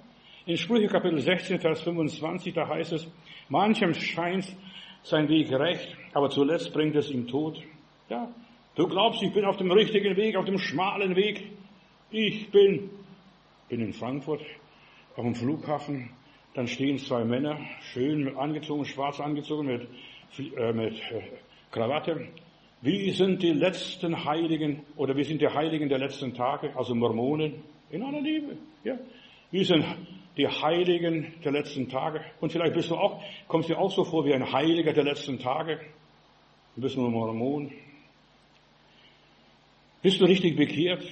In 0.46 0.56
Sprüche 0.56 0.86
Kapitel 0.86 1.18
16, 1.18 1.60
Vers 1.60 1.82
25, 1.82 2.54
da 2.54 2.68
heißt 2.68 2.92
es, 2.92 3.06
manchem 3.48 3.92
scheint 3.92 4.46
sein 5.02 5.28
Weg 5.28 5.52
recht, 5.52 5.94
aber 6.14 6.30
zuletzt 6.30 6.72
bringt 6.72 6.96
es 6.96 7.10
ihm 7.10 7.26
Tod. 7.26 7.60
Ja. 8.08 8.28
Du 8.74 8.86
glaubst, 8.86 9.22
ich 9.22 9.32
bin 9.32 9.44
auf 9.44 9.56
dem 9.56 9.70
richtigen 9.70 10.16
Weg, 10.16 10.36
auf 10.36 10.44
dem 10.44 10.58
schmalen 10.58 11.16
Weg. 11.16 11.57
Ich 12.10 12.50
bin, 12.50 12.88
bin 13.68 13.80
in 13.80 13.92
Frankfurt 13.92 14.40
auf 15.14 15.24
dem 15.24 15.34
Flughafen, 15.34 16.08
dann 16.54 16.66
stehen 16.66 16.96
zwei 16.98 17.22
Männer, 17.22 17.58
schön 17.92 18.34
angezogen, 18.34 18.86
schwarz 18.86 19.20
angezogen, 19.20 19.66
mit, 19.66 19.88
äh, 20.56 20.72
mit 20.72 20.94
äh, 21.10 21.22
Krawatte. 21.70 22.28
Wie 22.80 23.10
sind 23.10 23.42
die 23.42 23.52
letzten 23.52 24.24
Heiligen, 24.24 24.84
oder 24.96 25.14
wie 25.16 25.24
sind 25.24 25.42
die 25.42 25.48
Heiligen 25.48 25.90
der 25.90 25.98
letzten 25.98 26.32
Tage, 26.32 26.74
also 26.78 26.94
Mormonen, 26.94 27.62
in 27.90 28.02
aller 28.02 28.22
Liebe, 28.22 28.56
ja. 28.84 28.96
Wie 29.50 29.64
sind 29.64 29.84
die 30.38 30.48
Heiligen 30.48 31.34
der 31.44 31.52
letzten 31.52 31.90
Tage? 31.90 32.22
Und 32.40 32.52
vielleicht 32.52 32.72
bist 32.72 32.90
du 32.90 32.96
auch, 32.96 33.22
kommst 33.48 33.68
dir 33.68 33.78
auch 33.78 33.90
so 33.90 34.04
vor 34.04 34.24
wie 34.24 34.32
ein 34.32 34.50
Heiliger 34.50 34.94
der 34.94 35.04
letzten 35.04 35.38
Tage. 35.38 35.78
Du 36.74 36.80
bist 36.80 36.96
nur 36.96 37.10
Mormon. 37.10 37.70
Bist 40.00 40.20
du 40.20 40.24
richtig 40.24 40.56
bekehrt? 40.56 41.04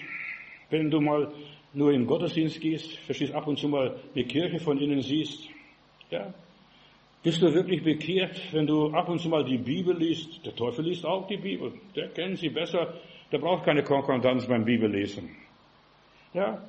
Wenn 0.70 0.90
du 0.90 1.00
mal 1.00 1.32
nur 1.72 1.92
in 1.92 2.06
Gottesdienst 2.06 2.60
gehst, 2.60 2.96
verstehst 3.00 3.34
ab 3.34 3.46
und 3.46 3.58
zu 3.58 3.68
mal 3.68 3.96
die 4.14 4.24
Kirche 4.24 4.58
von 4.58 4.78
innen 4.78 5.02
siehst, 5.02 5.48
ja, 6.10 6.32
bist 7.22 7.42
du 7.42 7.52
wirklich 7.52 7.82
bekehrt, 7.82 8.40
wenn 8.52 8.66
du 8.66 8.90
ab 8.92 9.08
und 9.08 9.20
zu 9.20 9.28
mal 9.28 9.44
die 9.44 9.58
Bibel 9.58 9.96
liest? 9.96 10.46
Der 10.46 10.54
Teufel 10.54 10.84
liest 10.84 11.04
auch 11.04 11.26
die 11.26 11.36
Bibel. 11.36 11.72
Der 11.96 12.08
kennt 12.10 12.38
sie 12.38 12.50
besser. 12.50 12.94
Der 13.32 13.38
braucht 13.38 13.64
keine 13.64 13.82
Konkordanz 13.82 14.46
beim 14.46 14.64
Bibellesen. 14.64 15.30
Ja? 16.32 16.62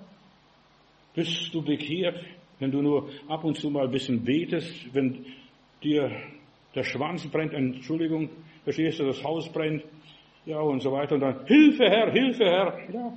Bist 1.14 1.54
du 1.54 1.62
bekehrt, 1.62 2.24
wenn 2.60 2.72
du 2.72 2.82
nur 2.82 3.10
ab 3.28 3.44
und 3.44 3.56
zu 3.56 3.70
mal 3.70 3.86
ein 3.86 3.92
bisschen 3.92 4.24
betest, 4.24 4.94
wenn 4.94 5.26
dir 5.84 6.12
der 6.74 6.84
Schwanz 6.84 7.28
brennt, 7.28 7.54
Entschuldigung, 7.54 8.30
verstehst 8.64 9.00
du, 9.00 9.06
das 9.06 9.24
Haus 9.24 9.52
brennt, 9.52 9.84
ja, 10.46 10.60
und 10.60 10.82
so 10.82 10.92
weiter, 10.92 11.16
und 11.16 11.22
dann, 11.22 11.46
Hilfe, 11.46 11.84
Herr, 11.84 12.12
Hilfe, 12.12 12.46
Herr, 12.46 12.94
ja. 12.94 13.14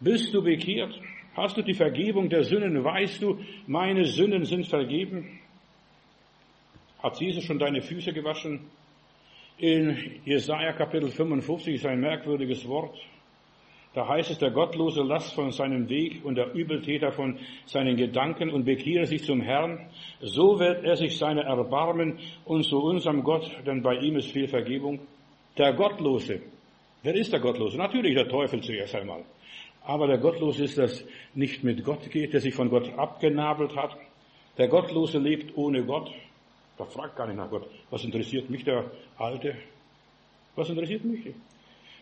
Bist 0.00 0.32
du 0.34 0.42
bekehrt? 0.42 1.00
Hast 1.34 1.56
du 1.56 1.62
die 1.62 1.74
Vergebung 1.74 2.28
der 2.28 2.44
Sünden? 2.44 2.82
Weißt 2.82 3.22
du, 3.22 3.38
meine 3.66 4.04
Sünden 4.04 4.44
sind 4.44 4.66
vergeben? 4.66 5.40
Hat 7.02 7.20
Jesus 7.20 7.44
schon 7.44 7.58
deine 7.58 7.82
Füße 7.82 8.12
gewaschen? 8.12 8.60
In 9.58 10.20
Jesaja 10.24 10.72
Kapitel 10.72 11.08
55 11.10 11.76
ist 11.76 11.86
ein 11.86 12.00
merkwürdiges 12.00 12.66
Wort. 12.68 12.96
Da 13.94 14.06
heißt 14.06 14.30
es, 14.30 14.38
der 14.38 14.50
Gottlose 14.50 15.02
lasst 15.02 15.34
von 15.34 15.50
seinem 15.52 15.88
Weg 15.88 16.22
und 16.22 16.34
der 16.34 16.52
Übeltäter 16.52 17.12
von 17.12 17.38
seinen 17.64 17.96
Gedanken 17.96 18.50
und 18.50 18.66
bekehre 18.66 19.06
sich 19.06 19.24
zum 19.24 19.40
Herrn. 19.40 19.88
So 20.20 20.58
wird 20.58 20.84
er 20.84 20.96
sich 20.96 21.16
seine 21.16 21.44
erbarmen 21.44 22.18
und 22.44 22.64
zu 22.64 22.76
unserem 22.78 23.22
Gott, 23.22 23.50
denn 23.66 23.80
bei 23.80 23.94
ihm 23.94 24.16
ist 24.16 24.30
viel 24.32 24.48
Vergebung. 24.48 25.00
Der 25.56 25.72
Gottlose. 25.72 26.42
Wer 27.02 27.14
ist 27.14 27.32
der 27.32 27.40
Gottlose? 27.40 27.78
Natürlich 27.78 28.14
der 28.14 28.28
Teufel 28.28 28.60
zuerst 28.60 28.94
einmal. 28.94 29.24
Aber 29.86 30.08
der 30.08 30.18
Gottlose 30.18 30.64
ist, 30.64 30.78
das 30.78 31.04
nicht 31.34 31.62
mit 31.62 31.84
Gott 31.84 32.10
geht, 32.10 32.32
der 32.32 32.40
sich 32.40 32.54
von 32.54 32.68
Gott 32.68 32.92
abgenabelt 32.98 33.76
hat. 33.76 33.96
Der 34.58 34.66
Gottlose 34.66 35.18
lebt 35.18 35.56
ohne 35.56 35.84
Gott. 35.84 36.10
Da 36.76 36.84
fragt 36.84 37.16
gar 37.16 37.28
nicht 37.28 37.36
nach 37.36 37.48
Gott. 37.48 37.68
Was 37.90 38.04
interessiert 38.04 38.50
mich 38.50 38.64
der 38.64 38.90
Alte? 39.16 39.54
Was 40.56 40.68
interessiert 40.68 41.04
mich? 41.04 41.32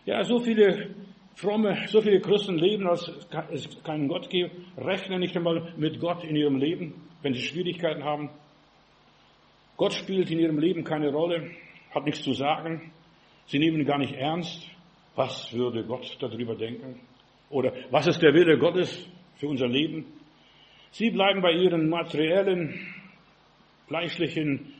Ja, 0.06 0.24
so 0.24 0.38
viele 0.40 0.94
fromme, 1.34 1.86
so 1.88 2.00
viele 2.00 2.20
Christen 2.20 2.56
leben, 2.56 2.86
als 2.86 3.12
es 3.52 3.82
keinen 3.82 4.08
Gott 4.08 4.30
gibt, 4.30 4.54
rechnen 4.78 5.20
nicht 5.20 5.36
einmal 5.36 5.74
mit 5.76 6.00
Gott 6.00 6.24
in 6.24 6.36
ihrem 6.36 6.56
Leben, 6.56 6.94
wenn 7.20 7.34
sie 7.34 7.42
Schwierigkeiten 7.42 8.02
haben. 8.02 8.30
Gott 9.76 9.92
spielt 9.92 10.30
in 10.30 10.38
ihrem 10.38 10.58
Leben 10.58 10.84
keine 10.84 11.12
Rolle, 11.12 11.50
hat 11.90 12.06
nichts 12.06 12.22
zu 12.22 12.32
sagen. 12.32 12.92
Sie 13.46 13.58
nehmen 13.58 13.80
ihn 13.80 13.86
gar 13.86 13.98
nicht 13.98 14.14
ernst. 14.14 14.70
Was 15.16 15.52
würde 15.52 15.84
Gott 15.84 16.16
darüber 16.20 16.56
denken? 16.56 17.00
Oder 17.54 17.72
was 17.90 18.08
ist 18.08 18.20
der 18.20 18.34
Wille 18.34 18.58
Gottes 18.58 19.08
für 19.36 19.46
unser 19.46 19.68
Leben? 19.68 20.04
Sie 20.90 21.10
bleiben 21.10 21.40
bei 21.40 21.52
ihren 21.52 21.88
materiellen, 21.88 22.74
fleischlichen 23.86 24.74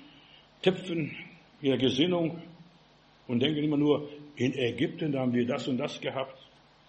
Tipfen, 0.60 1.16
ihrer 1.62 1.76
Gesinnung 1.76 2.42
und 3.28 3.40
denken 3.40 3.62
immer 3.62 3.76
nur, 3.76 4.08
in 4.34 4.52
Ägypten, 4.54 5.12
da 5.12 5.20
haben 5.20 5.32
wir 5.32 5.46
das 5.46 5.68
und 5.68 5.78
das 5.78 6.00
gehabt. 6.00 6.36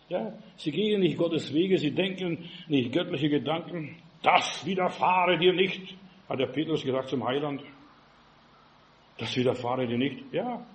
Ja, 0.09 0.33
sie 0.57 0.71
gehen 0.71 1.01
nicht 1.01 1.19
Gottes 1.19 1.53
Wege, 1.53 1.77
sie 1.77 1.91
denken 1.91 2.49
nicht 2.67 2.91
göttliche 2.91 3.29
Gedanken. 3.29 3.95
Das 4.23 4.65
widerfahre 4.65 5.38
dir 5.38 5.53
nicht, 5.53 5.95
hat 6.27 6.39
der 6.39 6.47
Petrus 6.47 6.83
gesagt 6.83 7.09
zum 7.09 7.23
Heiland. 7.23 7.61
Das 9.19 9.36
widerfahre 9.38 9.86
dir 9.86 9.99
nicht. 9.99 10.33
Ja. 10.33 10.65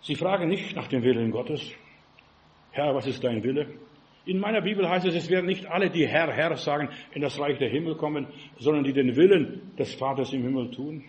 Sie 0.00 0.14
fragen 0.14 0.48
nicht 0.48 0.74
nach 0.74 0.88
dem 0.88 1.02
Willen 1.02 1.30
Gottes. 1.30 1.74
Herr, 2.76 2.94
was 2.94 3.06
ist 3.06 3.24
dein 3.24 3.42
Wille? 3.42 3.66
In 4.26 4.38
meiner 4.38 4.60
Bibel 4.60 4.86
heißt 4.86 5.06
es, 5.06 5.14
es 5.14 5.30
werden 5.30 5.46
nicht 5.46 5.66
alle, 5.66 5.88
die 5.88 6.06
Herr, 6.06 6.30
Herr 6.30 6.56
sagen, 6.58 6.90
in 7.14 7.22
das 7.22 7.40
Reich 7.40 7.56
der 7.56 7.70
Himmel 7.70 7.94
kommen, 7.94 8.26
sondern 8.58 8.84
die 8.84 8.92
den 8.92 9.16
Willen 9.16 9.74
des 9.78 9.94
Vaters 9.94 10.34
im 10.34 10.42
Himmel 10.42 10.70
tun. 10.72 11.02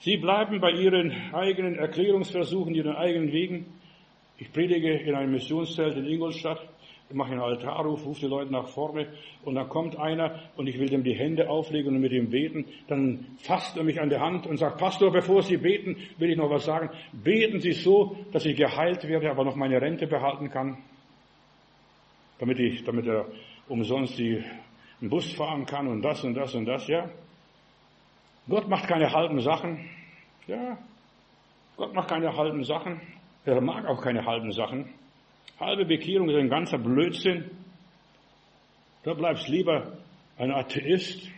Sie 0.00 0.18
bleiben 0.18 0.60
bei 0.60 0.72
ihren 0.72 1.10
eigenen 1.32 1.76
Erklärungsversuchen, 1.76 2.74
ihren 2.74 2.94
eigenen 2.94 3.32
Wegen. 3.32 3.64
Ich 4.36 4.52
predige 4.52 4.92
in 4.92 5.14
einem 5.14 5.32
Missionszelt 5.32 5.96
in 5.96 6.06
Ingolstadt, 6.06 6.60
mache 7.14 7.32
einen 7.32 7.40
Altarruf, 7.40 8.04
rufe 8.04 8.20
die 8.20 8.26
Leute 8.26 8.52
nach 8.52 8.68
vorne 8.68 9.06
und 9.44 9.54
dann 9.54 9.68
kommt 9.68 9.98
einer 9.98 10.40
und 10.56 10.66
ich 10.66 10.78
will 10.78 10.88
dem 10.88 11.04
die 11.04 11.14
Hände 11.14 11.48
auflegen 11.48 11.94
und 11.94 12.00
mit 12.00 12.12
ihm 12.12 12.30
beten. 12.30 12.64
Dann 12.88 13.26
fasst 13.38 13.76
er 13.76 13.84
mich 13.84 14.00
an 14.00 14.08
der 14.08 14.20
Hand 14.20 14.46
und 14.46 14.56
sagt, 14.56 14.78
Pastor, 14.78 15.10
bevor 15.10 15.42
Sie 15.42 15.56
beten, 15.56 15.96
will 16.18 16.30
ich 16.30 16.36
noch 16.36 16.50
was 16.50 16.64
sagen. 16.64 16.90
Beten 17.12 17.60
Sie 17.60 17.72
so, 17.72 18.16
dass 18.32 18.44
ich 18.44 18.56
geheilt 18.56 19.06
werde, 19.06 19.30
aber 19.30 19.44
noch 19.44 19.56
meine 19.56 19.80
Rente 19.80 20.06
behalten 20.06 20.50
kann. 20.50 20.78
Damit 22.38 22.58
ich, 22.58 22.84
damit 22.84 23.06
er 23.06 23.26
umsonst 23.68 24.18
die, 24.18 24.42
einen 25.00 25.10
Bus 25.10 25.32
fahren 25.32 25.66
kann 25.66 25.88
und 25.88 26.02
das 26.02 26.22
und 26.24 26.34
das 26.34 26.54
und 26.54 26.66
das, 26.66 26.86
ja. 26.88 27.08
Gott 28.48 28.68
macht 28.68 28.88
keine 28.88 29.12
halben 29.12 29.40
Sachen. 29.40 29.88
Ja, 30.46 30.78
Gott 31.76 31.94
macht 31.94 32.08
keine 32.08 32.36
halben 32.36 32.64
Sachen. 32.64 33.00
Er 33.44 33.60
mag 33.60 33.86
auch 33.86 34.02
keine 34.02 34.24
halben 34.24 34.52
Sachen. 34.52 34.92
Halbe 35.60 35.84
Bekehrung 35.84 36.28
ist 36.28 36.36
ein 36.36 36.48
ganzer 36.48 36.78
Blödsinn. 36.78 37.50
Da 39.04 39.14
bleibst 39.14 39.48
lieber 39.48 39.98
ein 40.38 40.50
Atheist. 40.50 41.28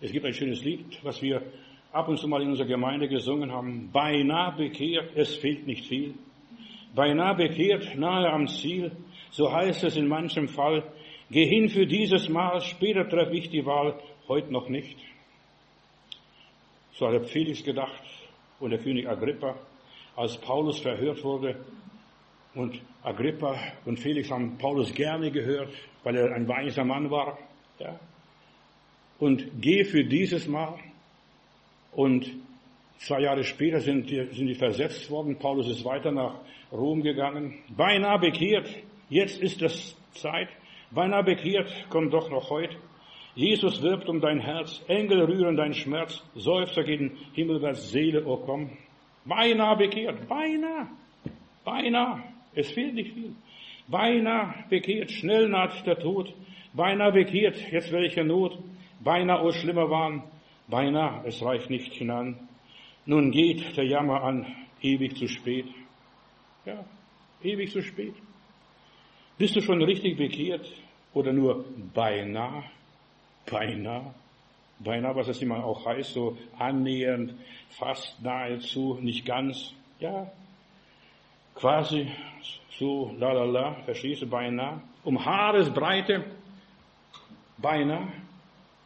Es 0.00 0.12
gibt 0.12 0.24
ein 0.24 0.32
schönes 0.32 0.64
Lied, 0.64 0.98
was 1.02 1.20
wir 1.20 1.42
ab 1.92 2.08
und 2.08 2.18
zu 2.18 2.26
mal 2.26 2.42
in 2.42 2.50
unserer 2.50 2.68
Gemeinde 2.68 3.08
gesungen 3.08 3.52
haben. 3.52 3.90
Beinahe 3.92 4.56
bekehrt, 4.56 5.10
es 5.14 5.36
fehlt 5.36 5.66
nicht 5.66 5.86
viel. 5.86 6.14
Beinahe 6.94 7.34
bekehrt, 7.34 7.96
nahe 7.96 8.30
am 8.30 8.46
Ziel. 8.48 8.92
So 9.30 9.52
heißt 9.52 9.84
es 9.84 9.96
in 9.96 10.08
manchem 10.08 10.48
Fall. 10.48 10.84
Geh 11.30 11.46
hin 11.46 11.68
für 11.68 11.86
dieses 11.86 12.28
Mal, 12.28 12.60
später 12.60 13.08
treffe 13.08 13.36
ich 13.36 13.50
die 13.50 13.64
Wahl, 13.64 14.00
heute 14.26 14.52
noch 14.52 14.68
nicht. 14.68 14.98
So 16.94 17.06
hat 17.06 17.26
Felix 17.28 17.62
gedacht 17.62 18.02
und 18.58 18.70
der 18.70 18.80
König 18.80 19.08
Agrippa, 19.08 19.56
als 20.16 20.36
Paulus 20.38 20.80
verhört 20.80 21.22
wurde. 21.22 21.64
Und 22.54 22.80
Agrippa 23.02 23.56
und 23.84 23.98
Felix 23.98 24.30
haben 24.30 24.58
Paulus 24.58 24.92
gerne 24.92 25.30
gehört, 25.30 25.72
weil 26.02 26.16
er 26.16 26.34
ein 26.34 26.48
weiser 26.48 26.84
Mann 26.84 27.10
war. 27.10 27.38
Ja. 27.78 27.98
Und 29.18 29.46
geh 29.60 29.84
für 29.84 30.04
dieses 30.04 30.48
Mal. 30.48 30.78
Und 31.92 32.30
zwei 32.98 33.20
Jahre 33.20 33.44
später 33.44 33.80
sind 33.80 34.10
die, 34.10 34.26
sind 34.32 34.46
die 34.46 34.54
versetzt 34.54 35.10
worden. 35.10 35.38
Paulus 35.38 35.68
ist 35.68 35.84
weiter 35.84 36.10
nach 36.10 36.40
Rom 36.72 37.02
gegangen. 37.02 37.58
Beinahe 37.76 38.18
bekehrt. 38.18 38.68
Jetzt 39.08 39.40
ist 39.40 39.62
es 39.62 39.96
Zeit. 40.12 40.48
Beinahe 40.90 41.22
bekehrt, 41.22 41.68
kommt 41.88 42.12
doch 42.12 42.30
noch 42.30 42.50
heute. 42.50 42.76
Jesus 43.34 43.80
wirbt 43.80 44.08
um 44.08 44.20
dein 44.20 44.40
Herz, 44.40 44.82
Engel 44.88 45.22
rühren 45.22 45.56
dein 45.56 45.72
Schmerz, 45.72 46.22
Seufzer 46.34 46.82
gegen 46.82 47.16
Himmelwärts 47.32 47.90
Seele, 47.90 48.26
oh 48.26 48.38
komm. 48.38 48.76
Beinahe 49.24 49.76
bekehrt, 49.76 50.28
beinahe, 50.28 50.88
beinahe, 51.64 52.22
es 52.54 52.70
fehlt 52.70 52.94
nicht 52.94 53.12
viel. 53.14 53.34
Beinahe 53.88 54.64
bekehrt, 54.68 55.10
schnell 55.10 55.48
naht 55.48 55.86
der 55.86 55.98
Tod, 55.98 56.32
beinahe 56.72 57.12
bekehrt, 57.12 57.56
jetzt 57.70 57.92
welche 57.92 58.24
Not, 58.24 58.58
beinahe, 59.00 59.42
oh 59.44 59.52
schlimmer 59.52 59.90
Wahn, 59.90 60.22
beinahe, 60.68 61.26
es 61.26 61.42
reicht 61.42 61.70
nicht 61.70 61.92
hinan. 61.92 62.48
Nun 63.06 63.30
geht 63.30 63.76
der 63.76 63.86
Jammer 63.86 64.22
an, 64.22 64.46
ewig 64.80 65.16
zu 65.16 65.26
spät. 65.26 65.66
Ja, 66.64 66.84
ewig 67.42 67.72
zu 67.72 67.82
spät. 67.82 68.14
Bist 69.38 69.56
du 69.56 69.60
schon 69.62 69.82
richtig 69.82 70.16
bekehrt 70.16 70.70
oder 71.14 71.32
nur 71.32 71.64
beinahe? 71.94 72.64
Beinahe. 73.50 74.14
Beinahe, 74.78 75.14
was 75.14 75.26
das 75.26 75.42
immer 75.42 75.64
auch 75.64 75.84
heißt, 75.84 76.12
so 76.12 76.38
annähernd, 76.58 77.34
fast 77.70 78.22
nahezu, 78.22 78.98
nicht 79.00 79.26
ganz. 79.26 79.74
Ja, 79.98 80.30
quasi 81.54 82.08
so 82.78 83.14
la 83.18 83.32
la 83.32 83.44
la, 83.44 83.74
verstehst 83.84 84.22
du, 84.22 84.26
beinahe. 84.26 84.80
Um 85.04 85.24
Haaresbreite, 85.24 86.24
beinahe. 87.58 88.08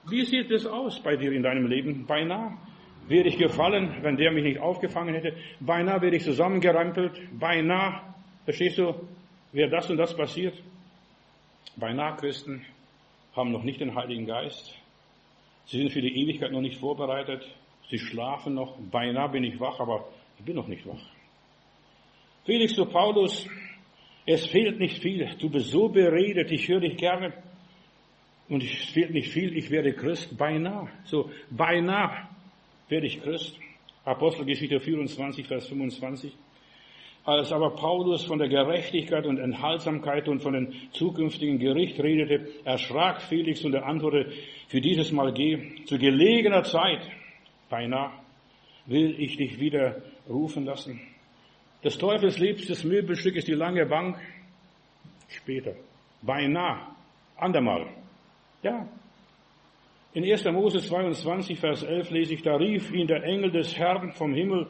Wie 0.07 0.25
sieht 0.25 0.51
es 0.51 0.67
aus 0.67 1.01
bei 1.01 1.17
dir 1.17 1.33
in 1.33 1.43
deinem 1.43 1.67
Leben? 1.67 2.05
Beinahe. 2.07 2.59
Wäre 3.07 3.29
ich 3.29 3.39
gefallen, 3.39 4.03
wenn 4.03 4.17
der 4.17 4.33
mich 4.33 4.45
nicht 4.45 4.61
aufgefangen 4.61 5.15
hätte? 5.15 5.37
Beinahe 5.61 6.01
wäre 6.01 6.17
ich 6.17 6.25
zusammengerempelt. 6.25 7.39
Beinahe, 7.39 8.01
verstehst 8.45 8.79
du, 8.79 8.95
wäre 9.53 9.71
das 9.71 9.91
und 9.91 9.99
das 9.99 10.17
passiert? 10.17 10.55
Beinahe 11.77 12.17
Christen 12.17 12.65
haben 13.37 13.53
noch 13.53 13.63
nicht 13.63 13.81
den 13.81 13.95
Heiligen 13.95 14.27
Geist. 14.27 14.75
Sie 15.67 15.79
sind 15.79 15.93
für 15.93 16.03
die 16.03 16.21
Ewigkeit 16.23 16.53
noch 16.53 16.61
nicht 16.61 16.79
vorbereitet. 16.79 17.45
Sie 17.91 17.99
schlafen 17.99 18.55
noch. 18.55 18.77
Beinahe 18.91 19.29
bin 19.29 19.45
ich 19.45 19.59
wach, 19.61 19.81
aber 19.81 20.09
ich 20.39 20.45
bin 20.45 20.57
noch 20.57 20.69
nicht 20.69 20.87
wach. 20.87 21.14
Felix 22.45 22.75
zu 22.75 22.85
Paulus, 22.85 23.49
es 24.27 24.47
fehlt 24.47 24.79
nicht 24.79 25.03
viel. 25.03 25.29
Du 25.39 25.49
bist 25.49 25.71
so 25.71 25.89
beredet, 25.89 26.51
ich 26.51 26.69
höre 26.69 26.81
dich 26.81 26.97
gerne. 26.97 27.33
Und 28.49 28.63
es 28.63 28.91
fehlt 28.91 29.11
nicht 29.11 29.31
viel, 29.31 29.57
ich 29.57 29.71
werde 29.71 29.95
Christ. 29.95 30.37
Beinahe. 30.37 30.89
So, 31.05 31.31
beinahe 31.51 32.29
werde 32.89 33.07
ich 33.07 33.23
Christ. 33.23 33.59
Apostelgeschichte 34.05 34.81
24, 34.81 35.47
Vers 35.47 35.69
25. 35.69 36.33
Als 37.25 37.53
aber 37.53 37.71
Paulus 37.71 38.25
von 38.25 38.39
der 38.39 38.49
Gerechtigkeit 38.49 39.25
und 39.25 39.39
Enthaltsamkeit 39.39 40.29
und 40.29 40.43
von 40.43 40.53
dem 40.53 40.75
zukünftigen 40.93 41.59
Gericht 41.59 41.99
redete, 41.99 42.49
erschrak 42.65 43.23
Felix 43.23 43.65
und 43.65 43.73
er 43.73 43.87
antwortete, 43.87 44.31
für 44.69 44.83
dieses 44.83 45.11
Mal 45.11 45.33
geh, 45.33 45.85
zu 45.87 45.99
gelegener 45.99 46.65
Zeit, 46.65 47.01
beinahe, 47.71 48.13
will 48.85 49.19
ich 49.19 49.39
dich 49.39 49.59
wieder 49.59 50.03
rufen 50.29 50.67
lassen. 50.67 51.01
Des 51.85 51.99
Teufels 51.99 52.39
liebstes 52.39 52.83
Möbelstück 52.83 53.37
ist 53.37 53.47
die 53.47 53.53
lange 53.53 53.85
Bank. 53.85 54.17
Später. 55.29 55.75
Beinahe. 56.23 56.79
Andermal. 57.37 57.89
Ja. 58.63 58.89
In 60.15 60.25
1. 60.25 60.45
Mose 60.47 60.79
22, 60.79 61.59
Vers 61.59 61.83
11 61.83 62.11
lese 62.11 62.35
ich, 62.35 62.43
da 62.43 62.57
rief 62.57 62.91
ihn 62.91 63.07
der 63.07 63.23
Engel 63.25 63.51
des 63.51 63.77
Herrn 63.77 64.13
vom 64.13 64.33
Himmel, 64.33 64.67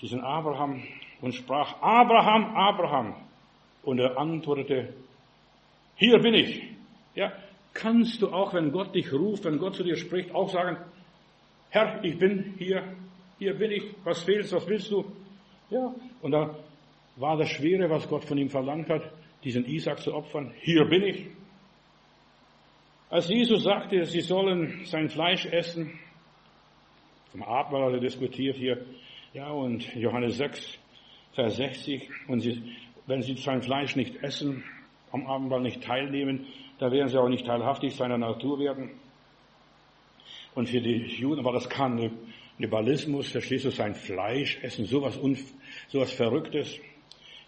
diesen 0.00 0.20
Abraham, 0.20 0.82
und 1.20 1.34
sprach, 1.34 1.80
Abraham, 1.82 2.54
Abraham. 2.54 3.16
Und 3.82 3.98
er 3.98 4.16
antwortete, 4.16 4.94
hier 5.96 6.18
bin 6.20 6.34
ich. 6.34 6.62
Ja, 7.16 7.32
kannst 7.72 8.22
du 8.22 8.28
auch, 8.28 8.54
wenn 8.54 8.70
Gott 8.70 8.94
dich 8.94 9.12
ruft, 9.12 9.44
wenn 9.44 9.58
Gott 9.58 9.74
zu 9.74 9.82
dir 9.82 9.96
spricht, 9.96 10.32
auch 10.32 10.50
sagen, 10.50 10.76
Herr, 11.70 12.04
ich 12.04 12.16
bin 12.16 12.54
hier, 12.58 12.94
hier 13.38 13.54
bin 13.54 13.72
ich, 13.72 13.82
was 14.04 14.22
fehlst, 14.22 14.52
was 14.52 14.68
willst 14.68 14.92
du? 14.92 15.04
Ja, 15.70 15.94
und 16.22 16.32
da 16.32 16.54
war 17.16 17.36
das 17.36 17.50
Schwere, 17.50 17.90
was 17.90 18.08
Gott 18.08 18.24
von 18.24 18.38
ihm 18.38 18.48
verlangt 18.48 18.88
hat, 18.88 19.02
diesen 19.44 19.66
Isaac 19.66 20.00
zu 20.00 20.14
opfern. 20.14 20.52
Hier 20.60 20.84
bin 20.84 21.02
ich. 21.02 21.26
Als 23.10 23.28
Jesus 23.28 23.64
sagte, 23.64 24.04
sie 24.04 24.20
sollen 24.20 24.84
sein 24.84 25.08
Fleisch 25.08 25.46
essen, 25.46 25.98
vom 27.32 27.42
Abendmahl 27.42 27.86
hat 27.86 27.92
er 27.92 28.00
diskutiert 28.00 28.56
hier, 28.56 28.84
ja, 29.32 29.50
und 29.50 29.94
Johannes 29.94 30.38
6, 30.38 30.78
Vers 31.34 31.56
60, 31.56 32.08
und 32.28 32.40
sie, 32.40 32.62
wenn 33.06 33.22
sie 33.22 33.34
sein 33.34 33.62
Fleisch 33.62 33.96
nicht 33.96 34.22
essen, 34.22 34.64
am 35.12 35.26
Abendmahl 35.26 35.60
nicht 35.60 35.82
teilnehmen, 35.82 36.46
da 36.78 36.90
werden 36.90 37.08
sie 37.08 37.18
auch 37.18 37.28
nicht 37.28 37.46
teilhaftig 37.46 37.94
seiner 37.94 38.18
Natur 38.18 38.58
werden. 38.58 38.90
Und 40.54 40.68
für 40.68 40.80
die 40.80 41.04
Juden 41.18 41.44
war 41.44 41.52
das 41.52 41.68
Kannibalismus, 41.68 43.30
verstehst 43.30 43.64
du, 43.64 43.70
sein 43.70 43.94
Fleisch 43.94 44.58
essen, 44.62 44.86
sowas, 44.86 45.16
sowas 45.88 46.12
Verrücktes. 46.12 46.78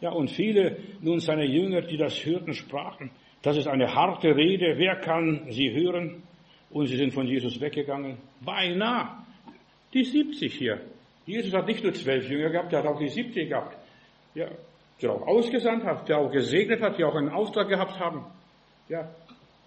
Ja, 0.01 0.11
und 0.11 0.30
viele 0.30 0.78
nun 1.01 1.20
seine 1.20 1.45
Jünger, 1.45 1.82
die 1.82 1.97
das 1.97 2.24
hörten, 2.24 2.55
sprachen, 2.55 3.11
das 3.43 3.57
ist 3.57 3.68
eine 3.68 3.95
harte 3.95 4.34
Rede, 4.36 4.74
wer 4.76 4.97
kann 4.97 5.47
sie 5.51 5.72
hören? 5.72 6.22
Und 6.70 6.86
sie 6.86 6.97
sind 6.97 7.12
von 7.12 7.26
Jesus 7.26 7.61
weggegangen. 7.61 8.18
Beinahe. 8.45 9.24
Die 9.93 10.05
70 10.05 10.55
hier. 10.55 10.80
Jesus 11.26 11.53
hat 11.53 11.66
nicht 11.66 11.82
nur 11.82 11.93
zwölf 11.93 12.28
Jünger 12.28 12.51
gehabt, 12.51 12.72
er 12.72 12.80
hat 12.80 12.86
auch 12.86 12.99
die 12.99 13.09
70 13.09 13.49
gehabt. 13.49 13.76
Ja, 14.34 14.49
der 15.03 15.12
auch 15.12 15.26
ausgesandt 15.26 15.84
hat, 15.84 16.09
der 16.09 16.18
auch 16.18 16.30
gesegnet 16.30 16.80
hat, 16.80 16.99
die 16.99 17.05
auch 17.05 17.14
einen 17.14 17.30
Auftrag 17.30 17.68
gehabt 17.68 17.99
haben. 17.99 18.24
Ja, 18.88 19.11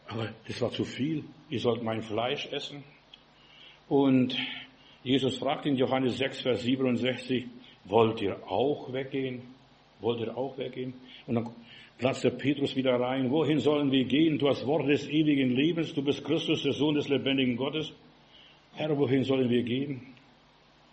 aber 0.07 0.29
das 0.47 0.61
war 0.61 0.71
zu 0.71 0.83
viel. 0.83 1.23
Ihr 1.49 1.59
sollt 1.59 1.83
mein 1.83 2.01
Fleisch 2.01 2.47
essen. 2.51 2.83
Und 3.87 4.37
Jesus 5.03 5.37
fragt 5.37 5.65
in 5.65 5.75
Johannes 5.75 6.17
6, 6.17 6.41
Vers 6.41 6.63
67, 6.63 7.47
wollt 7.85 8.21
ihr 8.21 8.37
auch 8.49 8.91
weggehen? 8.91 9.41
Wollt 9.99 10.19
ihr 10.21 10.37
auch 10.37 10.57
weggehen? 10.57 10.93
Und 11.27 11.35
dann 11.35 11.49
platzte 11.97 12.31
Petrus 12.31 12.75
wieder 12.75 12.99
rein. 12.99 13.31
Wohin 13.31 13.59
sollen 13.59 13.91
wir 13.91 14.05
gehen? 14.05 14.37
Du 14.37 14.49
hast 14.49 14.65
Worte 14.65 14.87
des 14.87 15.07
ewigen 15.07 15.51
Lebens. 15.51 15.93
Du 15.93 16.03
bist 16.03 16.23
Christus, 16.23 16.63
der 16.63 16.73
Sohn 16.73 16.95
des 16.95 17.07
lebendigen 17.09 17.55
Gottes. 17.55 17.93
Herr, 18.73 18.97
wohin 18.97 19.23
sollen 19.23 19.49
wir 19.49 19.63
gehen? 19.63 20.01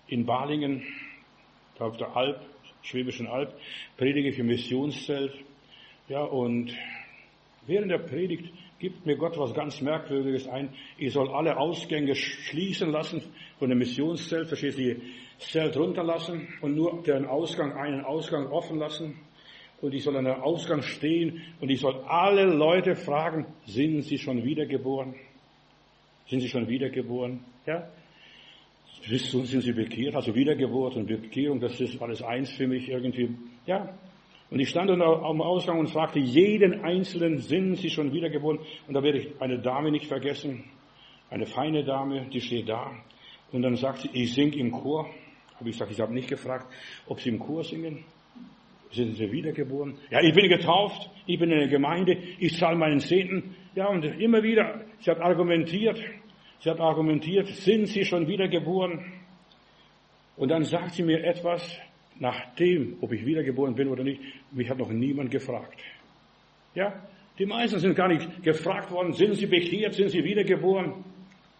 In 0.06 0.26
Balingen, 0.26 0.82
auf 1.78 1.96
der 1.96 2.14
Alp, 2.14 2.40
Schwäbischen 2.82 3.26
Alb, 3.26 3.54
predige 3.96 4.28
ich 4.28 4.38
im 4.38 4.46
Missionszelt. 4.46 5.32
Ja, 6.08 6.24
und 6.24 6.72
während 7.66 7.90
der 7.90 7.98
Predigt 7.98 8.52
gibt 8.78 9.06
mir 9.06 9.16
Gott 9.16 9.38
was 9.38 9.54
ganz 9.54 9.80
Merkwürdiges 9.80 10.48
ein. 10.48 10.70
Ich 10.98 11.12
soll 11.12 11.28
alle 11.30 11.58
Ausgänge 11.58 12.14
schließen 12.14 12.90
lassen 12.90 13.22
von 13.60 13.68
dem 13.68 13.78
Missionszelt, 13.78 14.48
verstehst 14.48 14.78
du, 14.78 14.96
das 15.38 15.48
Zelt 15.50 15.76
runterlassen 15.76 16.48
und 16.62 16.74
nur 16.74 17.02
den 17.02 17.26
Ausgang, 17.26 17.74
einen 17.74 18.02
Ausgang 18.04 18.46
offen 18.46 18.78
lassen. 18.78 19.20
Und 19.82 19.94
ich 19.94 20.02
soll 20.02 20.16
an 20.16 20.24
der 20.24 20.42
Ausgang 20.42 20.82
stehen 20.82 21.42
und 21.60 21.70
ich 21.70 21.80
soll 21.80 22.02
alle 22.06 22.44
Leute 22.44 22.96
fragen, 22.96 23.46
sind 23.66 24.02
sie 24.02 24.16
schon 24.18 24.42
wiedergeboren? 24.44 25.14
Sind 26.26 26.40
sie 26.40 26.48
schon 26.48 26.68
wiedergeboren? 26.68 27.40
Ja? 27.66 27.86
Sind 29.02 29.62
sie 29.62 29.72
bekehrt? 29.72 30.14
Also 30.14 30.34
Wiedergeburt 30.34 30.96
und 30.96 31.06
Bekehrung, 31.06 31.60
das 31.60 31.78
ist 31.80 32.00
alles 32.00 32.22
eins 32.22 32.50
für 32.50 32.66
mich 32.66 32.88
irgendwie. 32.88 33.30
Ja. 33.66 33.94
Und 34.50 34.58
ich 34.58 34.70
stand 34.70 34.90
am 34.90 35.40
Ausgang 35.42 35.78
und 35.78 35.90
fragte 35.90 36.18
jeden 36.18 36.82
Einzelnen, 36.82 37.38
sind 37.38 37.76
sie 37.76 37.90
schon 37.90 38.12
wiedergeboren? 38.12 38.58
Und 38.88 38.94
da 38.94 39.02
werde 39.02 39.18
ich 39.18 39.40
eine 39.40 39.58
Dame 39.58 39.90
nicht 39.90 40.06
vergessen, 40.06 40.64
eine 41.28 41.46
feine 41.46 41.84
Dame, 41.84 42.26
die 42.32 42.40
steht 42.40 42.68
da. 42.68 42.90
Und 43.52 43.62
dann 43.62 43.76
sagt 43.76 44.00
sie, 44.00 44.10
ich 44.12 44.34
singe 44.34 44.56
im 44.56 44.70
Chor. 44.70 45.08
Habe 45.56 45.68
ich 45.68 45.76
gesagt, 45.76 45.92
ich 45.92 46.00
habe 46.00 46.14
nicht 46.14 46.28
gefragt, 46.28 46.66
ob 47.06 47.20
sie 47.20 47.30
im 47.30 47.38
Chor 47.38 47.64
singen. 47.64 48.04
Sind 48.92 49.16
sie 49.16 49.30
wiedergeboren? 49.30 49.98
Ja, 50.10 50.20
ich 50.20 50.34
bin 50.34 50.48
getauft, 50.48 51.10
ich 51.26 51.38
bin 51.38 51.50
in 51.50 51.58
der 51.58 51.68
Gemeinde, 51.68 52.16
ich 52.38 52.56
zahle 52.58 52.76
meinen 52.76 52.98
Zehnten. 53.00 53.54
Ja, 53.74 53.86
und 53.88 54.04
immer 54.04 54.42
wieder, 54.42 54.84
sie 55.00 55.10
hat 55.10 55.20
argumentiert, 55.20 56.00
Sie 56.60 56.68
hat 56.68 56.78
argumentiert, 56.78 57.48
sind 57.48 57.86
Sie 57.86 58.04
schon 58.04 58.28
wiedergeboren? 58.28 59.00
Und 60.36 60.50
dann 60.50 60.64
sagt 60.64 60.94
sie 60.94 61.02
mir 61.02 61.24
etwas, 61.24 61.62
nachdem, 62.18 62.98
ob 63.00 63.12
ich 63.12 63.24
wiedergeboren 63.24 63.74
bin 63.74 63.88
oder 63.88 64.04
nicht, 64.04 64.20
mich 64.52 64.68
hat 64.68 64.78
noch 64.78 64.90
niemand 64.90 65.30
gefragt. 65.30 65.80
Ja, 66.74 66.92
die 67.38 67.46
meisten 67.46 67.78
sind 67.78 67.94
gar 67.94 68.08
nicht 68.08 68.42
gefragt 68.42 68.90
worden, 68.90 69.14
sind 69.14 69.34
sie 69.34 69.46
bekehrt, 69.46 69.94
sind 69.94 70.10
sie 70.10 70.22
wiedergeboren? 70.22 71.04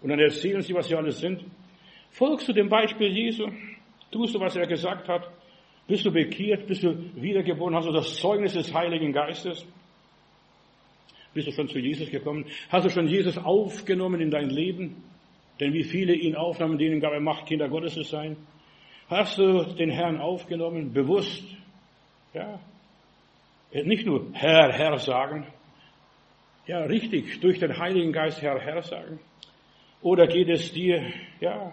Und 0.02 0.08
dann 0.10 0.18
erzählen 0.18 0.60
sie, 0.60 0.74
was 0.74 0.88
sie 0.88 0.94
alles 0.94 1.18
sind. 1.18 1.44
Folgst 2.10 2.48
du 2.48 2.52
dem 2.52 2.68
Beispiel 2.68 3.08
Jesu? 3.08 3.48
Tust 4.10 4.34
du, 4.34 4.40
was 4.40 4.56
er 4.56 4.66
gesagt 4.66 5.08
hat? 5.08 5.30
Bist 5.86 6.04
du 6.04 6.12
bekehrt? 6.12 6.66
Bist 6.66 6.82
du 6.82 6.96
wiedergeboren? 7.14 7.74
Hast 7.74 7.88
du 7.88 7.92
das 7.92 8.16
Zeugnis 8.16 8.54
des 8.54 8.72
Heiligen 8.72 9.12
Geistes? 9.12 9.66
Bist 11.32 11.46
du 11.46 11.52
schon 11.52 11.68
zu 11.68 11.78
Jesus 11.78 12.10
gekommen? 12.10 12.46
Hast 12.68 12.86
du 12.86 12.90
schon 12.90 13.06
Jesus 13.06 13.38
aufgenommen 13.38 14.20
in 14.20 14.30
dein 14.30 14.50
Leben? 14.50 15.04
Denn 15.60 15.72
wie 15.72 15.84
viele 15.84 16.14
ihn 16.14 16.34
aufnahmen, 16.34 16.78
denen 16.78 17.00
gab 17.00 17.12
er 17.12 17.20
Macht, 17.20 17.46
Kinder 17.46 17.68
Gottes 17.68 17.94
zu 17.94 18.02
sein. 18.02 18.36
Hast 19.08 19.38
du 19.38 19.62
den 19.62 19.90
Herrn 19.90 20.18
aufgenommen, 20.18 20.92
bewusst? 20.92 21.44
Ja. 22.32 22.60
Nicht 23.72 24.06
nur 24.06 24.26
Herr, 24.32 24.72
Herr 24.72 24.98
sagen. 24.98 25.46
Ja, 26.66 26.84
richtig, 26.84 27.40
durch 27.40 27.58
den 27.58 27.76
Heiligen 27.78 28.12
Geist 28.12 28.42
Herr, 28.42 28.60
Herr 28.60 28.82
sagen. 28.82 29.20
Oder 30.02 30.26
geht 30.26 30.48
es 30.48 30.72
dir, 30.72 31.12
ja, 31.40 31.72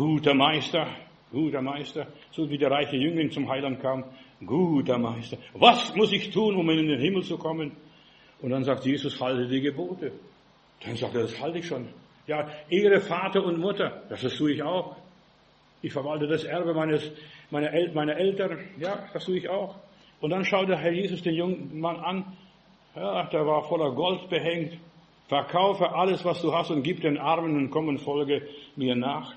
guter 0.00 0.32
Meister, 0.32 0.86
guter 1.30 1.60
Meister, 1.60 2.06
so 2.30 2.48
wie 2.48 2.56
der 2.56 2.70
reiche 2.70 2.96
Jüngling 2.96 3.30
zum 3.30 3.46
Heiland 3.50 3.82
kam, 3.82 4.02
guter 4.46 4.96
Meister. 4.96 5.36
Was 5.52 5.94
muss 5.94 6.10
ich 6.10 6.30
tun, 6.30 6.56
um 6.56 6.70
in 6.70 6.88
den 6.88 6.98
Himmel 6.98 7.22
zu 7.22 7.36
kommen? 7.36 7.72
Und 8.40 8.48
dann 8.48 8.64
sagt 8.64 8.86
Jesus, 8.86 9.20
halte 9.20 9.46
die 9.46 9.60
Gebote. 9.60 10.12
Dann 10.82 10.96
sagt 10.96 11.14
er, 11.14 11.22
das 11.22 11.38
halte 11.38 11.58
ich 11.58 11.66
schon. 11.66 11.86
Ja, 12.26 12.48
Ehre 12.70 13.02
Vater 13.02 13.44
und 13.44 13.58
Mutter, 13.58 14.04
das 14.08 14.22
tue 14.38 14.52
ich 14.52 14.62
auch. 14.62 14.96
Ich 15.82 15.92
verwalte 15.92 16.26
das 16.26 16.44
Erbe 16.44 16.72
meines, 16.72 17.02
meiner, 17.50 17.70
El 17.70 17.92
meiner 17.92 18.16
Eltern, 18.16 18.58
ja, 18.78 19.06
das 19.12 19.26
tue 19.26 19.36
ich 19.36 19.50
auch. 19.50 19.76
Und 20.22 20.30
dann 20.30 20.46
schaut 20.46 20.70
der 20.70 20.78
Herr 20.78 20.92
Jesus 20.92 21.20
den 21.20 21.34
jungen 21.34 21.78
Mann 21.78 21.96
an, 21.96 22.24
ja, 22.96 23.24
der 23.24 23.46
war 23.46 23.64
voller 23.64 23.92
Gold 23.94 24.30
behängt. 24.30 24.78
Verkaufe 25.28 25.92
alles, 25.92 26.24
was 26.24 26.40
du 26.40 26.54
hast 26.54 26.70
und 26.70 26.82
gib 26.82 27.02
den 27.02 27.18
Armen 27.18 27.54
und 27.54 27.70
komm 27.70 27.88
und 27.88 27.98
folge 27.98 28.48
mir 28.76 28.96
nach. 28.96 29.34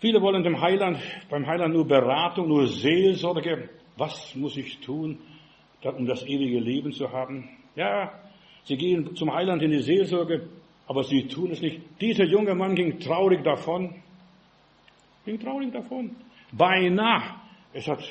Viele 0.00 0.22
wollen 0.22 0.42
dem 0.42 0.58
Heiland, 0.58 0.98
beim 1.28 1.46
Heiland 1.46 1.74
nur 1.74 1.86
Beratung, 1.86 2.48
nur 2.48 2.66
Seelsorge. 2.66 3.68
Was 3.98 4.34
muss 4.34 4.56
ich 4.56 4.80
tun, 4.80 5.18
um 5.82 6.06
das 6.06 6.22
ewige 6.24 6.58
Leben 6.58 6.90
zu 6.92 7.12
haben? 7.12 7.50
Ja, 7.76 8.10
sie 8.64 8.78
gehen 8.78 9.14
zum 9.14 9.30
Heiland 9.32 9.62
in 9.62 9.70
die 9.70 9.82
Seelsorge, 9.82 10.48
aber 10.86 11.04
sie 11.04 11.28
tun 11.28 11.50
es 11.50 11.60
nicht. 11.60 11.82
Dieser 12.00 12.24
junge 12.24 12.54
Mann 12.54 12.74
ging 12.74 12.98
traurig 12.98 13.44
davon. 13.44 13.94
Ging 15.26 15.38
traurig 15.38 15.70
davon. 15.70 16.16
Beinahe. 16.50 17.34
Es 17.74 17.86
hat 17.86 18.02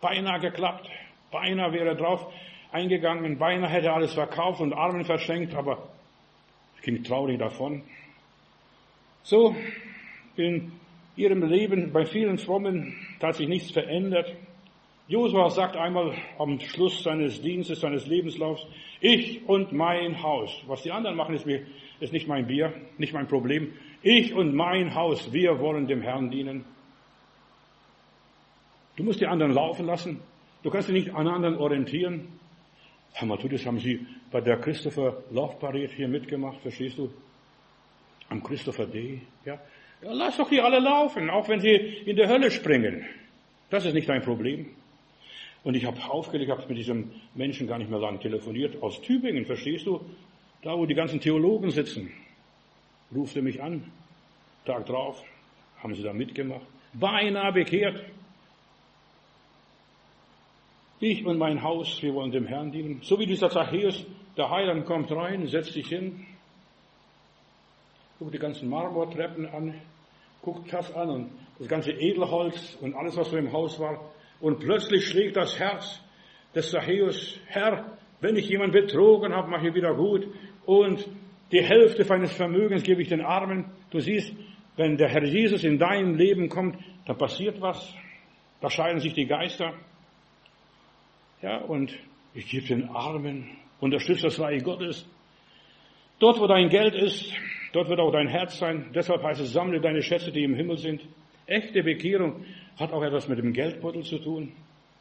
beinahe 0.00 0.40
geklappt. 0.40 0.88
Beinahe 1.30 1.72
wäre 1.74 1.88
er 1.88 1.94
drauf 1.94 2.26
eingegangen. 2.72 3.36
Beinahe 3.36 3.68
hätte 3.68 3.88
er 3.88 3.96
alles 3.96 4.14
verkauft 4.14 4.62
und 4.62 4.72
Armen 4.72 5.04
verschenkt, 5.04 5.54
aber 5.54 5.88
es 6.76 6.82
ging 6.82 7.04
traurig 7.04 7.38
davon. 7.38 7.82
So, 9.22 9.54
in 10.36 10.72
ihrem 11.18 11.42
Leben 11.42 11.92
bei 11.92 12.06
vielen 12.06 12.38
Frommen 12.38 12.94
hat 13.20 13.34
sich 13.34 13.48
nichts 13.48 13.72
verändert. 13.72 14.34
Josua 15.08 15.50
sagt 15.50 15.76
einmal 15.76 16.14
am 16.38 16.60
Schluss 16.60 17.02
seines 17.02 17.42
Dienstes, 17.42 17.80
seines 17.80 18.06
Lebenslaufs, 18.06 18.66
ich 19.00 19.46
und 19.48 19.72
mein 19.72 20.22
Haus. 20.22 20.62
Was 20.66 20.82
die 20.82 20.92
anderen 20.92 21.16
machen, 21.16 21.34
ist, 21.34 21.46
mir, 21.46 21.66
ist 21.98 22.12
nicht 22.12 22.28
mein 22.28 22.46
Bier, 22.46 22.72
nicht 22.98 23.12
mein 23.12 23.26
Problem. 23.26 23.72
Ich 24.02 24.32
und 24.32 24.54
mein 24.54 24.94
Haus, 24.94 25.32
wir 25.32 25.58
wollen 25.58 25.88
dem 25.88 26.02
Herrn 26.02 26.30
dienen. 26.30 26.64
Du 28.96 29.02
musst 29.02 29.20
die 29.20 29.26
anderen 29.26 29.52
laufen 29.52 29.86
lassen. 29.86 30.20
Du 30.62 30.70
kannst 30.70 30.88
dich 30.88 31.04
nicht 31.04 31.14
an 31.14 31.26
anderen 31.26 31.56
orientieren. 31.56 32.28
Herr 33.12 33.26
Matthäus, 33.26 33.64
haben 33.66 33.78
Sie 33.78 34.06
bei 34.30 34.40
der 34.40 34.58
Christopher 34.58 35.22
Love 35.30 35.56
Parade 35.58 35.88
hier 35.88 36.08
mitgemacht, 36.08 36.60
verstehst 36.60 36.98
du? 36.98 37.10
Am 38.28 38.42
Christopher 38.42 38.86
Day, 38.86 39.22
ja? 39.44 39.58
Ja 40.02 40.12
lass 40.12 40.36
doch 40.36 40.48
die 40.48 40.60
alle 40.60 40.78
laufen, 40.78 41.30
auch 41.30 41.48
wenn 41.48 41.60
sie 41.60 41.74
in 41.74 42.16
der 42.16 42.28
Hölle 42.28 42.50
springen. 42.50 43.06
Das 43.70 43.84
ist 43.84 43.94
nicht 43.94 44.08
dein 44.08 44.22
Problem. 44.22 44.70
Und 45.64 45.74
ich 45.74 45.84
habe 45.84 46.02
aufgelegt, 46.08 46.50
habe 46.50 46.64
mit 46.68 46.78
diesem 46.78 47.10
Menschen 47.34 47.66
gar 47.66 47.78
nicht 47.78 47.90
mehr 47.90 47.98
lang 47.98 48.20
telefoniert, 48.20 48.82
aus 48.82 49.00
Tübingen, 49.02 49.44
verstehst 49.44 49.86
du? 49.86 50.00
Da, 50.62 50.76
wo 50.76 50.86
die 50.86 50.94
ganzen 50.94 51.20
Theologen 51.20 51.70
sitzen. 51.70 52.12
Rufte 53.14 53.42
mich 53.42 53.62
an, 53.62 53.90
Tag 54.64 54.86
drauf, 54.86 55.22
haben 55.82 55.94
sie 55.94 56.02
da 56.02 56.12
mitgemacht. 56.12 56.66
Beinahe 56.92 57.52
bekehrt. 57.52 58.04
Ich 61.00 61.24
und 61.24 61.38
mein 61.38 61.62
Haus, 61.62 62.02
wir 62.02 62.12
wollen 62.14 62.32
dem 62.32 62.46
Herrn 62.46 62.72
dienen. 62.72 63.00
So 63.02 63.18
wie 63.18 63.26
dieser 63.26 63.50
Zachäus, 63.50 64.04
der 64.36 64.50
Heiland 64.50 64.84
kommt 64.84 65.12
rein, 65.12 65.46
setzt 65.46 65.72
sich 65.72 65.88
hin. 65.88 66.26
Guckt 68.18 68.34
die 68.34 68.38
ganzen 68.38 68.68
Marmortreppen 68.68 69.46
an, 69.46 69.74
guckt 70.42 70.72
das 70.72 70.92
an 70.94 71.08
und 71.10 71.30
das 71.58 71.68
ganze 71.68 71.92
Edelholz 71.92 72.76
und 72.80 72.94
alles, 72.94 73.16
was 73.16 73.30
so 73.30 73.36
im 73.36 73.52
Haus 73.52 73.78
war. 73.78 74.12
Und 74.40 74.60
plötzlich 74.60 75.06
schlägt 75.06 75.36
das 75.36 75.58
Herz 75.58 76.00
des 76.54 76.70
Zachäus, 76.70 77.38
Herr, 77.46 77.96
wenn 78.20 78.36
ich 78.36 78.48
jemanden 78.48 78.72
betrogen 78.72 79.32
habe, 79.32 79.48
mache 79.48 79.68
ich 79.68 79.74
wieder 79.74 79.94
gut. 79.94 80.26
Und 80.66 81.06
die 81.52 81.62
Hälfte 81.62 82.04
meines 82.04 82.32
Vermögens 82.32 82.82
gebe 82.82 83.02
ich 83.02 83.08
den 83.08 83.20
Armen. 83.20 83.66
Du 83.90 84.00
siehst, 84.00 84.32
wenn 84.76 84.96
der 84.96 85.08
Herr 85.08 85.24
Jesus 85.24 85.64
in 85.64 85.78
dein 85.78 86.14
Leben 86.14 86.48
kommt, 86.48 86.76
dann 87.06 87.16
passiert 87.16 87.60
was. 87.60 87.94
Da 88.60 88.68
scheiden 88.68 89.00
sich 89.00 89.14
die 89.14 89.26
Geister. 89.26 89.74
Ja, 91.42 91.58
und 91.58 91.96
ich 92.34 92.50
gebe 92.50 92.66
den 92.66 92.88
Armen, 92.88 93.56
unterstütze 93.80 94.22
das 94.22 94.40
Reich 94.40 94.64
Gottes. 94.64 95.08
Dort, 96.18 96.40
wo 96.40 96.48
dein 96.48 96.68
Geld 96.68 96.94
ist, 96.94 97.32
dort 97.72 97.88
wird 97.88 98.00
auch 98.00 98.12
dein 98.12 98.28
Herz 98.28 98.58
sein. 98.58 98.90
Deshalb 98.94 99.22
heißt 99.22 99.40
es, 99.40 99.52
sammle 99.52 99.80
deine 99.80 100.02
Schätze, 100.02 100.32
die 100.32 100.44
im 100.44 100.54
Himmel 100.54 100.78
sind. 100.78 101.02
Echte 101.46 101.82
Bekehrung 101.82 102.44
hat 102.78 102.92
auch 102.92 103.02
etwas 103.02 103.28
mit 103.28 103.38
dem 103.38 103.52
Geldbeutel 103.52 104.02
zu 104.02 104.18
tun. 104.18 104.52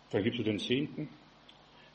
Vergibst 0.10 0.40
du 0.40 0.44
den 0.44 0.60
Zehnten. 0.60 1.10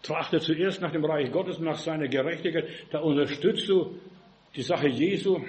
Trachte 0.03 0.41
zuerst 0.41 0.81
nach 0.81 0.93
dem 0.93 1.05
Reich 1.05 1.31
Gottes, 1.31 1.59
nach 1.59 1.79
seiner 1.79 2.09
Gerechtigkeit. 2.09 2.67
Da 2.91 3.01
unterstützt 3.01 3.69
du 3.69 3.99
die 4.55 4.63
Sache 4.63 4.89
Jesu. 4.89 5.41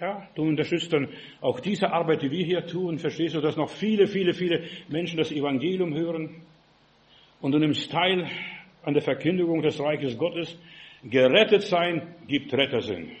Ja, 0.00 0.26
du 0.34 0.42
unterstützt 0.42 0.92
dann 0.92 1.08
auch 1.40 1.60
diese 1.60 1.92
Arbeit, 1.92 2.22
die 2.22 2.30
wir 2.30 2.44
hier 2.44 2.66
tun. 2.66 2.98
Verstehst 2.98 3.36
du, 3.36 3.40
dass 3.40 3.56
noch 3.56 3.70
viele, 3.70 4.08
viele, 4.08 4.32
viele 4.32 4.64
Menschen 4.88 5.18
das 5.18 5.30
Evangelium 5.30 5.94
hören? 5.94 6.42
Und 7.40 7.52
du 7.52 7.58
nimmst 7.58 7.92
teil 7.92 8.28
an 8.82 8.94
der 8.94 9.02
Verkündigung 9.02 9.62
des 9.62 9.78
Reiches 9.78 10.18
Gottes. 10.18 10.58
Gerettet 11.04 11.62
sein 11.62 12.14
gibt 12.26 12.52
Rettersinn. 12.52 13.12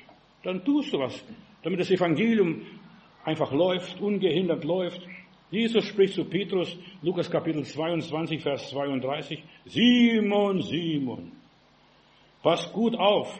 Dann 0.42 0.64
tust 0.64 0.92
du 0.92 0.98
was, 0.98 1.24
damit 1.62 1.80
das 1.80 1.90
Evangelium 1.90 2.62
einfach 3.24 3.52
läuft, 3.52 4.00
ungehindert 4.00 4.64
läuft. 4.64 5.00
Jesus 5.50 5.84
spricht 5.84 6.14
zu 6.14 6.24
Petrus, 6.24 6.76
Lukas 7.02 7.30
Kapitel 7.30 7.64
22, 7.64 8.42
Vers 8.42 8.70
32, 8.70 9.42
Simon, 9.66 10.62
Simon, 10.62 11.32
pass 12.42 12.72
gut 12.72 12.96
auf. 12.96 13.38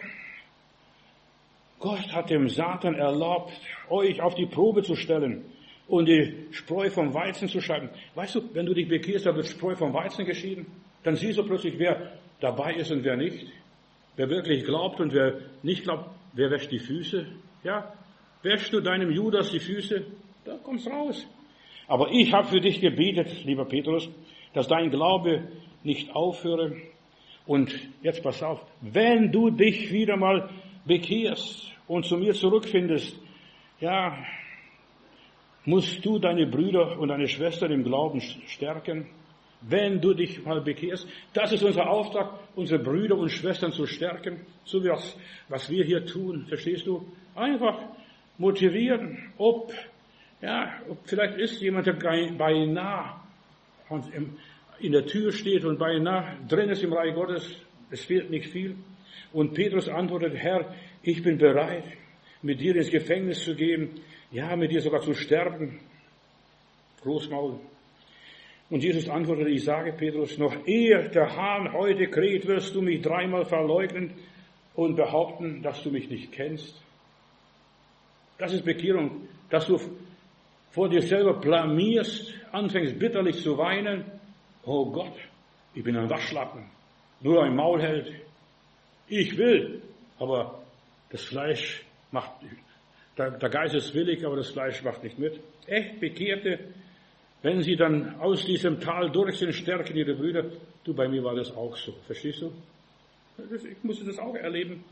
Gott 1.80 2.12
hat 2.12 2.30
dem 2.30 2.48
Satan 2.48 2.94
erlaubt, 2.94 3.52
euch 3.88 4.20
auf 4.20 4.36
die 4.36 4.46
Probe 4.46 4.82
zu 4.82 4.94
stellen 4.94 5.44
und 5.88 6.06
die 6.06 6.46
Spreu 6.52 6.90
vom 6.90 7.12
Weizen 7.12 7.48
zu 7.48 7.60
schreiben. 7.60 7.90
Weißt 8.14 8.36
du, 8.36 8.54
wenn 8.54 8.66
du 8.66 8.74
dich 8.74 8.86
bekehrst, 8.86 9.26
da 9.26 9.34
wird 9.34 9.48
Spreu 9.48 9.74
vom 9.74 9.92
Weizen 9.92 10.24
geschieden. 10.24 10.66
Dann 11.02 11.16
siehst 11.16 11.38
du 11.38 11.42
plötzlich, 11.42 11.78
wer 11.78 12.12
dabei 12.40 12.74
ist 12.74 12.92
und 12.92 13.02
wer 13.02 13.16
nicht. 13.16 13.46
Wer 14.14 14.28
wirklich 14.28 14.64
glaubt 14.64 15.00
und 15.00 15.12
wer 15.12 15.40
nicht 15.62 15.82
glaubt, 15.82 16.10
wer 16.32 16.50
wäscht 16.50 16.70
die 16.70 16.78
Füße? 16.78 17.26
Ja, 17.64 17.92
wäschst 18.42 18.72
du 18.72 18.80
deinem 18.80 19.10
Judas 19.10 19.50
die 19.50 19.60
Füße? 19.60 20.04
Da 20.44 20.58
kommst 20.62 20.86
raus. 20.88 21.26
Aber 21.86 22.10
ich 22.10 22.32
habe 22.32 22.48
für 22.48 22.60
dich 22.60 22.80
gebetet, 22.80 23.44
lieber 23.44 23.64
Petrus, 23.64 24.08
dass 24.54 24.68
dein 24.68 24.90
Glaube 24.90 25.48
nicht 25.82 26.14
aufhöre. 26.14 26.76
Und 27.46 27.74
jetzt 28.02 28.22
pass 28.22 28.42
auf, 28.42 28.64
wenn 28.80 29.32
du 29.32 29.50
dich 29.50 29.92
wieder 29.92 30.16
mal 30.16 30.48
bekehrst 30.84 31.72
und 31.86 32.06
zu 32.06 32.16
mir 32.16 32.34
zurückfindest, 32.34 33.20
ja, 33.80 34.16
musst 35.64 36.04
du 36.04 36.18
deine 36.18 36.46
Brüder 36.46 36.98
und 36.98 37.08
deine 37.08 37.28
Schwestern 37.28 37.72
im 37.72 37.84
Glauben 37.84 38.20
stärken. 38.20 39.06
Wenn 39.68 40.00
du 40.00 40.12
dich 40.14 40.44
mal 40.44 40.60
bekehrst, 40.60 41.06
das 41.32 41.52
ist 41.52 41.62
unser 41.62 41.88
Auftrag, 41.88 42.38
unsere 42.56 42.82
Brüder 42.82 43.16
und 43.16 43.30
Schwestern 43.30 43.72
zu 43.72 43.86
stärken, 43.86 44.40
so 44.64 44.82
wie 44.82 44.88
das, 44.88 45.16
was 45.48 45.70
wir 45.70 45.84
hier 45.84 46.04
tun, 46.04 46.46
verstehst 46.48 46.86
du? 46.86 47.06
Einfach 47.34 47.78
motivieren, 48.38 49.32
ob 49.38 49.72
ja, 50.42 50.72
vielleicht 51.04 51.38
ist 51.38 51.60
jemand, 51.62 51.86
der 51.86 51.92
beinahe 51.92 53.20
in 54.80 54.92
der 54.92 55.06
Tür 55.06 55.30
steht 55.30 55.64
und 55.64 55.78
beinahe 55.78 56.36
drin 56.48 56.68
ist 56.68 56.82
im 56.82 56.92
Reich 56.92 57.14
Gottes. 57.14 57.48
Es 57.90 58.04
fehlt 58.04 58.28
nicht 58.30 58.48
viel. 58.48 58.74
Und 59.32 59.54
Petrus 59.54 59.88
antwortet, 59.88 60.34
Herr, 60.34 60.74
ich 61.02 61.22
bin 61.22 61.38
bereit, 61.38 61.84
mit 62.42 62.60
dir 62.60 62.74
ins 62.74 62.90
Gefängnis 62.90 63.44
zu 63.44 63.54
gehen, 63.54 64.00
ja, 64.32 64.56
mit 64.56 64.72
dir 64.72 64.80
sogar 64.80 65.00
zu 65.00 65.14
sterben. 65.14 65.78
Großmaul. 67.02 67.60
Und 68.72 68.82
Jesus 68.82 69.06
antwortet, 69.06 69.48
ich 69.48 69.64
sage 69.64 69.92
Petrus, 69.92 70.38
noch 70.38 70.66
ehe 70.66 71.10
der 71.10 71.36
Hahn 71.36 71.74
heute 71.74 72.08
kräht, 72.08 72.46
wirst 72.46 72.74
du 72.74 72.80
mich 72.80 73.02
dreimal 73.02 73.44
verleugnen 73.44 74.14
und 74.74 74.96
behaupten, 74.96 75.60
dass 75.62 75.82
du 75.82 75.90
mich 75.90 76.08
nicht 76.08 76.32
kennst. 76.32 76.74
Das 78.38 78.50
ist 78.54 78.64
Bekehrung, 78.64 79.28
dass 79.50 79.66
du 79.66 79.78
vor 80.70 80.88
dir 80.88 81.02
selber 81.02 81.34
blamierst, 81.34 82.32
anfängst 82.50 82.98
bitterlich 82.98 83.42
zu 83.42 83.58
weinen, 83.58 84.10
oh 84.64 84.90
Gott, 84.90 85.18
ich 85.74 85.84
bin 85.84 85.94
ein 85.94 86.08
Waschlappen, 86.08 86.64
nur 87.20 87.44
ein 87.44 87.54
Maulheld. 87.54 88.10
Ich 89.06 89.36
will, 89.36 89.82
aber 90.18 90.62
das 91.10 91.22
Fleisch 91.24 91.84
macht, 92.10 92.32
der 93.18 93.50
Geist 93.50 93.74
ist 93.74 93.92
willig, 93.92 94.24
aber 94.24 94.36
das 94.36 94.48
Fleisch 94.48 94.82
macht 94.82 95.04
nicht 95.04 95.18
mit. 95.18 95.38
Echt 95.66 96.00
Bekehrte, 96.00 96.58
wenn 97.42 97.62
sie 97.62 97.76
dann 97.76 98.20
aus 98.20 98.44
diesem 98.44 98.80
Tal 98.80 99.10
durch 99.10 99.38
sind, 99.38 99.52
stärken 99.52 99.96
ihre 99.96 100.14
Brüder. 100.14 100.44
Du, 100.84 100.94
bei 100.94 101.08
mir 101.08 101.24
war 101.24 101.34
das 101.34 101.54
auch 101.56 101.76
so. 101.76 101.92
Verstehst 102.06 102.42
du? 102.42 102.52
Ich 103.38 103.82
musste 103.82 104.04
das 104.04 104.18
auch 104.18 104.34
erleben. 104.34 104.84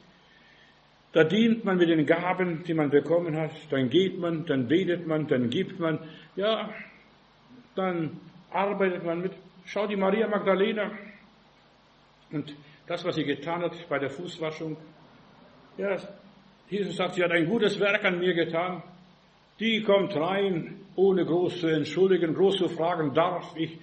Da 1.12 1.24
dient 1.24 1.64
man 1.64 1.76
mit 1.76 1.88
den 1.88 2.06
Gaben, 2.06 2.62
die 2.64 2.74
man 2.74 2.90
bekommen 2.90 3.36
hat. 3.36 3.52
Dann 3.70 3.88
geht 3.88 4.18
man, 4.18 4.46
dann 4.46 4.68
betet 4.68 5.06
man, 5.06 5.26
dann 5.26 5.50
gibt 5.50 5.78
man. 5.78 5.98
Ja, 6.36 6.70
dann 7.74 8.18
arbeitet 8.50 9.04
man 9.04 9.20
mit. 9.20 9.32
Schau 9.64 9.86
die 9.86 9.96
Maria 9.96 10.26
Magdalena. 10.28 10.90
Und 12.32 12.54
das, 12.86 13.04
was 13.04 13.14
sie 13.14 13.24
getan 13.24 13.62
hat 13.62 13.72
bei 13.88 13.98
der 13.98 14.10
Fußwaschung. 14.10 14.76
Ja, 15.78 15.96
Jesus 16.68 16.96
sagt, 16.96 17.14
sie 17.14 17.22
hat 17.22 17.32
ein 17.32 17.46
gutes 17.46 17.78
Werk 17.78 18.04
an 18.04 18.18
mir 18.18 18.34
getan. 18.34 18.82
Die 19.60 19.82
kommt 19.82 20.16
rein, 20.16 20.76
ohne 20.96 21.24
groß 21.24 21.60
zu 21.60 21.68
entschuldigen, 21.68 22.34
groß 22.34 22.56
zu 22.56 22.68
fragen, 22.68 23.14
darf 23.14 23.54
ich 23.56 23.78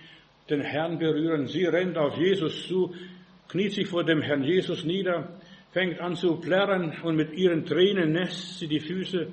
den 0.50 0.62
Herrn 0.62 0.98
berühren? 0.98 1.48
Sie 1.48 1.66
rennt 1.66 1.98
auf 1.98 2.18
Jesus 2.18 2.68
zu, 2.68 2.94
kniet 3.48 3.74
sich 3.74 3.88
vor 3.88 4.04
dem 4.04 4.22
Herrn 4.22 4.44
Jesus 4.44 4.84
nieder 4.84 5.30
fängt 5.78 6.00
an 6.00 6.16
zu 6.16 6.38
plärren 6.38 7.02
und 7.04 7.16
mit 7.16 7.34
ihren 7.34 7.64
Tränen 7.64 8.14
nässt 8.14 8.58
sie 8.58 8.68
die 8.68 8.80
Füße 8.80 9.28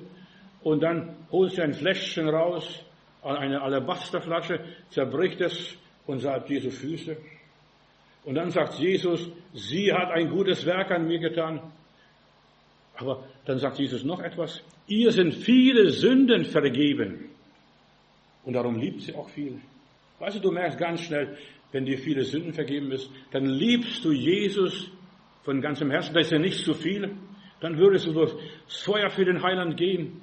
und 0.61 0.83
dann 0.83 1.15
holt 1.31 1.53
sie 1.53 1.61
ein 1.63 1.73
Fläschchen 1.73 2.29
raus, 2.29 2.83
eine 3.23 3.61
Alabasterflasche, 3.61 4.59
zerbricht 4.89 5.41
es 5.41 5.75
und 6.05 6.19
salbt 6.19 6.49
Jesu 6.49 6.69
Füße. 6.69 7.17
Und 8.25 8.35
dann 8.35 8.51
sagt 8.51 8.75
Jesus, 8.75 9.27
sie 9.53 9.91
hat 9.91 10.11
ein 10.11 10.29
gutes 10.29 10.65
Werk 10.67 10.91
an 10.91 11.07
mir 11.07 11.17
getan. 11.17 11.61
Aber 12.95 13.23
dann 13.45 13.57
sagt 13.57 13.79
Jesus 13.79 14.03
noch 14.03 14.19
etwas, 14.19 14.61
ihr 14.87 15.11
sind 15.11 15.33
viele 15.33 15.89
Sünden 15.89 16.45
vergeben. 16.45 17.29
Und 18.43 18.53
darum 18.53 18.79
liebt 18.79 19.01
sie 19.01 19.13
auch 19.15 19.29
viel. 19.29 19.59
Weißt 20.19 20.37
du, 20.37 20.41
du 20.41 20.51
merkst 20.51 20.77
ganz 20.77 21.01
schnell, 21.01 21.37
wenn 21.71 21.85
dir 21.85 21.97
viele 21.97 22.23
Sünden 22.23 22.53
vergeben 22.53 22.91
ist, 22.91 23.09
dann 23.31 23.45
liebst 23.45 24.05
du 24.05 24.11
Jesus 24.11 24.89
von 25.43 25.61
ganzem 25.61 25.91
Herzen, 25.91 26.13
da 26.13 26.21
ist 26.21 26.31
ja 26.31 26.39
nicht 26.39 26.63
zu 26.63 26.73
viel, 26.73 27.15
dann 27.59 27.77
würdest 27.77 28.05
du 28.05 28.13
durchs 28.13 28.35
Feuer 28.83 29.09
für 29.09 29.25
den 29.25 29.41
Heiland 29.41 29.77
gehen. 29.77 30.21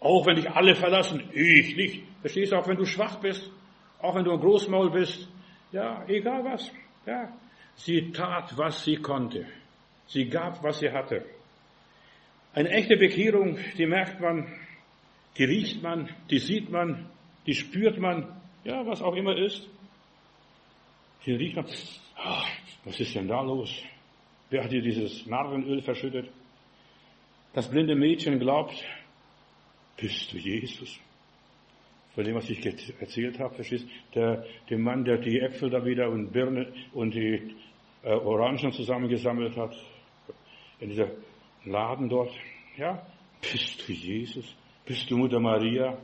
Auch 0.00 0.26
wenn 0.26 0.36
dich 0.36 0.50
alle 0.50 0.74
verlassen, 0.74 1.22
ich 1.32 1.76
nicht. 1.76 2.02
Verstehst 2.20 2.52
du, 2.52 2.56
auch 2.56 2.68
wenn 2.68 2.76
du 2.76 2.84
schwach 2.84 3.20
bist, 3.20 3.50
auch 4.00 4.14
wenn 4.14 4.24
du 4.24 4.32
ein 4.32 4.40
Großmaul 4.40 4.90
bist, 4.90 5.28
ja, 5.72 6.04
egal 6.08 6.44
was, 6.44 6.70
ja. 7.06 7.32
Sie 7.76 8.12
tat, 8.12 8.56
was 8.56 8.84
sie 8.84 8.96
konnte. 8.96 9.46
Sie 10.06 10.26
gab, 10.26 10.62
was 10.62 10.78
sie 10.78 10.90
hatte. 10.90 11.24
Eine 12.54 12.70
echte 12.70 12.96
Bekehrung, 12.96 13.58
die 13.76 13.86
merkt 13.86 14.20
man, 14.20 14.46
die 15.36 15.44
riecht 15.44 15.82
man, 15.82 16.08
die 16.30 16.38
sieht 16.38 16.70
man, 16.70 17.10
die 17.46 17.54
spürt 17.54 17.98
man, 17.98 18.40
ja, 18.62 18.86
was 18.86 19.02
auch 19.02 19.16
immer 19.16 19.36
ist. 19.36 19.68
Die 21.26 21.32
riecht 21.32 21.56
man, 21.56 21.66
ach, 22.16 22.48
was 22.84 23.00
ist 23.00 23.14
denn 23.14 23.26
da 23.26 23.40
los? 23.40 23.82
Wer 24.50 24.62
hat 24.62 24.70
dir 24.70 24.82
dieses 24.82 25.26
Narrenöl 25.26 25.82
verschüttet? 25.82 26.30
Das 27.54 27.68
blinde 27.68 27.96
Mädchen 27.96 28.38
glaubt, 28.38 28.74
bist 29.96 30.32
du 30.32 30.38
Jesus? 30.38 31.00
Von 32.14 32.22
dem, 32.22 32.36
was 32.36 32.48
ich 32.48 32.64
erzählt 33.00 33.40
habe, 33.40 33.54
verstehst 33.56 33.88
der, 34.14 34.46
der 34.70 34.78
Mann, 34.78 35.04
der 35.04 35.18
die 35.18 35.40
Äpfel 35.40 35.70
da 35.70 35.84
wieder 35.84 36.08
und 36.08 36.30
Birne 36.30 36.72
und 36.92 37.14
die 37.14 37.56
äh, 38.04 38.10
Orangen 38.10 38.70
zusammengesammelt 38.70 39.56
hat, 39.56 39.74
in 40.78 40.90
dieser 40.90 41.10
Laden 41.64 42.08
dort, 42.08 42.32
ja, 42.76 43.06
bist 43.40 43.88
du 43.88 43.92
Jesus? 43.92 44.54
Bist 44.84 45.10
du 45.10 45.16
Mutter 45.16 45.40
Maria? 45.40 45.96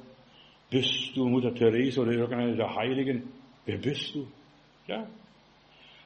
Bist 0.70 1.16
du 1.16 1.28
Mutter 1.28 1.54
Therese 1.54 2.00
oder 2.00 2.12
irgendeine 2.12 2.56
der 2.56 2.74
Heiligen? 2.74 3.28
Wer 3.64 3.78
bist 3.78 4.14
du? 4.14 4.26
Ja, 4.86 5.06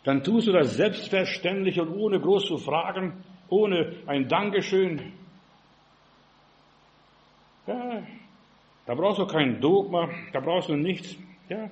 dann 0.04 0.22
tust 0.22 0.48
du 0.48 0.52
das 0.52 0.76
selbstverständlich 0.76 1.80
und 1.80 1.94
ohne 1.96 2.20
groß 2.20 2.46
zu 2.46 2.58
fragen, 2.58 3.24
ohne 3.48 3.96
ein 4.06 4.28
Dankeschön. 4.28 5.12
Ja, 7.66 8.02
da 8.86 8.94
brauchst 8.94 9.20
du 9.20 9.26
kein 9.26 9.60
Dogma, 9.60 10.10
da 10.32 10.40
brauchst 10.40 10.68
du 10.68 10.76
nichts. 10.76 11.16
Ja, 11.48 11.70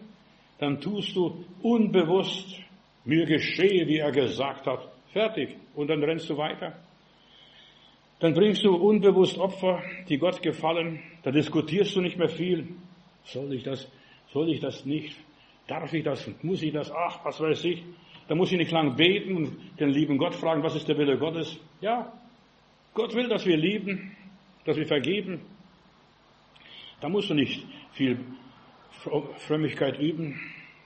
dann 0.59 0.81
tust 0.81 1.15
du 1.15 1.45
unbewusst, 1.63 2.59
mir 3.05 3.27
geschehe, 3.27 3.87
wie 3.87 3.99
er 3.99 4.13
gesagt 4.13 4.67
hat. 4.67 4.89
Fertig. 5.13 5.57
Und 5.75 5.89
dann 5.89 6.03
rennst 6.03 6.31
du 6.31 6.37
weiter. 6.37 6.79
Dann 8.23 8.35
bringst 8.35 8.63
du 8.63 8.77
unbewusst 8.77 9.37
Opfer, 9.37 9.83
die 10.09 10.17
Gott 10.17 10.41
gefallen. 10.43 11.03
Da 11.25 11.33
diskutierst 11.33 11.97
du 11.97 12.01
nicht 12.01 12.17
mehr 12.17 12.29
viel. 12.29 12.69
Soll 13.25 13.53
ich 13.53 13.65
das? 13.65 13.91
Soll 14.33 14.49
ich 14.51 14.61
das 14.61 14.87
nicht? 14.87 15.17
Darf 15.67 15.93
ich 15.93 16.05
das? 16.05 16.31
Muss 16.41 16.63
ich 16.63 16.73
das? 16.73 16.93
Ach, 16.93 17.25
was 17.25 17.41
weiß 17.41 17.65
ich. 17.65 17.83
Da 18.29 18.37
muss 18.37 18.53
ich 18.53 18.59
nicht 18.59 18.71
lang 18.71 18.95
beten 18.95 19.37
und 19.37 19.57
den 19.81 19.89
lieben 19.89 20.19
Gott 20.19 20.37
fragen, 20.37 20.63
was 20.63 20.77
ist 20.77 20.87
der 20.87 20.97
Wille 20.99 21.19
Gottes? 21.19 21.59
Ja, 21.81 22.13
Gott 22.95 23.13
will, 23.13 23.29
dass 23.29 23.45
wir 23.45 23.57
lieben, 23.57 24.17
dass 24.67 24.77
wir 24.77 24.87
vergeben. 24.87 25.41
Da 27.01 27.09
musst 27.09 27.29
du 27.29 27.35
nicht 27.35 27.67
viel 27.91 28.21
Frömmigkeit 29.39 29.99
üben. 29.99 30.39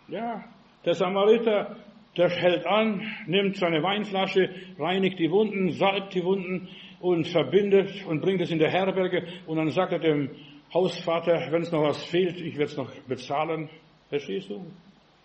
Ja, 0.09 0.43
der 0.87 0.95
Samariter, 0.95 1.77
der 2.17 2.31
hält 2.31 2.65
an, 2.65 3.03
nimmt 3.27 3.57
seine 3.57 3.83
Weinflasche, 3.83 4.49
reinigt 4.79 5.19
die 5.19 5.31
Wunden, 5.31 5.73
salbt 5.73 6.15
die 6.15 6.25
Wunden 6.25 6.71
und 7.01 7.27
verbindet 7.29 8.05
und 8.07 8.21
bringt 8.21 8.41
es 8.41 8.51
in 8.51 8.59
der 8.59 8.71
Herberge 8.71 9.27
und 9.47 9.57
dann 9.57 9.71
sagt 9.71 9.93
er 9.93 9.99
dem 9.99 10.31
Hausvater, 10.73 11.49
wenn 11.51 11.63
es 11.63 11.73
noch 11.73 11.83
was 11.83 12.05
fehlt, 12.05 12.41
ich 12.41 12.57
werde 12.57 12.71
es 12.71 12.77
noch 12.77 12.91
bezahlen. 13.07 13.69
Verstehst 14.09 14.51
du? 14.51 14.65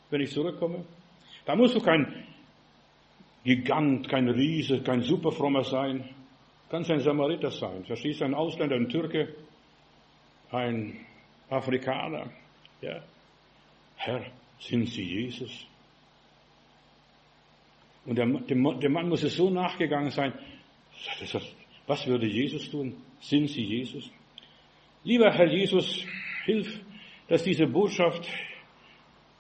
Wenn 0.10 0.22
ich 0.22 0.32
zurückkomme. 0.32 0.86
Da 1.46 1.56
musst 1.56 1.76
du 1.76 1.82
kein 1.82 2.26
Gigant, 3.44 4.08
kein 4.08 4.30
Riese, 4.30 4.82
kein 4.84 5.02
Superfrommer 5.02 5.64
sein. 5.64 6.10
Kannst 6.70 6.92
ein 6.92 7.00
Samariter 7.00 7.50
sein. 7.50 7.84
Verstehst 7.86 8.22
du? 8.22 8.26
Ein 8.26 8.36
Ausländer, 8.36 8.76
ein 8.76 8.88
Türke, 8.88 9.36
ein 10.52 11.06
Afrikaner. 11.50 12.32
Ja. 12.82 13.02
Herr, 13.98 14.26
sind 14.60 14.88
Sie 14.88 15.04
Jesus? 15.04 15.68
Und 18.06 18.18
der, 18.18 18.26
dem, 18.26 18.80
dem 18.80 18.94
Mann 18.94 19.10
muss 19.10 19.24
es 19.24 19.36
so 19.36 19.50
nachgegangen 19.50 20.12
sein. 20.12 20.34
Was 21.88 22.06
würde 22.08 22.28
Jesus 22.28 22.70
tun? 22.70 22.96
Sind 23.20 23.48
Sie 23.50 23.64
Jesus? 23.64 24.10
Lieber 25.04 25.32
Herr 25.32 25.52
Jesus, 25.52 26.06
hilf, 26.46 26.80
dass 27.28 27.44
diese 27.44 27.66
Botschaft 27.68 28.28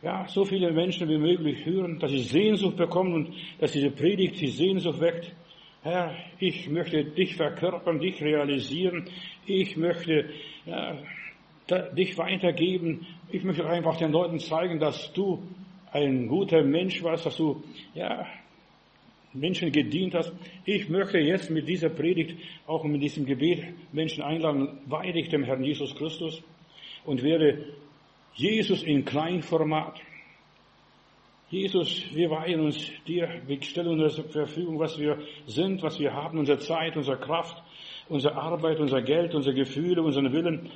ja, 0.01 0.25
so 0.27 0.45
viele 0.45 0.71
Menschen 0.71 1.07
wie 1.07 1.17
möglich 1.17 1.63
hören, 1.65 1.99
dass 1.99 2.11
sie 2.11 2.23
Sehnsucht 2.23 2.77
bekommen 2.77 3.13
und 3.13 3.33
dass 3.59 3.71
diese 3.71 3.91
Predigt 3.91 4.41
die 4.41 4.47
Sehnsucht 4.47 4.99
weckt. 4.99 5.35
Herr, 5.83 6.15
ich 6.39 6.67
möchte 6.69 7.03
dich 7.03 7.35
verkörpern, 7.35 7.99
dich 7.99 8.21
realisieren. 8.21 9.09
Ich 9.45 9.77
möchte 9.77 10.29
ja, 10.65 10.97
dich 11.93 12.17
weitergeben. 12.17 13.05
Ich 13.31 13.43
möchte 13.43 13.67
einfach 13.67 13.97
den 13.97 14.11
Leuten 14.11 14.39
zeigen, 14.39 14.79
dass 14.79 15.13
du 15.13 15.43
ein 15.91 16.27
guter 16.27 16.63
Mensch 16.63 17.03
warst, 17.03 17.25
dass 17.25 17.37
du 17.37 17.63
ja, 17.93 18.25
Menschen 19.33 19.71
gedient 19.71 20.13
hast. 20.13 20.33
Ich 20.65 20.89
möchte 20.89 21.17
jetzt 21.17 21.49
mit 21.49 21.67
dieser 21.67 21.89
Predigt, 21.89 22.37
auch 22.67 22.83
mit 22.83 23.01
diesem 23.01 23.25
Gebet 23.25 23.63
Menschen 23.91 24.23
einladen, 24.23 24.79
weihe 24.87 25.13
dich 25.13 25.29
dem 25.29 25.43
Herrn 25.43 25.63
Jesus 25.63 25.95
Christus 25.95 26.41
und 27.05 27.23
werde 27.23 27.65
Jesus 28.33 28.83
in 28.83 29.05
Kleinformat. 29.05 29.99
Jesus, 31.49 32.05
wir 32.13 32.29
weihen 32.29 32.61
uns 32.61 32.91
dir, 33.05 33.41
wir 33.45 33.61
stellen 33.61 33.99
uns 33.99 34.15
zur 34.15 34.23
Verfügung, 34.29 34.79
was 34.79 34.97
wir 34.97 35.17
sind, 35.47 35.83
was 35.83 35.99
wir 35.99 36.13
haben, 36.13 36.39
unsere 36.39 36.59
Zeit, 36.59 36.95
unsere 36.95 37.17
Kraft, 37.17 37.61
unsere 38.07 38.35
Arbeit, 38.35 38.79
unser 38.79 39.01
Geld, 39.01 39.35
unsere 39.35 39.55
Gefühle, 39.55 40.01
unseren 40.01 40.31
Willen. 40.31 40.69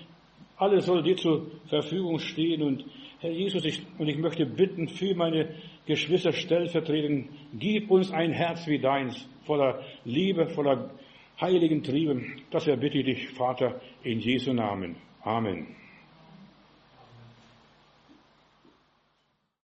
Alles 0.58 0.86
soll 0.86 1.01
dir 1.03 1.16
zur 1.16 1.47
Verfügung 1.68 2.20
stehen 2.20 2.62
und 2.62 2.86
Herr 3.26 3.32
Jesus, 3.32 3.65
ich, 3.65 3.82
und 3.97 4.07
ich 4.07 4.19
möchte 4.19 4.45
bitten 4.45 4.88
für 4.88 5.15
meine 5.15 5.55
Geschwister 5.88 6.32
stellvertretend, 6.32 7.28
gib 7.55 7.89
uns 7.89 8.11
ein 8.11 8.32
Herz 8.32 8.67
wie 8.67 8.78
deins, 8.78 9.28
voller 9.45 9.82
Liebe, 10.03 10.45
voller 10.45 10.91
heiligen 11.41 11.82
Triebe. 11.82 12.21
Das 12.51 12.67
erbitte 12.67 12.99
ich 12.99 13.05
dich, 13.05 13.30
Vater, 13.30 13.82
in 14.03 14.19
Jesu 14.19 14.53
Namen. 14.53 14.95
Amen. 15.23 15.76